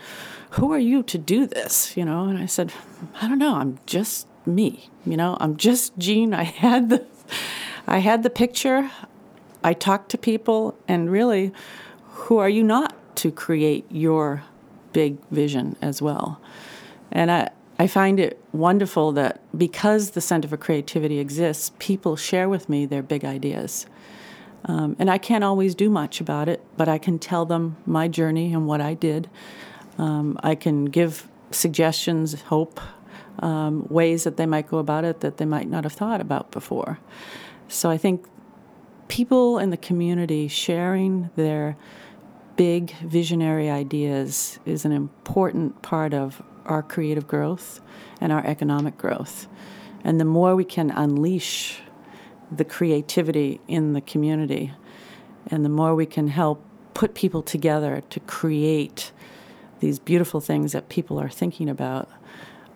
who 0.51 0.72
are 0.72 0.79
you 0.79 1.03
to 1.05 1.18
do 1.18 1.47
this? 1.47 1.97
You 1.97 2.05
know, 2.05 2.24
and 2.24 2.39
I 2.39 2.47
said, 2.47 2.72
I 3.20 3.29
don't 3.29 3.39
know. 3.39 3.57
I'm 3.57 3.79
just 3.87 4.27
me. 4.47 4.91
You 5.05 5.16
know, 5.16 5.37
I'm 5.41 5.57
just 5.57 5.97
Jean. 5.99 6.35
I 6.35 6.45
had 6.45 6.91
the, 6.91 7.05
I 7.87 7.99
had 7.99 8.22
the 8.22 8.31
picture. 8.31 8.91
I 9.62 9.72
talked 9.72 10.11
to 10.11 10.18
people, 10.18 10.77
and 10.87 11.11
really, 11.11 11.53
who 12.11 12.39
are 12.39 12.49
you 12.49 12.62
not 12.62 12.95
to 13.16 13.33
create 13.33 13.85
your 13.91 14.45
big 14.93 15.18
vision 15.31 15.77
as 15.83 16.01
well? 16.01 16.41
And 17.11 17.31
I, 17.31 17.51
I 17.79 17.87
find 17.87 18.20
it 18.20 18.41
wonderful 18.53 19.12
that 19.12 19.41
because 19.57 20.11
the 20.11 20.20
Center 20.20 20.49
for 20.49 20.57
Creativity 20.57 21.18
exists, 21.18 21.72
people 21.79 22.16
share 22.16 22.49
with 22.49 22.68
me 22.68 22.87
their 22.87 23.03
big 23.03 23.24
ideas. 23.24 23.87
Um, 24.67 24.97
and 24.99 25.09
I 25.09 25.19
can't 25.19 25.45
always 25.45 25.75
do 25.75 25.89
much 25.89 26.21
about 26.21 26.49
it, 26.49 26.62
but 26.77 26.89
I 26.89 26.99
can 26.99 27.19
tell 27.19 27.47
them 27.47 27.77
my 27.87 28.09
journey 28.09 28.53
and 28.53 28.67
what 28.67 28.81
I 28.81 28.95
did. 28.95 29.31
Um, 29.97 30.39
I 30.43 30.57
can 30.57 30.87
give 30.87 31.29
suggestions, 31.53 32.41
hope, 32.43 32.81
um, 33.39 33.87
ways 33.89 34.25
that 34.25 34.37
they 34.37 34.47
might 34.47 34.69
go 34.69 34.79
about 34.79 35.05
it 35.05 35.21
that 35.21 35.37
they 35.37 35.45
might 35.45 35.69
not 35.69 35.85
have 35.85 35.93
thought 35.93 36.21
about 36.21 36.51
before. 36.51 36.99
So 37.69 37.91
I 37.91 37.97
think 37.97 38.27
people 39.09 39.59
in 39.59 39.71
the 39.71 39.77
community 39.77 40.49
sharing 40.49 41.31
their 41.37 41.77
big 42.57 42.91
visionary 42.97 43.71
ideas 43.71 44.59
is 44.64 44.85
an 44.85 44.93
important 44.93 45.83
part 45.83 46.14
of 46.14 46.43
our 46.64 46.83
creative 46.83 47.29
growth 47.29 47.81
and 48.21 48.33
our 48.33 48.45
economic 48.45 48.97
growth. 48.99 49.47
And 50.03 50.19
the 50.19 50.25
more 50.25 50.57
we 50.57 50.64
can 50.64 50.91
unleash 50.91 51.81
the 52.51 52.64
creativity 52.64 53.61
in 53.68 53.92
the 53.92 54.01
community, 54.01 54.72
and 55.51 55.64
the 55.64 55.68
more 55.68 55.94
we 55.94 56.07
can 56.07 56.28
help 56.28 56.62
put 56.94 57.14
people 57.14 57.42
together 57.42 58.03
to 58.11 58.20
create 58.20 59.12
these 59.80 59.99
beautiful 59.99 60.40
things 60.40 60.72
that 60.72 60.88
people 60.88 61.20
are 61.20 61.28
thinking 61.28 61.68
about, 61.68 62.09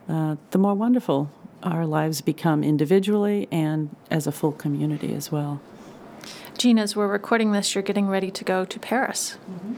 uh, 0.08 0.36
the 0.50 0.58
more 0.58 0.74
wonderful 0.74 1.30
our 1.62 1.86
lives 1.86 2.20
become 2.20 2.64
individually 2.64 3.48
and 3.50 3.94
as 4.10 4.26
a 4.26 4.32
full 4.32 4.52
community 4.52 5.14
as 5.14 5.30
well. 5.30 5.60
Jean, 6.58 6.78
as 6.78 6.94
we're 6.94 7.08
recording 7.08 7.52
this, 7.52 7.74
you're 7.74 7.82
getting 7.82 8.08
ready 8.08 8.30
to 8.30 8.44
go 8.44 8.64
to 8.64 8.78
Paris. 8.78 9.38
Mm-hmm. 9.50 9.74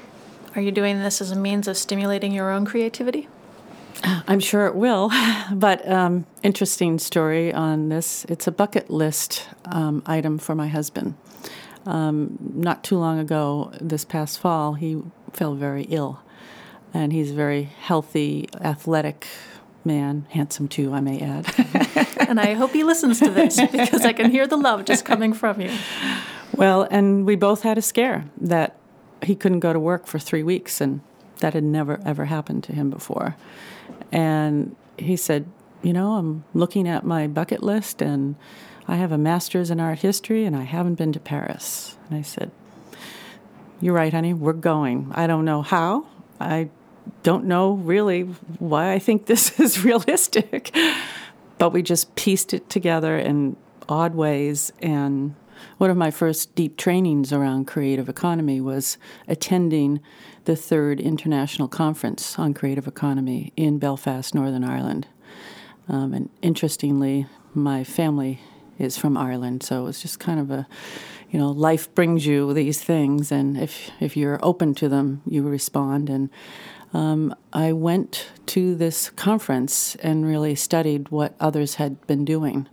Are 0.59 0.61
you 0.61 0.73
doing 0.73 0.99
this 0.99 1.21
as 1.21 1.31
a 1.31 1.37
means 1.37 1.69
of 1.69 1.77
stimulating 1.77 2.33
your 2.33 2.51
own 2.51 2.67
creativity? 2.67 3.29
I'm 4.05 4.41
sure 4.41 4.67
it 4.67 4.75
will, 4.75 5.11
but 5.53 5.89
um, 5.89 6.27
interesting 6.43 6.99
story 6.99 7.53
on 7.53 7.89
this. 7.89 8.25
It's 8.29 8.47
a 8.47 8.53
bucket 8.53 8.91
list 8.91 9.49
um, 9.67 10.03
item 10.07 10.39
for 10.39 10.55
my 10.55 10.69
husband. 10.69 11.15
Um, 11.85 12.39
not 12.55 12.85
too 12.85 12.97
long 12.99 13.19
ago, 13.19 13.73
this 13.81 14.05
past 14.05 14.39
fall, 14.39 14.75
he 14.75 15.03
fell 15.33 15.55
very 15.55 15.85
ill, 15.85 16.21
and 16.95 17.13
he's 17.13 17.33
a 17.33 17.35
very 17.35 17.65
healthy, 17.65 18.49
athletic 18.61 19.27
man, 19.85 20.27
handsome 20.31 20.69
too, 20.69 20.93
I 20.93 21.01
may 21.01 21.21
add. 21.21 21.47
and 22.29 22.39
I 22.39 22.55
hope 22.55 22.71
he 22.71 22.85
listens 22.85 23.19
to 23.19 23.31
this 23.31 23.61
because 23.73 24.05
I 24.05 24.13
can 24.13 24.31
hear 24.31 24.47
the 24.47 24.57
love 24.57 24.85
just 24.85 25.05
coming 25.05 25.33
from 25.33 25.61
you. 25.61 25.71
Well, 26.55 26.87
and 26.91 27.27
we 27.27 27.37
both 27.37 27.63
had 27.63 27.79
a 27.79 27.83
scare 27.83 28.27
that 28.41 28.77
he 29.23 29.35
couldn't 29.35 29.61
go 29.61 29.73
to 29.73 29.81
work 29.81 30.07
for 30.07 30.19
three 30.19 30.43
weeks, 30.43 30.81
and 30.81 31.01
that 31.39 31.55
had 31.55 31.65
never 31.65 32.01
ever 32.05 32.27
happened 32.27 32.65
to 32.65 32.73
him 32.73 32.91
before. 32.91 33.37
And 34.13 34.77
he 34.99 35.17
said, 35.17 35.47
You 35.83 35.93
know, 35.93 36.13
I'm 36.13 36.45
looking 36.55 36.87
at 36.87 37.05
my 37.05 37.27
bucket 37.27 37.63
list 37.63 38.03
and 38.03 38.37
I 38.87 38.97
have 38.97 39.11
a 39.11 39.19
master's 39.19 39.71
in 39.71 39.81
art 39.81 40.01
history 40.01 40.45
and 40.45 40.55
I 40.55 40.63
haven't 40.63 40.95
been 40.95 41.13
to 41.13 41.21
Paris. 41.21 41.97
And 42.09 42.19
I 42.19 42.23
said, 42.23 42.51
You're 43.81 43.95
right, 43.95 44.13
honey, 44.13 44.35
we're 44.35 44.53
going. 44.53 45.11
I 45.15 45.27
don't 45.27 45.45
know 45.45 45.63
how. 45.63 46.07
I 46.39 46.69
don't 47.23 47.47
know 47.47 47.73
really 47.73 48.23
why 48.59 48.93
I 48.93 48.99
think 48.99 49.27
this 49.27 49.59
is 49.61 49.85
realistic. 49.85 50.77
but 51.59 51.71
we 51.71 51.83
just 51.83 52.15
pieced 52.15 52.53
it 52.53 52.69
together 52.69 53.19
in 53.19 53.57
odd 53.89 54.15
ways. 54.15 54.73
And 54.81 55.35
one 55.79 55.91
of 55.91 55.97
my 55.97 56.11
first 56.11 56.55
deep 56.55 56.77
trainings 56.77 57.33
around 57.33 57.67
creative 57.67 58.09
economy 58.09 58.61
was 58.61 58.99
attending 59.29 60.01
the 60.45 60.57
third 60.57 61.01
international 61.01 61.69
conference 61.69 62.39
on 62.39 62.55
creative 62.55 62.87
economy 62.87 63.53
in 63.57 63.79
Belfast, 63.79 64.35
Northern 64.35 64.65
Ireland. 64.65 65.07
Um, 65.89 66.15
and 66.15 66.31
interestingly, 66.43 67.27
my 67.55 67.85
family 67.85 68.41
is 68.79 68.97
from 68.97 69.17
Ireland, 69.17 69.63
so 69.63 69.87
it's 69.87 70.03
just 70.03 70.19
kind 70.19 70.41
of 70.41 70.51
a, 70.51 70.67
you 71.31 71.39
know, 71.39 71.51
life 71.51 71.93
brings 71.95 72.27
you 72.27 72.53
these 72.53 72.83
things, 72.83 73.31
and 73.31 73.57
if 73.57 73.91
if 74.01 74.17
you're 74.17 74.39
open 74.43 74.75
to 74.77 74.89
them, 74.89 75.23
you 75.27 75.43
respond. 75.43 76.11
And 76.11 76.31
um, 76.93 77.35
I 77.53 77.73
went 77.73 78.31
to 78.47 78.75
this 78.75 79.11
conference 79.11 79.95
and 79.97 80.27
really 80.27 80.55
studied 80.55 81.11
what 81.11 81.35
others 81.41 81.77
had 81.77 82.07
been 82.07 82.25
doing. 82.25 82.69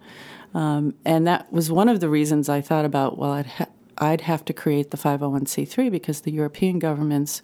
Um, 0.53 0.95
and 1.05 1.27
that 1.27 1.51
was 1.51 1.71
one 1.71 1.89
of 1.89 1.99
the 1.99 2.09
reasons 2.09 2.49
I 2.49 2.61
thought 2.61 2.85
about, 2.85 3.17
well, 3.17 3.31
I'd, 3.31 3.45
ha- 3.45 3.67
I'd 3.97 4.21
have 4.21 4.43
to 4.45 4.53
create 4.53 4.91
the 4.91 4.97
501c3 4.97 5.91
because 5.91 6.21
the 6.21 6.31
European 6.31 6.79
governments 6.79 7.41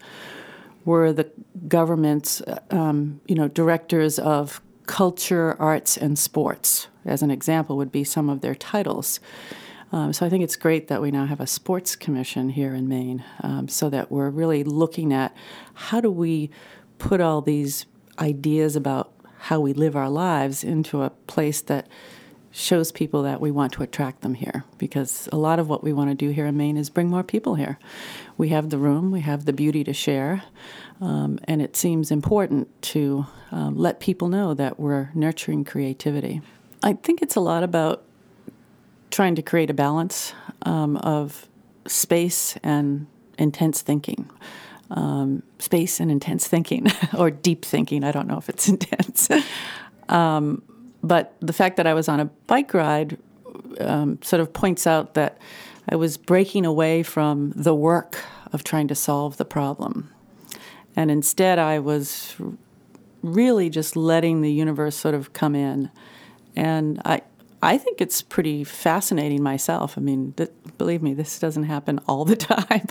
were 0.86 1.12
the 1.12 1.30
governments, 1.68 2.42
um, 2.72 3.22
you 3.28 3.36
know, 3.36 3.48
directors 3.48 4.20
of 4.20 4.62
culture, 4.86 5.56
arts, 5.60 5.98
and 5.98 6.18
sports. 6.18 6.88
As 7.06 7.22
an 7.22 7.32
example, 7.32 7.78
would 7.78 7.92
be 7.92 8.04
some 8.04 8.30
of 8.30 8.42
their 8.42 8.56
titles. 8.56 9.20
Um, 9.92 10.14
so 10.14 10.26
I 10.26 10.30
think 10.30 10.44
it's 10.44 10.56
great 10.56 10.88
that 10.88 11.02
we 11.02 11.12
now 11.12 11.26
have 11.26 11.40
a 11.40 11.48
sports 11.48 11.96
commission 11.96 12.50
here 12.50 12.74
in 12.74 12.88
Maine, 12.88 13.24
um, 13.42 13.68
so 13.68 13.90
that 13.90 14.12
we're 14.12 14.30
really 14.30 14.64
looking 14.64 15.14
at 15.14 15.36
how 15.74 16.02
do 16.02 16.12
we 16.12 16.50
put 16.98 17.22
all 17.22 17.42
these 17.42 17.86
ideas 18.20 18.76
about 18.76 19.14
how 19.38 19.60
we 19.60 19.74
live 19.74 19.96
our 19.96 20.10
lives 20.10 20.64
into 20.64 21.04
a 21.04 21.10
place 21.10 21.62
that 21.62 21.88
shows 22.56 22.90
people 22.90 23.24
that 23.24 23.42
we 23.42 23.52
want 23.52 23.74
to 23.74 23.84
attract 23.84 24.22
them 24.22 24.34
here 24.34 24.64
because 24.78 25.28
a 25.34 25.36
lot 25.36 25.60
of 25.60 25.68
what 25.68 25.84
we 25.84 25.92
want 25.92 26.10
to 26.10 26.16
do 26.16 26.30
here 26.30 26.46
in 26.46 26.56
Maine 26.56 26.78
is 26.78 26.90
bring 26.90 27.10
more 27.10 27.22
people 27.22 27.56
here. 27.56 27.78
We 28.38 28.50
have 28.50 28.70
the 28.70 28.78
room, 28.78 29.12
we 29.12 29.20
have 29.20 29.44
the 29.44 29.52
beauty 29.52 29.84
to 29.84 29.94
share, 29.94 30.42
um, 31.02 31.38
and 31.44 31.62
it 31.62 31.76
seems 31.76 32.12
important 32.12 32.70
to 32.84 33.26
um, 33.52 33.78
let 33.78 34.00
people 34.00 34.30
know 34.30 34.54
that 34.54 34.80
we're 34.80 35.10
nurturing 35.14 35.66
creativity. 35.66 36.42
I 36.82 36.94
think 36.94 37.22
it's 37.22 37.36
a 37.36 37.42
lot 37.42 37.64
about 37.64 38.04
trying 39.12 39.36
to 39.36 39.42
create 39.42 39.70
a 39.70 39.74
balance 39.74 40.34
um, 40.62 40.96
of 40.98 41.50
space 41.88 42.56
and 42.64 43.08
intense 43.38 43.82
thinking. 43.82 44.30
Um, 44.92 45.44
space 45.60 46.00
and 46.00 46.10
intense 46.10 46.48
thinking, 46.48 46.88
or 47.18 47.32
deep 47.32 47.66
thinking. 47.66 48.04
I 48.04 48.12
don't 48.12 48.28
know 48.28 48.38
if 48.38 48.48
it's 48.48 48.70
intense. 48.76 49.28
But 51.06 51.36
the 51.40 51.54
fact 51.54 51.78
that 51.78 51.86
I 51.86 51.94
was 51.94 52.10
on 52.10 52.20
a 52.20 52.26
bike 52.26 52.74
ride 52.74 53.20
um, 53.80 54.20
sort 54.24 54.40
of 54.40 54.54
points 54.54 54.88
out 54.88 55.14
that 55.14 55.38
I 55.88 55.96
was 55.96 56.18
breaking 56.18 56.66
away 56.66 57.04
from 57.04 57.54
the 57.56 57.76
work 57.76 58.24
of 58.52 58.64
trying 58.64 58.88
to 58.88 58.96
solve 58.96 59.38
the 59.38 59.46
problem. 59.46 60.12
And 60.96 61.12
instead, 61.12 61.60
I 61.60 61.78
was 61.78 62.36
really 63.22 63.70
just 63.70 63.96
letting 63.96 64.42
the 64.42 64.52
universe 64.52 64.96
sort 64.96 65.14
of 65.14 65.32
come 65.32 65.54
in. 65.54 65.92
And 66.56 67.00
I, 67.06 67.22
I 67.62 67.78
think 67.78 68.02
it's 68.02 68.24
pretty 68.24 68.64
fascinating 68.64 69.44
myself. 69.44 70.00
I 70.00 70.02
mean, 70.02 70.34
th- 70.38 70.50
believe 70.80 71.04
me, 71.04 71.14
this 71.14 71.38
doesn't 71.38 71.64
happen 71.64 72.00
all 72.08 72.26
the 72.26 72.36
time. 72.36 72.88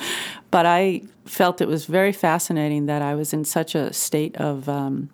but 0.52 0.66
I 0.66 1.02
felt 1.24 1.60
it 1.60 1.66
was 1.66 1.86
very 1.86 2.12
fascinating 2.12 2.86
that 2.86 3.02
I 3.02 3.16
was 3.16 3.32
in 3.32 3.44
such 3.44 3.74
a 3.74 3.92
state 3.92 4.36
of 4.36 4.68
um, 4.68 5.10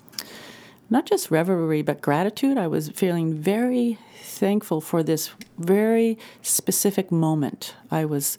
not 0.91 1.07
just 1.07 1.31
reverie, 1.31 1.83
but 1.83 2.01
gratitude. 2.01 2.59
I 2.59 2.67
was 2.67 2.89
feeling 2.91 3.33
very 3.35 3.99
thankful 4.21 4.81
for 4.81 5.03
this 5.03 5.31
very 5.59 6.19
specific 6.43 7.13
moment. 7.13 7.75
I 7.91 8.05
was 8.05 8.39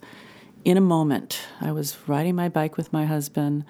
in 0.64 0.76
a 0.76 0.80
moment. 0.82 1.40
I 1.60 1.72
was 1.72 1.96
riding 2.06 2.34
my 2.34 2.48
bike 2.48 2.76
with 2.76 2.92
my 2.92 3.06
husband. 3.06 3.64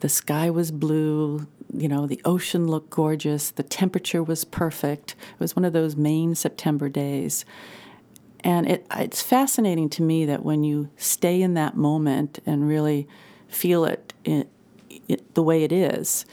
The 0.00 0.08
sky 0.08 0.50
was 0.50 0.70
blue. 0.70 1.46
You 1.72 1.88
know, 1.88 2.06
the 2.06 2.20
ocean 2.24 2.66
looked 2.66 2.90
gorgeous. 2.90 3.50
The 3.50 3.62
temperature 3.62 4.22
was 4.22 4.44
perfect. 4.44 5.14
It 5.34 5.40
was 5.40 5.54
one 5.54 5.64
of 5.64 5.72
those 5.72 5.96
Maine 5.96 6.34
September 6.34 6.88
days. 6.88 7.44
And 8.44 8.68
it, 8.68 8.86
it's 8.96 9.22
fascinating 9.22 9.88
to 9.90 10.02
me 10.02 10.24
that 10.26 10.44
when 10.44 10.64
you 10.64 10.88
stay 10.96 11.42
in 11.42 11.54
that 11.54 11.76
moment 11.76 12.40
and 12.44 12.66
really 12.66 13.06
feel 13.46 13.84
it, 13.84 14.12
it, 14.24 14.48
it 15.06 15.34
the 15.34 15.42
way 15.42 15.62
it 15.62 15.70
is, 15.70 16.24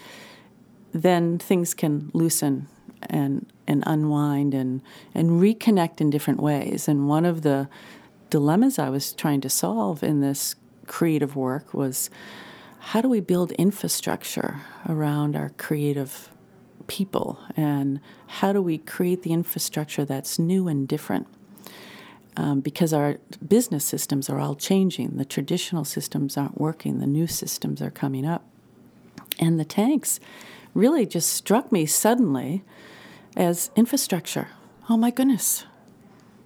then 0.91 1.37
things 1.37 1.73
can 1.73 2.11
loosen 2.13 2.67
and 3.01 3.45
and 3.67 3.83
unwind 3.85 4.53
and 4.53 4.81
and 5.13 5.41
reconnect 5.41 6.01
in 6.01 6.09
different 6.09 6.41
ways. 6.41 6.87
And 6.87 7.07
one 7.07 7.25
of 7.25 7.41
the 7.41 7.69
dilemmas 8.29 8.77
I 8.79 8.89
was 8.89 9.13
trying 9.13 9.41
to 9.41 9.49
solve 9.49 10.03
in 10.03 10.21
this 10.21 10.55
creative 10.87 11.35
work 11.35 11.73
was 11.73 12.09
how 12.79 13.01
do 13.01 13.09
we 13.09 13.19
build 13.19 13.51
infrastructure 13.53 14.61
around 14.87 15.35
our 15.35 15.49
creative 15.57 16.29
people? 16.87 17.39
And 17.55 17.99
how 18.27 18.53
do 18.53 18.61
we 18.61 18.77
create 18.77 19.23
the 19.23 19.31
infrastructure 19.31 20.05
that's 20.05 20.39
new 20.39 20.67
and 20.67 20.87
different? 20.87 21.27
Um, 22.37 22.61
because 22.61 22.93
our 22.93 23.17
business 23.45 23.83
systems 23.83 24.29
are 24.29 24.39
all 24.39 24.55
changing. 24.55 25.17
The 25.17 25.25
traditional 25.25 25.83
systems 25.83 26.37
aren't 26.37 26.59
working. 26.59 26.99
The 26.99 27.07
new 27.07 27.27
systems 27.27 27.81
are 27.81 27.91
coming 27.91 28.25
up. 28.25 28.45
And 29.39 29.59
the 29.59 29.65
tanks 29.65 30.19
really 30.73 31.05
just 31.05 31.31
struck 31.33 31.71
me 31.71 31.85
suddenly 31.85 32.63
as 33.35 33.71
infrastructure. 33.75 34.49
Oh 34.89 34.97
my 34.97 35.11
goodness, 35.11 35.65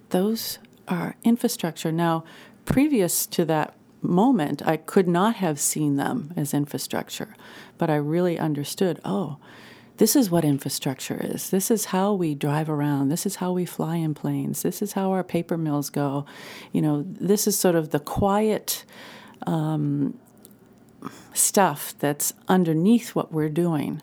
those 0.09 0.59
are 0.87 1.15
infrastructure. 1.23 1.91
Now, 1.91 2.23
previous 2.65 3.25
to 3.27 3.45
that 3.45 3.75
moment, 4.01 4.65
I 4.65 4.77
could 4.77 5.07
not 5.07 5.35
have 5.35 5.59
seen 5.59 5.95
them 5.95 6.33
as 6.35 6.53
infrastructure, 6.53 7.35
but 7.77 7.89
I 7.89 7.95
really 7.95 8.37
understood 8.37 8.99
oh, 9.05 9.37
this 9.97 10.15
is 10.15 10.31
what 10.31 10.43
infrastructure 10.43 11.19
is. 11.23 11.51
This 11.51 11.69
is 11.69 11.85
how 11.85 12.13
we 12.13 12.33
drive 12.33 12.67
around. 12.69 13.09
This 13.09 13.25
is 13.25 13.35
how 13.35 13.51
we 13.51 13.63
fly 13.65 13.97
in 13.97 14.15
planes. 14.15 14.63
This 14.63 14.81
is 14.81 14.93
how 14.93 15.11
our 15.11 15.23
paper 15.23 15.55
mills 15.55 15.91
go. 15.91 16.25
You 16.71 16.81
know, 16.81 17.03
this 17.07 17.45
is 17.45 17.57
sort 17.57 17.75
of 17.75 17.91
the 17.91 17.99
quiet 17.99 18.85
um, 19.45 20.19
stuff 21.33 21.93
that's 21.99 22.33
underneath 22.47 23.15
what 23.15 23.31
we're 23.31 23.49
doing. 23.49 24.01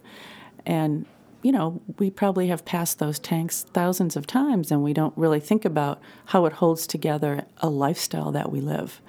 And, 0.66 1.07
you 1.43 1.53
know, 1.53 1.81
we 1.99 2.11
probably 2.11 2.49
have 2.49 2.64
passed 2.64 2.99
those 2.99 3.18
tanks 3.18 3.64
thousands 3.72 4.16
of 4.16 4.26
times 4.26 4.70
and 4.70 4.83
we 4.83 4.93
don't 4.93 5.16
really 5.16 5.41
think 5.41 5.64
about 5.64 6.01
how 6.26 6.47
it 6.47 6.55
holds 6.55 6.87
together 6.87 7.45
a 7.59 7.68
lifestyle 7.68 8.33
that 8.33 8.51
we 8.53 8.61
live. 8.61 9.01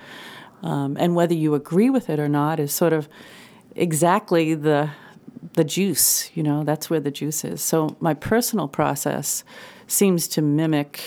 Um, 0.64 0.96
and 1.00 1.16
whether 1.16 1.34
you 1.34 1.56
agree 1.56 1.90
with 1.90 2.10
it 2.10 2.20
or 2.20 2.30
not 2.30 2.60
is 2.60 2.72
sort 2.74 2.94
of 2.94 3.10
exactly 3.76 4.54
the 4.54 4.92
the 5.54 5.64
juice. 5.64 6.30
You 6.36 6.44
know, 6.44 6.64
that's 6.64 6.90
where 6.90 7.00
the 7.00 7.12
juice 7.12 7.44
is. 7.44 7.62
So 7.62 7.96
my 8.00 8.14
personal 8.14 8.68
process 8.68 9.44
seems 9.88 10.28
to 10.30 10.42
mimic, 10.42 11.02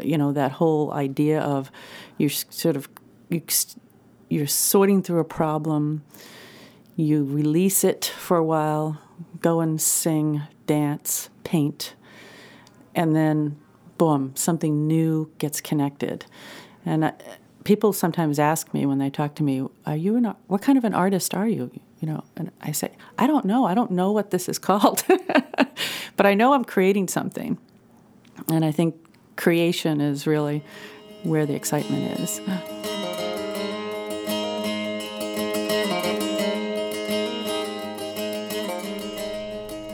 you 0.00 0.18
know, 0.18 0.32
that 0.32 0.52
whole 0.52 0.92
idea 0.92 1.40
of 1.40 1.70
you're 2.18 2.30
sort 2.30 2.76
of 2.76 2.88
you, 3.28 3.42
you're 4.28 4.46
sorting 4.46 5.02
through 5.02 5.20
a 5.20 5.24
problem, 5.24 6.02
you 6.96 7.24
release 7.24 7.84
it 7.84 8.04
for 8.04 8.38
a 8.38 8.44
while, 8.44 8.98
go 9.40 9.60
and 9.60 9.80
sing, 9.80 10.42
dance, 10.66 11.28
paint, 11.44 11.94
and 12.94 13.14
then 13.14 13.56
boom, 13.98 14.34
something 14.34 14.86
new 14.86 15.30
gets 15.38 15.60
connected. 15.60 16.24
And 16.84 17.04
I, 17.04 17.12
people 17.64 17.92
sometimes 17.92 18.38
ask 18.38 18.72
me 18.72 18.86
when 18.86 18.98
they 18.98 19.10
talk 19.10 19.34
to 19.36 19.42
me, 19.42 19.66
"Are 19.84 19.96
you 19.96 20.16
an 20.16 20.34
what 20.46 20.62
kind 20.62 20.78
of 20.78 20.84
an 20.84 20.94
artist 20.94 21.34
are 21.34 21.48
you?" 21.48 21.70
You 22.00 22.08
know, 22.08 22.24
and 22.36 22.50
I 22.62 22.72
say, 22.72 22.92
"I 23.18 23.26
don't 23.26 23.44
know. 23.44 23.66
I 23.66 23.74
don't 23.74 23.90
know 23.90 24.12
what 24.12 24.30
this 24.30 24.48
is 24.48 24.58
called, 24.68 25.04
but 26.16 26.26
I 26.26 26.34
know 26.34 26.54
I'm 26.54 26.64
creating 26.64 27.08
something." 27.08 27.58
And 28.48 28.64
I 28.64 28.72
think 28.72 28.96
creation 29.36 30.00
is 30.00 30.26
really 30.26 30.62
where 31.22 31.46
the 31.46 31.54
excitement 31.54 32.20
is. 32.20 32.40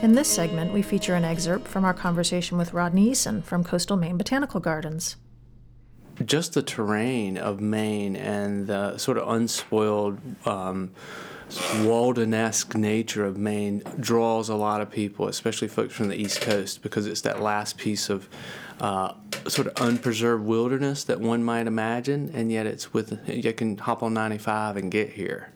In 0.03 0.15
this 0.15 0.27
segment, 0.27 0.73
we 0.73 0.81
feature 0.81 1.15
an 1.15 1.23
excerpt 1.23 1.65
from 1.65 1.85
our 1.85 1.93
conversation 1.93 2.57
with 2.57 2.73
Rodney 2.73 3.09
Eason 3.11 3.41
from 3.41 3.63
Coastal 3.63 3.95
Maine 3.95 4.17
Botanical 4.17 4.59
Gardens. 4.59 5.15
Just 6.25 6.55
the 6.55 6.61
terrain 6.61 7.37
of 7.37 7.61
Maine 7.61 8.17
and 8.17 8.67
the 8.67 8.97
sort 8.97 9.17
of 9.17 9.29
unspoiled 9.29 10.19
um, 10.45 10.91
Walden-esque 11.83 12.75
nature 12.75 13.25
of 13.25 13.37
Maine 13.37 13.81
draws 13.97 14.49
a 14.49 14.55
lot 14.55 14.81
of 14.81 14.91
people, 14.91 15.29
especially 15.29 15.69
folks 15.69 15.93
from 15.93 16.09
the 16.09 16.17
East 16.17 16.41
Coast, 16.41 16.81
because 16.81 17.07
it's 17.07 17.21
that 17.21 17.41
last 17.41 17.77
piece 17.77 18.09
of 18.09 18.27
uh, 18.81 19.13
sort 19.47 19.67
of 19.67 19.73
unpreserved 19.77 20.43
wilderness 20.43 21.05
that 21.05 21.21
one 21.21 21.45
might 21.45 21.65
imagine, 21.65 22.29
and 22.33 22.51
yet 22.51 22.65
it's 22.65 22.93
with 22.93 23.17
you 23.25 23.53
can 23.53 23.77
hop 23.77 24.03
on 24.03 24.13
95 24.13 24.75
and 24.75 24.91
get 24.91 25.11
here 25.13 25.53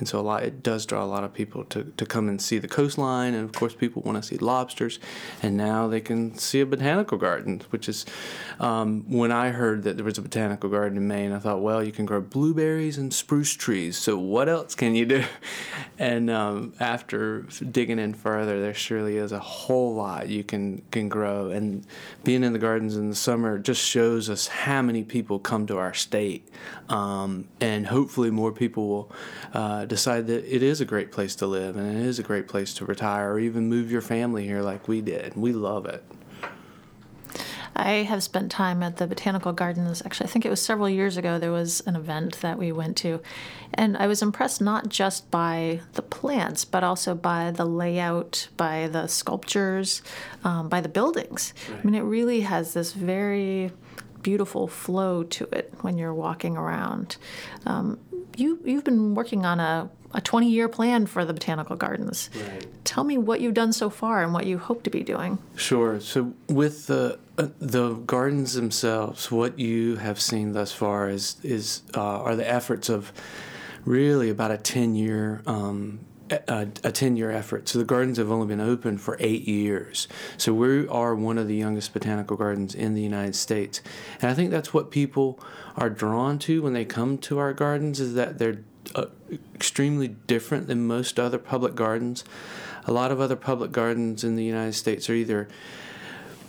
and 0.00 0.08
so 0.08 0.18
a 0.18 0.22
lot 0.22 0.42
it 0.42 0.62
does 0.62 0.86
draw 0.86 1.04
a 1.04 1.06
lot 1.06 1.22
of 1.22 1.32
people 1.32 1.64
to, 1.64 1.84
to 1.96 2.06
come 2.06 2.28
and 2.28 2.40
see 2.40 2.58
the 2.58 2.66
coastline. 2.66 3.34
And 3.34 3.44
of 3.44 3.52
course 3.52 3.74
people 3.74 4.02
want 4.02 4.20
to 4.20 4.26
see 4.26 4.36
lobsters. 4.38 4.98
And 5.42 5.56
now 5.56 5.86
they 5.86 6.00
can 6.00 6.36
see 6.36 6.60
a 6.60 6.66
botanical 6.66 7.18
garden 7.18 7.62
which 7.70 7.88
is 7.88 8.06
um, 8.58 9.04
when 9.08 9.30
i 9.30 9.50
heard 9.50 9.82
that 9.82 9.96
there 9.96 10.04
was 10.04 10.18
a 10.18 10.22
botanical 10.22 10.70
garden 10.70 10.96
in 10.96 11.06
maine 11.06 11.32
i 11.32 11.38
thought 11.38 11.60
well 11.60 11.84
you 11.84 11.92
can 11.92 12.06
grow 12.06 12.20
blueberries 12.20 12.96
and 12.98 13.12
spruce 13.12 13.52
trees. 13.52 13.98
So 13.98 14.18
what 14.18 14.48
else 14.48 14.74
can 14.74 14.94
you 14.94 15.06
do? 15.06 15.24
And 15.98 16.30
um, 16.30 16.72
after 16.80 17.42
digging 17.70 17.98
in 17.98 18.14
further 18.14 18.58
there 18.58 18.72
surely 18.72 19.18
is 19.18 19.32
a 19.32 19.38
whole 19.38 19.94
lot 19.94 20.30
you 20.30 20.42
can 20.42 20.80
can 20.90 21.10
grow. 21.10 21.50
And 21.50 21.86
being 22.24 22.42
in 22.42 22.54
the 22.54 22.58
gardens 22.58 22.96
in 22.96 23.10
the 23.10 23.14
summer 23.14 23.58
just 23.58 23.82
shows 23.82 24.30
us 24.30 24.46
how 24.46 24.80
many 24.80 25.04
people 25.04 25.38
come 25.38 25.66
to 25.66 25.76
our 25.76 25.92
state. 25.92 26.48
Um, 26.88 27.48
and 27.60 27.86
hopefully 27.86 28.30
more 28.30 28.50
people 28.50 28.88
will 28.88 29.12
uh, 29.52 29.84
decide 29.90 30.28
that 30.28 30.44
it 30.44 30.62
is 30.62 30.80
a 30.80 30.84
great 30.84 31.10
place 31.10 31.34
to 31.34 31.46
live 31.46 31.76
and 31.76 31.98
it 31.98 32.06
is 32.06 32.18
a 32.18 32.22
great 32.22 32.46
place 32.46 32.72
to 32.74 32.86
retire 32.86 33.32
or 33.32 33.40
even 33.40 33.68
move 33.68 33.90
your 33.90 34.00
family 34.00 34.46
here 34.46 34.62
like 34.62 34.86
we 34.86 35.02
did. 35.02 35.36
We 35.36 35.52
love 35.52 35.84
it. 35.84 36.02
I 37.74 38.04
have 38.04 38.22
spent 38.22 38.52
time 38.52 38.82
at 38.82 38.98
the 38.98 39.06
botanical 39.06 39.52
gardens. 39.52 40.02
Actually, 40.04 40.28
I 40.28 40.30
think 40.30 40.46
it 40.46 40.50
was 40.50 40.60
several 40.60 40.88
years 40.88 41.16
ago. 41.16 41.38
There 41.38 41.50
was 41.50 41.80
an 41.86 41.96
event 41.96 42.40
that 42.40 42.58
we 42.58 42.72
went 42.72 42.96
to, 42.98 43.20
and 43.74 43.96
I 43.96 44.06
was 44.06 44.22
impressed 44.22 44.60
not 44.60 44.88
just 44.88 45.30
by 45.30 45.80
the 45.94 46.02
plants, 46.02 46.64
but 46.64 46.84
also 46.84 47.14
by 47.14 47.50
the 47.50 47.64
layout, 47.64 48.48
by 48.56 48.88
the 48.88 49.06
sculptures, 49.06 50.02
um, 50.44 50.68
by 50.68 50.80
the 50.80 50.88
buildings. 50.88 51.54
Right. 51.70 51.80
I 51.80 51.82
mean, 51.84 51.94
it 51.94 52.02
really 52.02 52.40
has 52.40 52.74
this 52.74 52.92
very 52.92 53.72
beautiful 54.22 54.68
flow 54.68 55.22
to 55.22 55.44
it 55.52 55.72
when 55.80 55.96
you're 55.96 56.14
walking 56.14 56.56
around. 56.56 57.16
Um, 57.66 57.98
you 58.36 58.60
you've 58.64 58.84
been 58.84 59.14
working 59.14 59.44
on 59.44 59.60
a 59.60 59.90
a 60.12 60.20
20 60.20 60.50
year 60.50 60.68
plan 60.68 61.06
for 61.06 61.24
the 61.24 61.32
botanical 61.32 61.76
gardens. 61.76 62.30
Right. 62.34 62.66
Tell 62.84 63.04
me 63.04 63.16
what 63.16 63.40
you've 63.40 63.54
done 63.54 63.72
so 63.72 63.90
far 63.90 64.22
and 64.22 64.32
what 64.34 64.46
you 64.46 64.58
hope 64.58 64.82
to 64.84 64.90
be 64.90 65.02
doing. 65.02 65.38
Sure. 65.56 66.00
So 66.00 66.34
with 66.48 66.86
the 66.86 67.18
uh, 67.38 67.48
the 67.60 67.94
gardens 67.94 68.54
themselves, 68.54 69.30
what 69.30 69.58
you 69.58 69.96
have 69.96 70.20
seen 70.20 70.52
thus 70.52 70.72
far 70.72 71.08
is 71.08 71.36
is 71.42 71.82
uh, 71.94 72.00
are 72.00 72.36
the 72.36 72.48
efforts 72.48 72.88
of 72.88 73.12
really 73.84 74.28
about 74.28 74.50
a 74.50 74.58
10 74.58 74.94
year 74.94 75.42
um, 75.46 76.00
a, 76.30 76.68
a 76.84 76.92
10 76.92 77.16
year 77.16 77.30
effort. 77.30 77.68
So 77.68 77.78
the 77.78 77.84
gardens 77.84 78.18
have 78.18 78.30
only 78.30 78.46
been 78.46 78.60
open 78.60 78.98
for 78.98 79.16
eight 79.20 79.46
years. 79.46 80.08
So 80.36 80.52
we 80.52 80.86
are 80.88 81.14
one 81.14 81.38
of 81.38 81.48
the 81.48 81.56
youngest 81.56 81.92
botanical 81.92 82.36
gardens 82.36 82.74
in 82.74 82.94
the 82.94 83.02
United 83.02 83.34
States. 83.34 83.80
And 84.20 84.30
I 84.30 84.34
think 84.34 84.50
that's 84.50 84.72
what 84.72 84.90
people 84.90 85.40
are 85.76 85.90
drawn 85.90 86.38
to 86.40 86.62
when 86.62 86.72
they 86.72 86.84
come 86.84 87.18
to 87.18 87.38
our 87.38 87.52
gardens 87.52 88.00
is 88.00 88.14
that 88.14 88.38
they're 88.38 88.62
uh, 88.94 89.06
extremely 89.54 90.08
different 90.08 90.66
than 90.66 90.86
most 90.86 91.18
other 91.18 91.38
public 91.38 91.74
gardens. 91.74 92.24
A 92.86 92.92
lot 92.92 93.12
of 93.12 93.20
other 93.20 93.36
public 93.36 93.72
gardens 93.72 94.24
in 94.24 94.36
the 94.36 94.44
United 94.44 94.72
States 94.74 95.08
are 95.08 95.14
either 95.14 95.48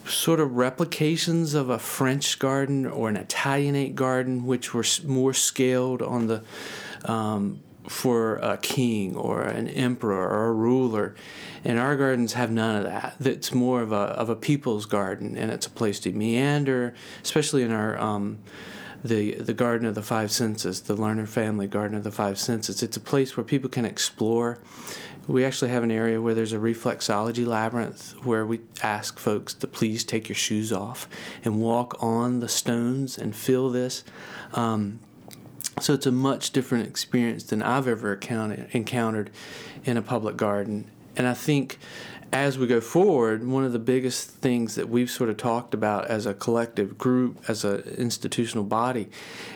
sort 0.05 0.39
of 0.39 0.55
replications 0.55 1.53
of 1.53 1.69
a 1.69 1.77
French 1.77 2.39
garden 2.39 2.85
or 2.85 3.09
an 3.09 3.17
Italianate 3.17 3.95
garden, 3.95 4.45
which 4.45 4.73
were 4.73 4.85
more 5.05 5.33
scaled 5.33 6.01
on 6.01 6.27
the 6.27 6.43
um, 7.05 7.61
for 7.87 8.37
a 8.37 8.57
king 8.57 9.15
or 9.15 9.41
an 9.41 9.67
emperor 9.67 10.27
or 10.27 10.47
a 10.47 10.53
ruler. 10.53 11.15
And 11.63 11.77
our 11.77 11.95
gardens 11.95 12.33
have 12.33 12.51
none 12.51 12.77
of 12.77 12.83
that. 12.83 13.15
It's 13.19 13.53
more 13.53 13.81
of 13.81 13.91
a 13.91 13.95
of 13.95 14.29
a 14.29 14.35
people's 14.35 14.85
garden, 14.85 15.37
and 15.37 15.51
it's 15.51 15.67
a 15.67 15.69
place 15.69 15.99
to 16.01 16.11
meander, 16.11 16.95
especially 17.21 17.63
in 17.63 17.71
our 17.71 17.99
um, 17.99 18.39
the 19.03 19.35
the 19.35 19.53
Garden 19.53 19.87
of 19.87 19.95
the 19.95 20.01
Five 20.01 20.31
Senses, 20.31 20.81
the 20.81 20.95
Lerner 20.95 21.27
Family 21.27 21.67
Garden 21.67 21.97
of 21.97 22.03
the 22.03 22.11
Five 22.11 22.37
Senses. 22.37 22.83
It's 22.83 22.97
a 22.97 23.01
place 23.01 23.35
where 23.35 23.43
people 23.43 23.69
can 23.69 23.85
explore. 23.85 24.59
We 25.27 25.45
actually 25.45 25.71
have 25.71 25.83
an 25.83 25.91
area 25.91 26.19
where 26.19 26.33
there's 26.33 26.53
a 26.53 26.57
reflexology 26.57 27.45
labyrinth 27.45 28.13
where 28.25 28.45
we 28.45 28.61
ask 28.81 29.19
folks 29.19 29.53
to 29.55 29.67
please 29.67 30.03
take 30.03 30.27
your 30.27 30.35
shoes 30.35 30.73
off 30.73 31.07
and 31.45 31.61
walk 31.61 31.95
on 32.01 32.39
the 32.39 32.49
stones 32.49 33.17
and 33.17 33.35
feel 33.35 33.69
this. 33.69 34.03
Um, 34.53 34.99
so 35.79 35.93
it's 35.93 36.05
a 36.05 36.11
much 36.11 36.51
different 36.51 36.87
experience 36.87 37.43
than 37.43 37.61
I've 37.61 37.87
ever 37.87 38.13
encountered 38.13 39.29
in 39.85 39.97
a 39.97 40.01
public 40.01 40.37
garden. 40.37 40.89
And 41.15 41.27
I 41.27 41.33
think 41.33 41.77
as 42.33 42.57
we 42.57 42.65
go 42.65 42.79
forward, 42.79 43.45
one 43.45 43.63
of 43.65 43.73
the 43.73 43.79
biggest 43.79 44.29
things 44.29 44.75
that 44.75 44.87
we've 44.87 45.09
sort 45.09 45.29
of 45.29 45.37
talked 45.37 45.73
about 45.73 46.07
as 46.07 46.25
a 46.25 46.33
collective 46.33 46.97
group, 46.97 47.43
as 47.47 47.65
an 47.65 47.81
institutional 47.97 48.63
body, 48.63 49.09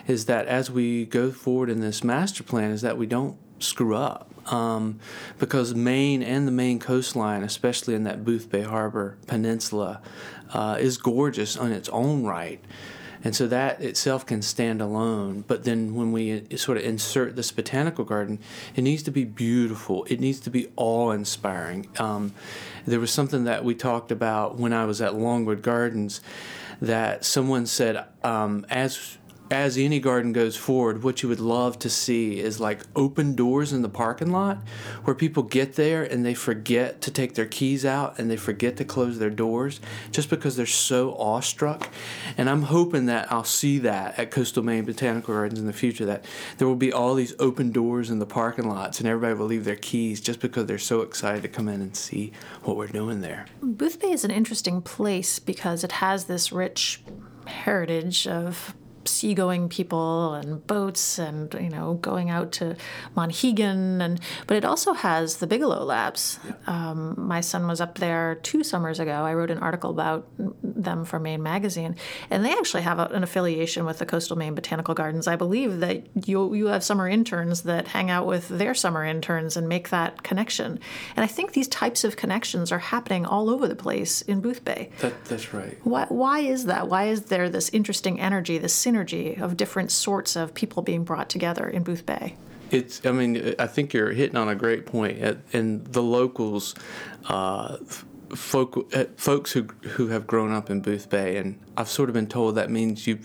is 0.06 0.26
that 0.26 0.46
as 0.46 0.70
we 0.70 1.06
go 1.06 1.30
forward 1.30 1.70
in 1.70 1.80
this 1.80 2.04
master 2.04 2.42
plan, 2.42 2.70
is 2.70 2.82
that 2.82 2.98
we 2.98 3.06
don't 3.06 3.38
screw 3.58 3.96
up. 3.96 4.30
Um, 4.52 5.00
because 5.38 5.74
Maine 5.74 6.22
and 6.22 6.46
the 6.46 6.52
Maine 6.52 6.78
coastline, 6.78 7.42
especially 7.42 7.94
in 7.94 8.04
that 8.04 8.24
Boothbay 8.24 8.64
Harbor 8.64 9.16
Peninsula, 9.26 10.00
uh, 10.52 10.76
is 10.78 10.98
gorgeous 10.98 11.56
on 11.56 11.72
its 11.72 11.88
own 11.88 12.24
right. 12.24 12.62
And 13.24 13.34
so 13.34 13.46
that 13.46 13.80
itself 13.80 14.26
can 14.26 14.42
stand 14.42 14.80
alone. 14.80 15.44
But 15.46 15.64
then 15.64 15.94
when 15.94 16.12
we 16.12 16.44
sort 16.56 16.78
of 16.78 16.84
insert 16.84 17.36
this 17.36 17.52
botanical 17.52 18.04
garden, 18.04 18.38
it 18.74 18.82
needs 18.82 19.02
to 19.04 19.10
be 19.10 19.24
beautiful. 19.24 20.04
It 20.04 20.20
needs 20.20 20.40
to 20.40 20.50
be 20.50 20.68
awe 20.76 21.10
inspiring. 21.10 21.88
Um, 21.98 22.34
there 22.86 23.00
was 23.00 23.10
something 23.10 23.44
that 23.44 23.64
we 23.64 23.74
talked 23.74 24.12
about 24.12 24.56
when 24.56 24.72
I 24.72 24.84
was 24.84 25.00
at 25.00 25.14
Longwood 25.14 25.62
Gardens 25.62 26.20
that 26.80 27.24
someone 27.24 27.66
said, 27.66 28.04
um, 28.22 28.66
as 28.68 29.18
as 29.50 29.78
any 29.78 30.00
garden 30.00 30.32
goes 30.32 30.56
forward, 30.56 31.02
what 31.02 31.22
you 31.22 31.28
would 31.28 31.40
love 31.40 31.78
to 31.80 31.90
see 31.90 32.40
is 32.40 32.58
like 32.58 32.82
open 32.96 33.34
doors 33.34 33.72
in 33.72 33.82
the 33.82 33.88
parking 33.88 34.32
lot 34.32 34.58
where 35.04 35.14
people 35.14 35.42
get 35.42 35.74
there 35.74 36.02
and 36.02 36.24
they 36.24 36.34
forget 36.34 37.00
to 37.02 37.10
take 37.10 37.34
their 37.34 37.46
keys 37.46 37.84
out 37.84 38.18
and 38.18 38.30
they 38.30 38.36
forget 38.36 38.76
to 38.76 38.84
close 38.84 39.18
their 39.18 39.30
doors 39.30 39.80
just 40.10 40.30
because 40.30 40.56
they're 40.56 40.66
so 40.66 41.14
awestruck. 41.14 41.88
And 42.36 42.50
I'm 42.50 42.62
hoping 42.62 43.06
that 43.06 43.30
I'll 43.30 43.44
see 43.44 43.78
that 43.80 44.18
at 44.18 44.30
Coastal 44.30 44.62
Maine 44.62 44.84
Botanical 44.84 45.34
Gardens 45.34 45.60
in 45.60 45.66
the 45.66 45.72
future, 45.72 46.04
that 46.06 46.24
there 46.58 46.66
will 46.66 46.76
be 46.76 46.92
all 46.92 47.14
these 47.14 47.34
open 47.38 47.70
doors 47.70 48.10
in 48.10 48.18
the 48.18 48.26
parking 48.26 48.68
lots 48.68 48.98
and 48.98 49.08
everybody 49.08 49.34
will 49.34 49.46
leave 49.46 49.64
their 49.64 49.76
keys 49.76 50.20
just 50.20 50.40
because 50.40 50.66
they're 50.66 50.78
so 50.78 51.02
excited 51.02 51.42
to 51.42 51.48
come 51.48 51.68
in 51.68 51.80
and 51.80 51.96
see 51.96 52.32
what 52.64 52.76
we're 52.76 52.86
doing 52.86 53.20
there. 53.20 53.46
Boothbay 53.62 54.12
is 54.12 54.24
an 54.24 54.30
interesting 54.30 54.82
place 54.82 55.38
because 55.38 55.84
it 55.84 55.92
has 55.92 56.24
this 56.24 56.50
rich 56.50 57.02
heritage 57.46 58.26
of 58.26 58.74
seagoing 59.08 59.68
people 59.68 60.34
and 60.34 60.66
boats 60.66 61.18
and 61.18 61.52
you 61.54 61.68
know 61.68 61.94
going 61.94 62.30
out 62.30 62.52
to 62.52 62.76
Monhegan 63.16 64.00
and 64.00 64.20
but 64.46 64.56
it 64.56 64.64
also 64.64 64.92
has 64.92 65.36
the 65.36 65.46
Bigelow 65.46 65.84
Labs. 65.84 66.38
Um, 66.66 67.14
my 67.16 67.40
son 67.40 67.66
was 67.66 67.80
up 67.80 67.98
there 67.98 68.36
two 68.42 68.62
summers 68.64 69.00
ago. 69.00 69.12
I 69.12 69.34
wrote 69.34 69.50
an 69.50 69.58
article 69.58 69.90
about 69.90 70.26
them 70.38 71.04
for 71.04 71.18
Maine 71.18 71.42
Magazine, 71.42 71.96
and 72.30 72.44
they 72.44 72.52
actually 72.52 72.82
have 72.82 72.98
a, 72.98 73.06
an 73.06 73.22
affiliation 73.22 73.84
with 73.84 73.98
the 73.98 74.06
Coastal 74.06 74.36
Maine 74.36 74.54
Botanical 74.54 74.94
Gardens. 74.94 75.26
I 75.26 75.36
believe 75.36 75.80
that 75.80 76.26
you 76.26 76.54
you 76.54 76.66
have 76.66 76.84
summer 76.84 77.08
interns 77.08 77.62
that 77.62 77.88
hang 77.88 78.10
out 78.10 78.26
with 78.26 78.48
their 78.48 78.74
summer 78.74 79.04
interns 79.04 79.56
and 79.56 79.68
make 79.68 79.90
that 79.90 80.22
connection. 80.22 80.78
And 81.16 81.24
I 81.24 81.26
think 81.26 81.52
these 81.52 81.68
types 81.68 82.04
of 82.04 82.16
connections 82.16 82.72
are 82.72 82.78
happening 82.78 83.26
all 83.26 83.50
over 83.50 83.68
the 83.68 83.76
place 83.76 84.22
in 84.22 84.42
Boothbay. 84.42 84.96
That, 84.98 85.24
that's 85.24 85.52
right. 85.52 85.78
Why, 85.84 86.06
why 86.08 86.40
is 86.40 86.66
that? 86.66 86.88
Why 86.88 87.04
is 87.04 87.22
there 87.22 87.48
this 87.48 87.68
interesting 87.70 88.20
energy, 88.20 88.58
this 88.58 88.74
synergy 88.74 88.95
of 89.00 89.56
different 89.56 89.92
sorts 89.92 90.36
of 90.36 90.54
people 90.54 90.82
being 90.82 91.04
brought 91.04 91.28
together 91.28 91.68
in 91.68 91.84
Boothbay? 91.84 92.34
It's. 92.70 93.04
I 93.06 93.12
mean, 93.12 93.54
I 93.58 93.66
think 93.66 93.92
you're 93.92 94.12
hitting 94.12 94.36
on 94.36 94.48
a 94.48 94.54
great 94.54 94.86
point. 94.86 95.18
And 95.52 95.84
the 95.86 96.02
locals, 96.02 96.74
uh, 97.26 97.76
folk, 98.34 98.92
uh, 98.94 99.04
folks 99.16 99.52
who 99.52 99.64
who 99.82 100.08
have 100.08 100.26
grown 100.26 100.52
up 100.52 100.68
in 100.70 100.82
Boothbay, 100.82 101.38
and 101.38 101.60
I've 101.76 101.88
sort 101.88 102.08
of 102.08 102.14
been 102.14 102.26
told 102.26 102.56
that 102.56 102.70
means 102.70 103.06
you 103.06 103.20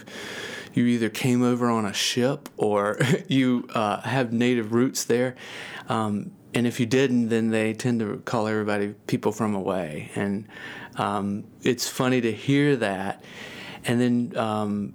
you 0.74 0.86
either 0.86 1.10
came 1.10 1.44
over 1.44 1.70
on 1.70 1.86
a 1.86 1.94
ship 1.94 2.50
or 2.58 3.00
you 3.28 3.68
uh, 3.74 4.02
have 4.02 4.32
native 4.32 4.74
roots 4.74 5.06
there. 5.06 5.36
Um, 5.90 6.32
and 6.54 6.68
if 6.68 6.80
you 6.80 6.86
didn't, 6.86 7.30
then 7.30 7.50
they 7.50 7.74
tend 7.74 8.00
to 8.02 8.18
call 8.26 8.48
everybody 8.48 8.94
people 9.08 9.32
from 9.32 9.56
away. 9.56 10.12
And 10.16 10.48
um, 10.98 11.46
it's 11.64 11.88
funny 11.88 12.22
to 12.22 12.32
hear 12.32 12.76
that. 12.78 13.24
And 13.86 14.02
then 14.02 14.38
um, 14.38 14.94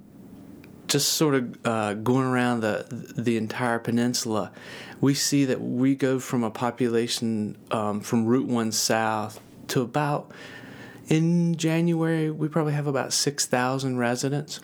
just 0.87 1.12
sort 1.12 1.34
of 1.34 1.66
uh, 1.66 1.95
going 1.95 2.26
around 2.26 2.61
the 2.61 2.87
the 3.16 3.37
entire 3.37 3.78
peninsula, 3.78 4.53
we 5.01 5.14
see 5.14 5.45
that 5.45 5.61
we 5.61 5.95
go 5.95 6.18
from 6.18 6.45
a 6.45 6.51
population 6.51 7.57
um, 7.70 8.01
from 8.01 8.26
Route 8.26 8.49
One 8.49 8.72
south 8.72 9.41
to 9.68 9.82
about 9.82 10.30
in 11.09 11.57
January 11.57 12.30
we 12.30 12.49
probably 12.49 12.72
have 12.72 12.87
about 12.87 13.12
six 13.12 13.47
thousand 13.47 13.99
residents. 13.99 14.61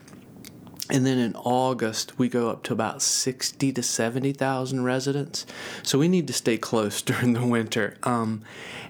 And 0.92 1.06
then 1.06 1.16
in 1.16 1.34
August, 1.36 2.18
we 2.18 2.28
go 2.28 2.50
up 2.50 2.62
to 2.64 2.74
about 2.74 3.00
60 3.00 3.72
to 3.72 3.82
70,000 3.82 4.84
residents. 4.84 5.46
So 5.82 5.98
we 5.98 6.06
need 6.06 6.26
to 6.26 6.34
stay 6.34 6.58
close 6.58 7.00
during 7.10 7.32
the 7.32 7.46
winter. 7.46 7.96
Um, 8.02 8.42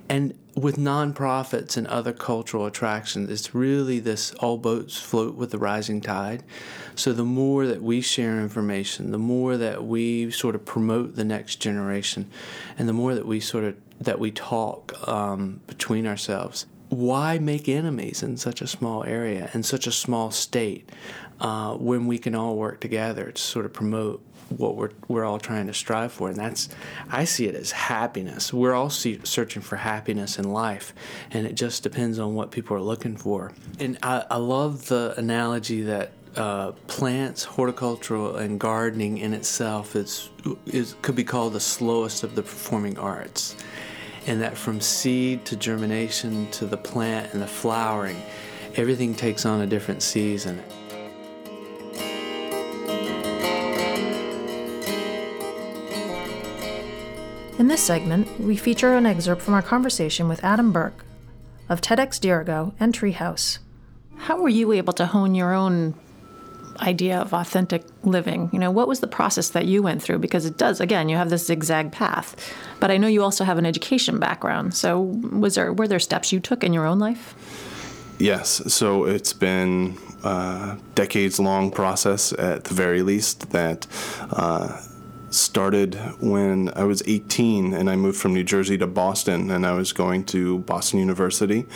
and 0.09 0.34
with 0.57 0.76
nonprofits 0.78 1.76
and 1.76 1.86
other 1.86 2.12
cultural 2.12 2.66
attractions, 2.66 3.30
it's 3.30 3.55
really 3.55 4.00
this 4.00 4.32
all 4.34 4.59
boats 4.59 5.00
float 5.00 5.36
with 5.36 5.53
the 5.53 5.59
rising 5.59 6.00
tide. 6.00 6.42
So 6.96 7.12
the 7.12 7.24
more 7.24 7.68
that 7.68 7.82
we 7.82 8.00
share 8.00 8.40
information, 8.40 9.12
the 9.12 9.18
more 9.18 9.57
that 9.57 9.84
we 9.84 10.32
sort 10.32 10.57
of 10.57 10.64
promote 10.64 11.14
the 11.14 11.24
next 11.24 11.57
generation, 11.57 12.28
and 12.76 12.88
the 12.88 12.92
more 12.92 13.14
that 13.14 13.26
we 13.26 13.38
sort 13.38 13.62
of 13.62 13.76
that 14.00 14.18
we 14.18 14.32
talk 14.32 15.09
um, 15.09 15.61
between 15.68 16.09
ourselves. 16.09 16.66
Why 16.88 17.38
make 17.38 17.68
enemies 17.68 18.22
in 18.22 18.36
such 18.36 18.61
a 18.61 18.66
small 18.66 19.05
area, 19.05 19.48
in 19.55 19.62
such 19.62 19.86
a 19.86 19.92
small 19.92 20.30
state, 20.30 20.90
uh, 21.43 21.74
when 21.74 22.07
we 22.07 22.18
can 22.18 22.34
all 22.36 22.57
work 22.57 22.80
together 22.80 23.32
to 23.32 23.43
sort 23.43 23.66
of 23.66 23.72
promote 23.72 24.24
what 24.49 24.76
we're 24.76 24.90
we're 25.09 25.24
all 25.24 25.38
trying 25.38 25.66
to 25.66 25.74
strive 25.74 26.12
for, 26.12 26.28
and 26.28 26.36
that's 26.36 26.68
I 27.11 27.24
see 27.24 27.47
it 27.47 27.55
as 27.55 27.72
happiness. 27.72 28.53
We're 28.53 28.74
all 28.74 28.90
see, 28.90 29.18
searching 29.24 29.61
for 29.61 29.76
happiness 29.76 30.38
in 30.38 30.53
life, 30.53 30.95
and 31.32 31.47
it 31.47 31.55
just 31.55 31.82
depends 31.82 32.18
on 32.18 32.34
what 32.34 32.53
people 32.53 32.76
are 32.76 32.80
looking 32.80 33.16
for. 33.16 33.53
And 33.80 33.99
I, 34.03 34.24
I 34.30 34.36
love 34.36 34.86
the 34.86 35.14
analogy 35.16 35.82
that 35.82 36.12
uh, 36.36 36.72
plants, 36.86 37.45
horticultural, 37.45 38.36
and 38.36 38.61
gardening 38.61 39.18
in 39.18 39.34
itself 39.34 39.97
is 39.97 40.30
is 40.66 40.95
could 41.03 41.16
be 41.16 41.24
called 41.24 41.55
the 41.55 41.61
slowest 41.61 42.22
of 42.22 42.36
the 42.36 42.43
performing 42.43 42.99
arts, 42.99 43.57
and 44.26 44.40
that 44.40 44.57
from 44.57 44.80
seed 44.80 45.45
to 45.47 45.57
germination 45.57 46.49
to 46.53 46.66
the 46.66 46.76
plant 46.76 47.32
and 47.32 47.43
the 47.43 47.49
flowering, 47.49 48.22
everything 48.76 49.12
takes 49.14 49.45
on 49.45 49.62
a 49.62 49.66
different 49.66 50.03
season. 50.03 50.62
In 57.62 57.68
this 57.68 57.80
segment, 57.80 58.40
we 58.40 58.56
feature 58.56 58.94
an 58.94 59.06
excerpt 59.06 59.40
from 59.40 59.54
our 59.54 59.62
conversation 59.62 60.28
with 60.28 60.42
Adam 60.42 60.72
Burke 60.72 61.04
of 61.68 61.80
TEDx 61.80 62.18
Dirigo 62.18 62.74
and 62.80 62.92
Treehouse. 62.92 63.60
How 64.16 64.42
were 64.42 64.48
you 64.48 64.72
able 64.72 64.92
to 64.94 65.06
hone 65.06 65.36
your 65.36 65.54
own 65.54 65.94
idea 66.80 67.20
of 67.20 67.32
authentic 67.32 67.84
living? 68.02 68.50
You 68.52 68.58
know, 68.58 68.72
what 68.72 68.88
was 68.88 68.98
the 68.98 69.06
process 69.06 69.50
that 69.50 69.66
you 69.66 69.80
went 69.80 70.02
through? 70.02 70.18
Because 70.18 70.44
it 70.44 70.58
does, 70.58 70.80
again, 70.80 71.08
you 71.08 71.14
have 71.14 71.30
this 71.30 71.46
zigzag 71.46 71.92
path, 71.92 72.34
but 72.80 72.90
I 72.90 72.96
know 72.96 73.06
you 73.06 73.22
also 73.22 73.44
have 73.44 73.58
an 73.58 73.64
education 73.64 74.18
background. 74.18 74.74
So, 74.74 75.00
was 75.00 75.54
there 75.54 75.72
were 75.72 75.86
there 75.86 76.00
steps 76.00 76.32
you 76.32 76.40
took 76.40 76.64
in 76.64 76.72
your 76.72 76.84
own 76.84 76.98
life? 76.98 77.36
Yes. 78.18 78.60
So 78.74 79.04
it's 79.04 79.32
been 79.32 79.96
a 80.24 80.78
decades 80.96 81.38
long 81.38 81.70
process 81.70 82.32
at 82.32 82.64
the 82.64 82.74
very 82.74 83.02
least 83.02 83.52
that. 83.52 83.86
Uh, 84.32 84.82
started 85.32 85.94
when 86.20 86.70
I 86.76 86.84
was 86.84 87.02
18 87.06 87.72
and 87.72 87.88
I 87.88 87.96
moved 87.96 88.18
from 88.18 88.34
New 88.34 88.44
Jersey 88.44 88.76
to 88.78 88.86
Boston 88.86 89.50
and 89.50 89.66
I 89.66 89.72
was 89.72 89.92
going 89.92 90.24
to 90.26 90.58
Boston 90.60 90.98
University 90.98 91.66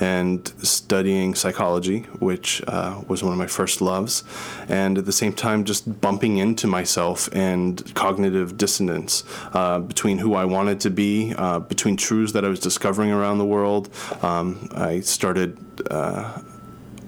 and 0.00 0.46
studying 0.62 1.34
psychology, 1.34 2.00
which 2.18 2.62
uh, 2.66 3.02
was 3.08 3.22
one 3.22 3.32
of 3.32 3.38
my 3.38 3.46
first 3.46 3.80
loves, 3.80 4.24
and 4.68 4.98
at 4.98 5.06
the 5.06 5.12
same 5.12 5.32
time 5.32 5.64
just 5.64 6.00
bumping 6.00 6.38
into 6.38 6.66
myself 6.66 7.28
and 7.32 7.94
cognitive 7.94 8.56
dissonance 8.56 9.24
uh, 9.54 9.78
between 9.78 10.18
who 10.18 10.34
I 10.34 10.44
wanted 10.44 10.80
to 10.80 10.90
be, 10.90 11.34
uh, 11.36 11.60
between 11.60 11.96
truths 11.96 12.32
that 12.32 12.44
I 12.44 12.48
was 12.48 12.60
discovering 12.60 13.10
around 13.10 13.38
the 13.38 13.46
world. 13.46 13.88
Um, 14.22 14.68
I 14.74 15.00
started 15.00 15.58
uh, 15.90 16.40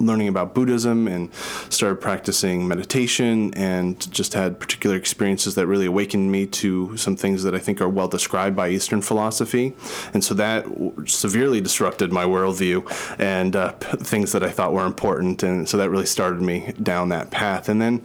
learning 0.01 0.29
about 0.29 0.55
Buddhism 0.55 1.07
and 1.07 1.33
started 1.69 2.01
practicing 2.01 2.67
meditation 2.67 3.53
and 3.55 4.11
just 4.13 4.35
had 4.35 4.59
particular 4.59 4.97
experiences 4.97 5.55
that 5.55 5.67
really 5.67 5.87
awakened 5.87 6.33
me 6.33 6.47
to 6.47 6.97
some 6.97 7.17
things 7.17 7.43
that 7.43 7.55
I 7.55 7.59
think 7.59 7.81
are 7.81 7.89
well 7.89 8.09
described 8.09 8.57
by 8.57 8.71
Eastern 8.71 9.03
philosophy. 9.03 9.75
And 10.13 10.25
so 10.25 10.35
that 10.35 10.67
severely 11.07 11.61
disrupted 11.61 12.13
my 12.13 12.25
worldview 12.25 12.85
and 13.19 13.55
uh, 13.55 13.73
things 13.73 14.33
that 14.33 14.43
I 14.43 14.51
thought 14.51 14.73
were 14.73 14.87
important. 14.87 15.43
And 15.43 15.69
so 15.69 15.77
that 15.77 15.91
really 15.91 16.07
started 16.07 16.41
me 16.41 16.73
down 16.83 17.11
that 17.11 17.31
path. 17.31 17.69
And 17.69 17.81
then 17.81 18.03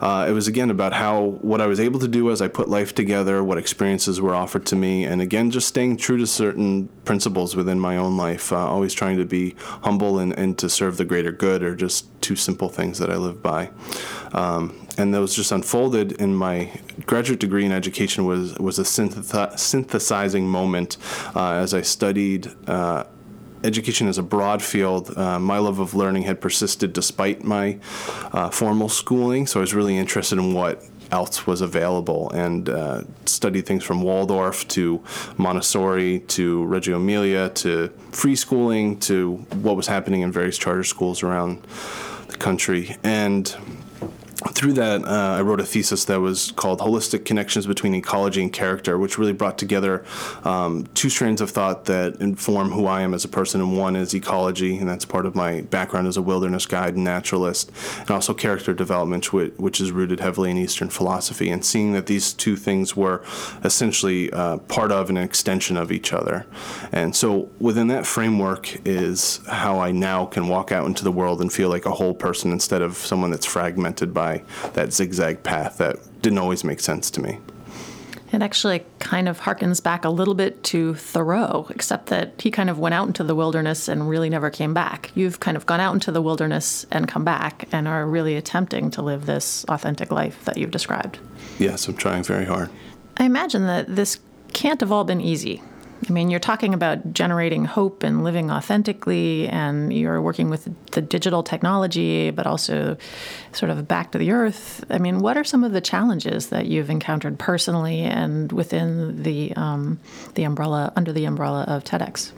uh, 0.00 0.26
it 0.28 0.32
was 0.32 0.48
again 0.48 0.70
about 0.70 0.92
how 0.92 1.38
what 1.42 1.60
I 1.60 1.66
was 1.66 1.80
able 1.80 2.00
to 2.00 2.08
do 2.08 2.30
as 2.30 2.40
I 2.40 2.48
put 2.48 2.68
life 2.68 2.94
together, 2.94 3.42
what 3.42 3.58
experiences 3.58 4.20
were 4.20 4.34
offered 4.34 4.64
to 4.66 4.76
me, 4.76 5.04
and 5.04 5.20
again, 5.20 5.50
just 5.50 5.68
staying 5.68 5.96
true 5.96 6.18
to 6.18 6.26
certain 6.26 6.88
principles 7.04 7.56
within 7.56 7.80
my 7.80 7.96
own 7.96 8.16
life, 8.16 8.52
uh, 8.52 8.56
always 8.56 8.94
trying 8.94 9.16
to 9.18 9.24
be 9.24 9.54
humble 9.82 10.18
and, 10.18 10.32
and 10.38 10.58
to 10.58 10.68
serve 10.68 10.96
the 10.96 11.04
greater 11.04 11.31
good 11.32 11.62
are 11.62 11.74
just 11.74 12.06
two 12.20 12.36
simple 12.36 12.68
things 12.68 12.98
that 12.98 13.10
I 13.10 13.16
live 13.16 13.42
by. 13.42 13.70
Um, 14.32 14.86
and 14.98 15.12
those 15.12 15.34
just 15.34 15.52
unfolded 15.52 16.12
in 16.12 16.34
my 16.34 16.70
graduate 17.06 17.40
degree 17.40 17.64
in 17.64 17.72
education 17.72 18.24
was 18.24 18.54
was 18.58 18.78
a 18.78 18.82
synthesi- 18.82 19.58
synthesizing 19.58 20.46
moment 20.46 20.98
uh, 21.34 21.52
as 21.52 21.74
I 21.74 21.82
studied. 21.82 22.50
Uh, 22.68 23.04
education 23.64 24.08
is 24.08 24.18
a 24.18 24.22
broad 24.22 24.62
field. 24.62 25.16
Uh, 25.16 25.38
my 25.38 25.58
love 25.58 25.78
of 25.78 25.94
learning 25.94 26.24
had 26.24 26.40
persisted 26.40 26.92
despite 26.92 27.44
my 27.44 27.78
uh, 28.32 28.50
formal 28.50 28.88
schooling, 28.88 29.46
so 29.46 29.60
I 29.60 29.62
was 29.62 29.74
really 29.74 29.96
interested 29.96 30.38
in 30.38 30.52
what 30.52 30.82
else 31.12 31.46
was 31.46 31.60
available 31.60 32.30
and 32.30 32.68
uh, 32.68 33.02
studied 33.26 33.66
things 33.66 33.84
from 33.84 34.02
Waldorf 34.02 34.66
to 34.68 35.02
Montessori 35.36 36.20
to 36.20 36.64
Reggio 36.64 36.96
Emilia 36.96 37.50
to 37.50 37.88
free 38.10 38.34
schooling 38.34 38.98
to 39.00 39.34
what 39.62 39.76
was 39.76 39.86
happening 39.86 40.22
in 40.22 40.32
various 40.32 40.58
charter 40.58 40.84
schools 40.84 41.22
around 41.22 41.62
the 42.28 42.36
country. 42.36 42.96
And 43.04 43.54
through 44.50 44.74
that, 44.74 45.04
uh, 45.04 45.36
I 45.38 45.42
wrote 45.42 45.60
a 45.60 45.64
thesis 45.64 46.04
that 46.06 46.20
was 46.20 46.52
called 46.52 46.80
Holistic 46.80 47.24
Connections 47.24 47.66
Between 47.66 47.94
Ecology 47.94 48.42
and 48.42 48.52
Character, 48.52 48.98
which 48.98 49.18
really 49.18 49.32
brought 49.32 49.58
together 49.58 50.04
um, 50.44 50.86
two 50.94 51.10
strands 51.10 51.40
of 51.40 51.50
thought 51.50 51.84
that 51.86 52.16
inform 52.20 52.70
who 52.70 52.86
I 52.86 53.02
am 53.02 53.14
as 53.14 53.24
a 53.24 53.28
person. 53.28 53.60
And 53.60 53.76
one 53.76 53.96
is 53.96 54.14
ecology, 54.14 54.78
and 54.78 54.88
that's 54.88 55.04
part 55.04 55.26
of 55.26 55.34
my 55.34 55.62
background 55.62 56.06
as 56.06 56.16
a 56.16 56.22
wilderness 56.22 56.66
guide 56.66 56.94
and 56.94 57.04
naturalist, 57.04 57.70
and 58.00 58.10
also 58.10 58.34
character 58.34 58.72
development, 58.72 59.32
which, 59.32 59.52
which 59.56 59.80
is 59.80 59.92
rooted 59.92 60.20
heavily 60.20 60.50
in 60.50 60.56
Eastern 60.56 60.88
philosophy. 60.88 61.50
And 61.50 61.64
seeing 61.64 61.92
that 61.92 62.06
these 62.06 62.32
two 62.32 62.56
things 62.56 62.96
were 62.96 63.22
essentially 63.64 64.32
uh, 64.32 64.58
part 64.58 64.92
of 64.92 65.10
an 65.10 65.16
extension 65.16 65.76
of 65.76 65.92
each 65.92 66.12
other. 66.12 66.46
And 66.90 67.14
so 67.14 67.50
within 67.58 67.88
that 67.88 68.06
framework 68.06 68.86
is 68.86 69.40
how 69.48 69.78
I 69.78 69.92
now 69.92 70.26
can 70.26 70.48
walk 70.48 70.72
out 70.72 70.86
into 70.86 71.04
the 71.04 71.12
world 71.12 71.40
and 71.40 71.52
feel 71.52 71.68
like 71.68 71.86
a 71.86 71.90
whole 71.92 72.14
person 72.14 72.52
instead 72.52 72.82
of 72.82 72.96
someone 72.96 73.30
that's 73.30 73.46
fragmented 73.46 74.14
by 74.14 74.31
that 74.74 74.92
zigzag 74.92 75.42
path 75.42 75.78
that 75.78 75.96
didn't 76.22 76.38
always 76.38 76.64
make 76.64 76.80
sense 76.80 77.10
to 77.12 77.20
me. 77.20 77.38
It 78.32 78.40
actually 78.40 78.86
kind 78.98 79.28
of 79.28 79.40
harkens 79.40 79.82
back 79.82 80.06
a 80.06 80.08
little 80.08 80.32
bit 80.32 80.62
to 80.64 80.94
Thoreau, 80.94 81.66
except 81.68 82.06
that 82.06 82.40
he 82.40 82.50
kind 82.50 82.70
of 82.70 82.78
went 82.78 82.94
out 82.94 83.06
into 83.06 83.22
the 83.22 83.34
wilderness 83.34 83.88
and 83.88 84.08
really 84.08 84.30
never 84.30 84.48
came 84.48 84.72
back. 84.72 85.10
You've 85.14 85.38
kind 85.38 85.54
of 85.54 85.66
gone 85.66 85.80
out 85.80 85.92
into 85.92 86.10
the 86.10 86.22
wilderness 86.22 86.86
and 86.90 87.06
come 87.06 87.24
back 87.24 87.68
and 87.72 87.86
are 87.86 88.06
really 88.06 88.36
attempting 88.36 88.90
to 88.92 89.02
live 89.02 89.26
this 89.26 89.66
authentic 89.68 90.10
life 90.10 90.46
that 90.46 90.56
you've 90.56 90.70
described. 90.70 91.18
Yes, 91.58 91.86
I'm 91.88 91.94
trying 91.94 92.22
very 92.22 92.46
hard. 92.46 92.70
I 93.18 93.24
imagine 93.24 93.66
that 93.66 93.94
this 93.94 94.18
can't 94.54 94.80
have 94.80 94.90
all 94.90 95.04
been 95.04 95.20
easy. 95.20 95.62
I 96.08 96.12
mean, 96.12 96.30
you're 96.30 96.40
talking 96.40 96.74
about 96.74 97.12
generating 97.12 97.64
hope 97.64 98.02
and 98.02 98.24
living 98.24 98.50
authentically, 98.50 99.48
and 99.48 99.92
you're 99.92 100.20
working 100.20 100.50
with 100.50 100.68
the 100.90 101.00
digital 101.00 101.42
technology, 101.42 102.30
but 102.30 102.46
also 102.46 102.96
sort 103.52 103.70
of 103.70 103.86
back 103.86 104.10
to 104.12 104.18
the 104.18 104.32
earth. 104.32 104.84
I 104.90 104.98
mean, 104.98 105.20
what 105.20 105.36
are 105.36 105.44
some 105.44 105.62
of 105.62 105.72
the 105.72 105.80
challenges 105.80 106.48
that 106.48 106.66
you've 106.66 106.90
encountered 106.90 107.38
personally 107.38 108.00
and 108.00 108.50
within 108.50 109.22
the 109.22 109.54
um, 109.54 110.00
the 110.34 110.42
umbrella 110.42 110.92
under 110.96 111.12
the 111.12 111.24
umbrella 111.24 111.64
of 111.68 111.84
TEDx? 111.84 112.32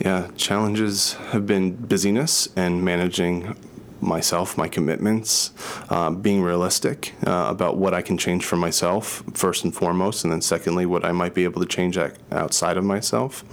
Yeah, 0.00 0.28
challenges 0.36 1.12
have 1.30 1.46
been 1.46 1.76
busyness 1.76 2.48
and 2.56 2.82
managing 2.82 3.54
myself, 4.00 4.56
my 4.56 4.68
commitments, 4.68 5.52
uh, 5.90 6.10
being 6.10 6.42
realistic 6.42 7.14
uh, 7.26 7.46
about 7.48 7.76
what 7.76 7.94
I 7.94 8.02
can 8.02 8.18
change 8.18 8.44
for 8.44 8.56
myself, 8.56 9.22
first 9.34 9.64
and 9.64 9.74
foremost, 9.74 10.24
and 10.24 10.32
then 10.32 10.40
secondly, 10.40 10.86
what 10.86 11.04
I 11.04 11.12
might 11.12 11.34
be 11.34 11.44
able 11.44 11.60
to 11.60 11.66
change 11.68 11.98
outside 12.32 12.76
of 12.76 12.84
myself. 12.84 13.44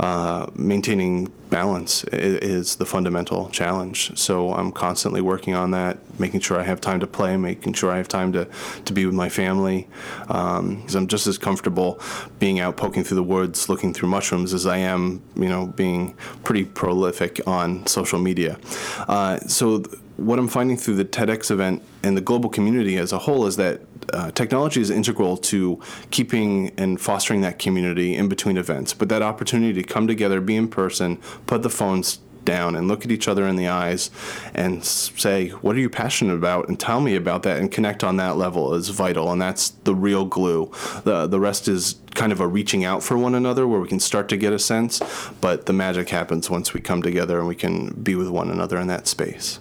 Uh, 0.00 0.46
maintaining 0.54 1.32
balance 1.50 2.04
is 2.04 2.76
the 2.76 2.86
fundamental 2.86 3.48
challenge. 3.50 4.16
So 4.16 4.54
I'm 4.54 4.72
constantly 4.72 5.20
working 5.20 5.54
on 5.54 5.72
that, 5.72 5.98
making 6.18 6.40
sure 6.40 6.58
I 6.58 6.62
have 6.62 6.80
time 6.80 7.00
to 7.00 7.06
play, 7.06 7.36
making 7.36 7.74
sure 7.74 7.90
I 7.90 7.96
have 7.96 8.08
time 8.08 8.32
to, 8.32 8.48
to 8.84 8.92
be 8.92 9.04
with 9.04 9.14
my 9.14 9.28
family. 9.28 9.88
Because 10.22 10.94
um, 10.94 11.02
I'm 11.02 11.06
just 11.08 11.26
as 11.26 11.36
comfortable 11.36 12.00
being 12.38 12.60
out 12.60 12.76
poking 12.76 13.04
through 13.04 13.16
the 13.16 13.22
woods, 13.22 13.68
looking 13.68 13.92
through 13.92 14.08
mushrooms, 14.08 14.54
as 14.54 14.66
I 14.66 14.78
am, 14.78 15.22
you 15.36 15.48
know, 15.48 15.66
being 15.66 16.14
pretty 16.44 16.64
prolific 16.64 17.40
on 17.46 17.86
social 17.86 18.18
media. 18.18 18.58
Uh, 19.08 19.38
so 19.40 19.80
th- 19.80 19.98
what 20.16 20.38
I'm 20.38 20.48
finding 20.48 20.76
through 20.76 20.96
the 20.96 21.04
TEDx 21.04 21.50
event 21.50 21.82
and 22.02 22.16
the 22.16 22.20
global 22.20 22.50
community 22.50 22.98
as 22.98 23.12
a 23.12 23.18
whole 23.18 23.46
is 23.46 23.56
that 23.56 23.80
uh, 24.12 24.30
technology 24.32 24.80
is 24.80 24.90
integral 24.90 25.36
to 25.36 25.80
keeping 26.10 26.72
and 26.76 27.00
fostering 27.00 27.40
that 27.42 27.58
community 27.58 28.14
in 28.14 28.28
between 28.28 28.56
events. 28.56 28.94
But 28.94 29.08
that 29.08 29.22
opportunity 29.22 29.82
to 29.82 29.82
come 29.82 30.06
together, 30.06 30.40
be 30.40 30.56
in 30.56 30.68
person, 30.68 31.18
put 31.46 31.62
the 31.62 31.70
phones 31.70 32.18
down 32.44 32.74
and 32.74 32.88
look 32.88 33.04
at 33.04 33.10
each 33.10 33.28
other 33.28 33.46
in 33.46 33.56
the 33.56 33.68
eyes 33.68 34.10
and 34.54 34.84
say, 34.84 35.48
What 35.48 35.76
are 35.76 35.78
you 35.78 35.90
passionate 35.90 36.34
about? 36.34 36.68
and 36.68 36.78
tell 36.78 37.00
me 37.00 37.14
about 37.14 37.42
that 37.44 37.58
and 37.58 37.70
connect 37.70 38.02
on 38.02 38.16
that 38.16 38.36
level 38.36 38.74
is 38.74 38.88
vital. 38.88 39.30
And 39.30 39.40
that's 39.40 39.70
the 39.84 39.94
real 39.94 40.24
glue. 40.24 40.70
The, 41.04 41.26
the 41.26 41.40
rest 41.40 41.68
is 41.68 41.96
kind 42.14 42.32
of 42.32 42.40
a 42.40 42.46
reaching 42.46 42.84
out 42.84 43.02
for 43.02 43.16
one 43.16 43.34
another 43.34 43.66
where 43.66 43.80
we 43.80 43.88
can 43.88 44.00
start 44.00 44.28
to 44.30 44.36
get 44.36 44.52
a 44.52 44.58
sense, 44.58 45.00
but 45.40 45.66
the 45.66 45.72
magic 45.72 46.08
happens 46.08 46.50
once 46.50 46.74
we 46.74 46.80
come 46.80 47.02
together 47.02 47.38
and 47.38 47.46
we 47.46 47.54
can 47.54 47.90
be 48.02 48.14
with 48.14 48.28
one 48.28 48.50
another 48.50 48.78
in 48.78 48.88
that 48.88 49.06
space. 49.06 49.60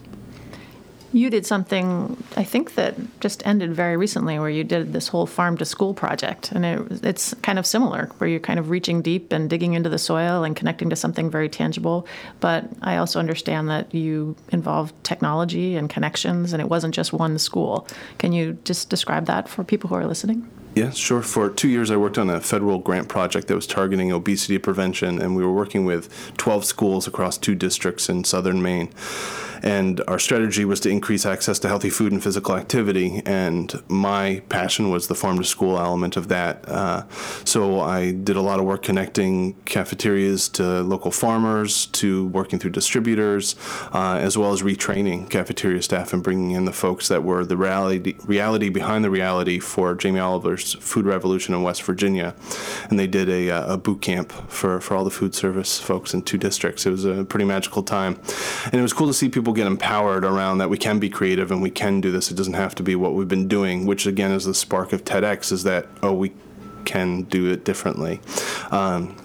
You 1.11 1.31
did 1.31 1.45
something, 1.45 2.23
I 2.37 2.43
think, 2.43 2.75
that 2.75 2.95
just 3.19 3.45
ended 3.45 3.73
very 3.73 3.97
recently, 3.97 4.37
where 4.37 4.49
you 4.49 4.63
did 4.63 4.93
this 4.93 5.07
whole 5.07 5.25
farm 5.25 5.57
to 5.57 5.65
school 5.65 5.93
project. 5.93 6.51
And 6.51 6.63
it, 6.63 7.03
it's 7.03 7.33
kind 7.41 7.57
of 7.57 7.65
similar, 7.65 8.11
where 8.19 8.29
you're 8.29 8.39
kind 8.39 8.59
of 8.59 8.69
reaching 8.69 9.01
deep 9.01 9.31
and 9.31 9.49
digging 9.49 9.73
into 9.73 9.89
the 9.89 9.97
soil 9.97 10.43
and 10.43 10.55
connecting 10.55 10.89
to 10.91 10.95
something 10.95 11.31
very 11.31 11.49
tangible. 11.49 12.05
But 12.39 12.69
I 12.83 12.97
also 12.97 13.19
understand 13.19 13.69
that 13.69 13.93
you 13.93 14.35
involved 14.49 14.93
technology 15.03 15.75
and 15.75 15.89
connections, 15.89 16.53
and 16.53 16.61
it 16.61 16.69
wasn't 16.69 16.93
just 16.93 17.11
one 17.11 17.39
school. 17.39 17.87
Can 18.19 18.31
you 18.31 18.59
just 18.63 18.89
describe 18.89 19.25
that 19.25 19.49
for 19.49 19.63
people 19.63 19.89
who 19.89 19.95
are 19.95 20.05
listening? 20.05 20.47
Yeah, 20.79 20.91
sure. 20.91 21.21
For 21.21 21.49
two 21.49 21.67
years, 21.67 21.91
I 21.91 21.97
worked 21.97 22.17
on 22.17 22.29
a 22.29 22.39
federal 22.39 22.77
grant 22.77 23.09
project 23.09 23.49
that 23.49 23.55
was 23.55 23.67
targeting 23.67 24.13
obesity 24.13 24.57
prevention, 24.59 25.21
and 25.21 25.35
we 25.35 25.43
were 25.43 25.51
working 25.51 25.83
with 25.83 26.07
12 26.37 26.63
schools 26.63 27.05
across 27.05 27.37
two 27.37 27.53
districts 27.53 28.07
in 28.07 28.23
southern 28.23 28.61
Maine. 28.61 28.89
And 29.61 30.01
our 30.07 30.19
strategy 30.19 30.65
was 30.65 30.79
to 30.81 30.89
increase 30.89 31.25
access 31.25 31.59
to 31.59 31.67
healthy 31.67 31.89
food 31.89 32.11
and 32.11 32.23
physical 32.23 32.55
activity. 32.55 33.21
And 33.25 33.73
my 33.89 34.41
passion 34.49 34.89
was 34.89 35.07
the 35.07 35.15
farm 35.15 35.37
to 35.37 35.43
school 35.43 35.77
element 35.77 36.17
of 36.17 36.27
that. 36.29 36.67
Uh, 36.67 37.03
so 37.43 37.79
I 37.79 38.11
did 38.11 38.35
a 38.35 38.41
lot 38.41 38.59
of 38.59 38.65
work 38.65 38.83
connecting 38.83 39.55
cafeterias 39.65 40.49
to 40.49 40.81
local 40.81 41.11
farmers, 41.11 41.87
to 41.87 42.27
working 42.27 42.59
through 42.59 42.71
distributors, 42.71 43.55
uh, 43.93 44.15
as 44.15 44.37
well 44.37 44.53
as 44.53 44.61
retraining 44.61 45.29
cafeteria 45.29 45.81
staff 45.81 46.13
and 46.13 46.23
bringing 46.23 46.51
in 46.51 46.65
the 46.65 46.73
folks 46.73 47.07
that 47.07 47.23
were 47.23 47.45
the 47.45 47.57
reality, 47.57 48.15
reality 48.25 48.69
behind 48.69 49.03
the 49.03 49.09
reality 49.09 49.59
for 49.59 49.95
Jamie 49.95 50.19
Oliver's 50.19 50.68
Food 50.73 51.05
Revolution 51.05 51.53
in 51.53 51.63
West 51.63 51.83
Virginia. 51.83 52.33
And 52.89 52.97
they 52.97 53.07
did 53.07 53.29
a, 53.29 53.49
uh, 53.49 53.73
a 53.73 53.77
boot 53.77 54.01
camp 54.01 54.31
for, 54.49 54.79
for 54.79 54.95
all 54.95 55.03
the 55.03 55.11
food 55.11 55.35
service 55.35 55.79
folks 55.79 56.13
in 56.13 56.21
two 56.21 56.37
districts. 56.37 56.85
It 56.85 56.91
was 56.91 57.05
a 57.05 57.25
pretty 57.25 57.45
magical 57.45 57.83
time. 57.83 58.19
And 58.65 58.75
it 58.75 58.81
was 58.81 58.93
cool 58.93 59.07
to 59.07 59.13
see 59.13 59.27
people 59.27 59.49
people 59.49 59.53
get 59.55 59.67
empowered 59.67 60.25
around 60.25 60.59
that 60.59 60.69
we 60.69 60.77
can 60.77 60.99
be 60.99 61.09
creative 61.09 61.49
and 61.49 61.59
we 61.61 61.71
can 61.71 62.01
do 62.01 62.11
this. 62.11 62.29
It 62.29 62.35
doesn't 62.35 62.53
have 62.53 62.75
to 62.75 62.83
be 62.83 62.95
what 62.95 63.15
we've 63.15 63.27
been 63.27 63.47
doing, 63.47 63.87
which 63.87 64.05
again 64.05 64.31
is 64.31 64.45
the 64.45 64.53
spark 64.53 64.93
of 64.93 65.03
TEDx 65.03 65.51
is 65.51 65.63
that, 65.63 65.87
oh, 66.03 66.13
we 66.13 66.33
can 66.85 67.23
do 67.23 67.49
it 67.49 67.65
differently. 67.65 68.21
Um, 68.69 69.15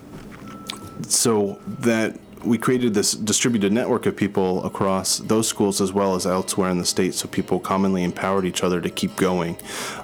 so 1.08 1.60
that 1.66 2.18
we 2.44 2.58
created 2.58 2.94
this 2.94 3.12
distributed 3.12 3.72
network 3.72 4.06
of 4.06 4.16
people 4.16 4.64
across 4.64 5.18
those 5.18 5.48
schools 5.48 5.80
as 5.80 5.92
well 5.92 6.14
as 6.14 6.26
elsewhere 6.26 6.70
in 6.70 6.78
the 6.78 6.84
state 6.84 7.14
so 7.14 7.26
people 7.28 7.58
commonly 7.58 8.04
empowered 8.04 8.44
each 8.44 8.62
other 8.62 8.80
to 8.80 8.90
keep 8.90 9.14
going 9.16 9.56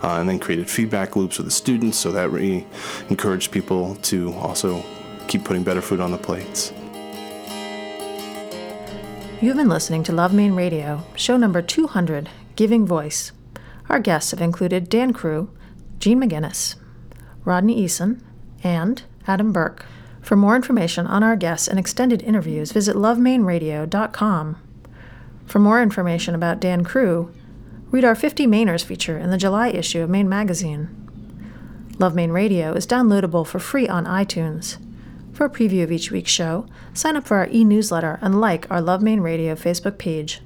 uh, 0.03 0.19
and 0.19 0.29
then 0.29 0.39
created 0.39 0.69
feedback 0.69 1.17
loops 1.17 1.39
with 1.39 1.47
the 1.47 1.51
students 1.51 1.99
so 1.99 2.11
that 2.11 2.31
we 2.31 2.67
encouraged 3.09 3.51
people 3.51 3.95
to 3.97 4.33
also 4.35 4.85
keep 5.29 5.45
putting 5.45 5.63
better 5.63 5.83
food 5.83 6.01
on 6.01 6.11
the 6.11 6.19
plates. 6.19 6.73
You've 9.41 9.57
been 9.57 9.69
listening 9.69 10.03
to 10.05 10.13
Love 10.13 10.35
Maine 10.35 10.55
Radio, 10.55 11.05
show 11.15 11.37
number 11.37 11.63
200, 11.63 12.29
Giving 12.57 12.85
Voice. 12.87 13.33
Our 13.89 13.99
guests 13.99 14.33
have 14.33 14.43
included 14.43 14.89
Dan 14.89 15.13
Crewe, 15.13 15.51
Jean 15.99 16.21
Maginnis, 16.21 16.75
Rodney 17.45 17.83
Eason, 17.83 18.21
and 18.63 19.03
Adam 19.27 19.53
Burke. 19.53 19.87
For 20.23 20.37
more 20.37 20.57
information 20.57 21.07
on 21.07 21.23
our 21.23 21.37
guests 21.37 21.67
and 21.69 21.79
extended 21.79 22.23
interviews, 22.23 22.73
visit 22.73 22.97
lovemaineradio.com. 22.97 24.57
For 25.47 25.59
more 25.59 25.83
information 25.83 26.35
about 26.35 26.61
Dan 26.61 26.85
Crewe, 26.85 27.33
read 27.91 28.05
our 28.05 28.15
50 28.15 28.47
Mainers 28.47 28.85
feature 28.85 29.19
in 29.19 29.31
the 29.31 29.39
July 29.39 29.69
issue 29.69 30.03
of 30.03 30.11
Maine 30.11 30.29
Magazine. 30.29 30.97
Love 31.99 32.15
Maine 32.15 32.31
Radio 32.31 32.73
is 32.73 32.87
downloadable 32.87 33.47
for 33.47 33.59
free 33.59 33.89
on 33.89 34.05
iTunes. 34.05 34.79
For 35.33 35.45
a 35.45 35.51
preview 35.51 35.83
of 35.83 35.91
each 35.91 36.11
week's 36.11 36.31
show, 36.31 36.67
sign 36.95 37.17
up 37.17 37.27
for 37.27 37.39
our 37.39 37.49
e 37.49 37.65
newsletter 37.65 38.19
and 38.23 38.41
like 38.41 38.71
our 38.71 38.81
Love 38.81 39.03
Maine 39.03 39.21
Radio 39.21 39.55
Facebook 39.55 39.99
page. 39.99 40.41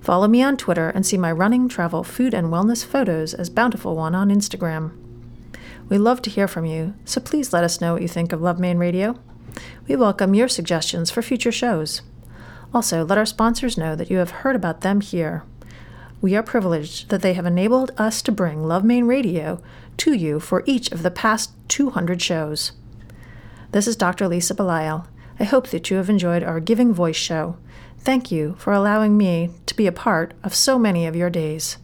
Follow 0.00 0.28
me 0.28 0.42
on 0.42 0.56
Twitter 0.56 0.90
and 0.90 1.04
see 1.04 1.16
my 1.16 1.32
running, 1.32 1.68
travel, 1.68 2.04
food, 2.04 2.32
and 2.32 2.46
wellness 2.48 2.84
photos 2.84 3.34
as 3.34 3.50
Bountiful 3.50 3.96
One 3.96 4.14
on 4.14 4.28
Instagram. 4.28 4.92
We 5.88 5.98
love 5.98 6.20
to 6.22 6.30
hear 6.30 6.48
from 6.48 6.64
you, 6.64 6.94
so 7.04 7.20
please 7.20 7.52
let 7.52 7.62
us 7.62 7.80
know 7.80 7.92
what 7.92 8.02
you 8.02 8.08
think 8.08 8.32
of 8.32 8.42
Love 8.42 8.58
Maine 8.58 8.78
Radio. 8.78 9.20
We 9.86 9.94
welcome 9.94 10.34
your 10.34 10.48
suggestions 10.48 11.12
for 11.12 11.22
future 11.22 11.52
shows. 11.52 12.02
Also, 12.74 13.04
let 13.04 13.18
our 13.18 13.26
sponsors 13.26 13.78
know 13.78 13.94
that 13.94 14.10
you 14.10 14.18
have 14.18 14.30
heard 14.42 14.56
about 14.56 14.80
them 14.80 15.00
here. 15.00 15.44
We 16.20 16.34
are 16.34 16.42
privileged 16.42 17.08
that 17.10 17.22
they 17.22 17.34
have 17.34 17.46
enabled 17.46 17.92
us 17.98 18.20
to 18.22 18.32
bring 18.32 18.64
Love 18.64 18.84
Maine 18.84 19.04
Radio 19.04 19.62
to 19.98 20.12
you 20.12 20.40
for 20.40 20.64
each 20.66 20.90
of 20.90 21.04
the 21.04 21.10
past 21.10 21.52
200 21.68 22.20
shows. 22.20 22.72
This 23.70 23.86
is 23.86 23.94
Dr. 23.94 24.26
Lisa 24.26 24.56
Belisle. 24.56 25.06
I 25.38 25.44
hope 25.44 25.68
that 25.68 25.88
you 25.88 25.98
have 25.98 26.10
enjoyed 26.10 26.42
our 26.42 26.58
Giving 26.58 26.92
Voice 26.92 27.16
show. 27.16 27.58
Thank 27.98 28.32
you 28.32 28.56
for 28.58 28.72
allowing 28.72 29.16
me 29.16 29.50
to 29.66 29.76
be 29.76 29.86
a 29.86 29.92
part 29.92 30.34
of 30.42 30.54
so 30.54 30.80
many 30.80 31.06
of 31.06 31.14
your 31.14 31.30
days. 31.30 31.78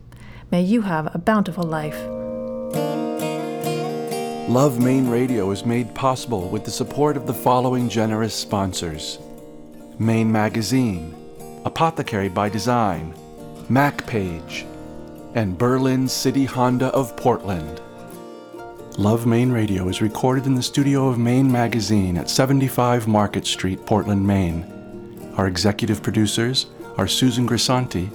May 0.50 0.62
you 0.62 0.82
have 0.82 1.14
a 1.14 1.18
bountiful 1.18 1.64
life. 1.64 2.21
Love 4.48 4.80
Maine 4.80 5.08
Radio 5.08 5.52
is 5.52 5.64
made 5.64 5.94
possible 5.94 6.48
with 6.48 6.64
the 6.64 6.70
support 6.70 7.16
of 7.16 7.28
the 7.28 7.32
following 7.32 7.88
generous 7.88 8.34
sponsors 8.34 9.20
Maine 10.00 10.32
Magazine, 10.32 11.14
Apothecary 11.64 12.28
by 12.28 12.48
Design, 12.48 13.14
MacPage, 13.70 14.66
and 15.36 15.56
Berlin 15.56 16.08
City 16.08 16.44
Honda 16.44 16.88
of 16.88 17.16
Portland. 17.16 17.80
Love 18.98 19.26
Maine 19.26 19.52
Radio 19.52 19.88
is 19.88 20.02
recorded 20.02 20.44
in 20.44 20.56
the 20.56 20.62
studio 20.62 21.06
of 21.06 21.18
Maine 21.18 21.50
Magazine 21.50 22.18
at 22.18 22.28
75 22.28 23.06
Market 23.06 23.46
Street, 23.46 23.86
Portland, 23.86 24.26
Maine. 24.26 25.32
Our 25.36 25.46
executive 25.46 26.02
producers 26.02 26.66
are 26.98 27.06
Susan 27.06 27.46
Grisanti, 27.48 28.10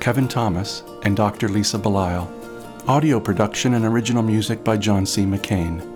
Kevin 0.00 0.26
Thomas, 0.26 0.82
and 1.02 1.14
Dr. 1.14 1.50
Lisa 1.50 1.78
Belisle. 1.78 2.39
Audio 2.88 3.20
production 3.20 3.74
and 3.74 3.84
original 3.84 4.22
music 4.22 4.64
by 4.64 4.76
John 4.76 5.06
C. 5.06 5.24
McCain. 5.24 5.86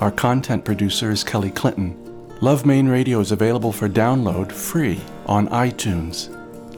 Our 0.00 0.10
content 0.10 0.64
producer 0.64 1.10
is 1.10 1.22
Kelly 1.22 1.50
Clinton. 1.50 1.94
Love 2.40 2.64
Maine 2.64 2.88
Radio 2.88 3.20
is 3.20 3.32
available 3.32 3.72
for 3.72 3.88
download 3.88 4.50
free 4.50 5.00
on 5.26 5.48
iTunes. 5.48 6.34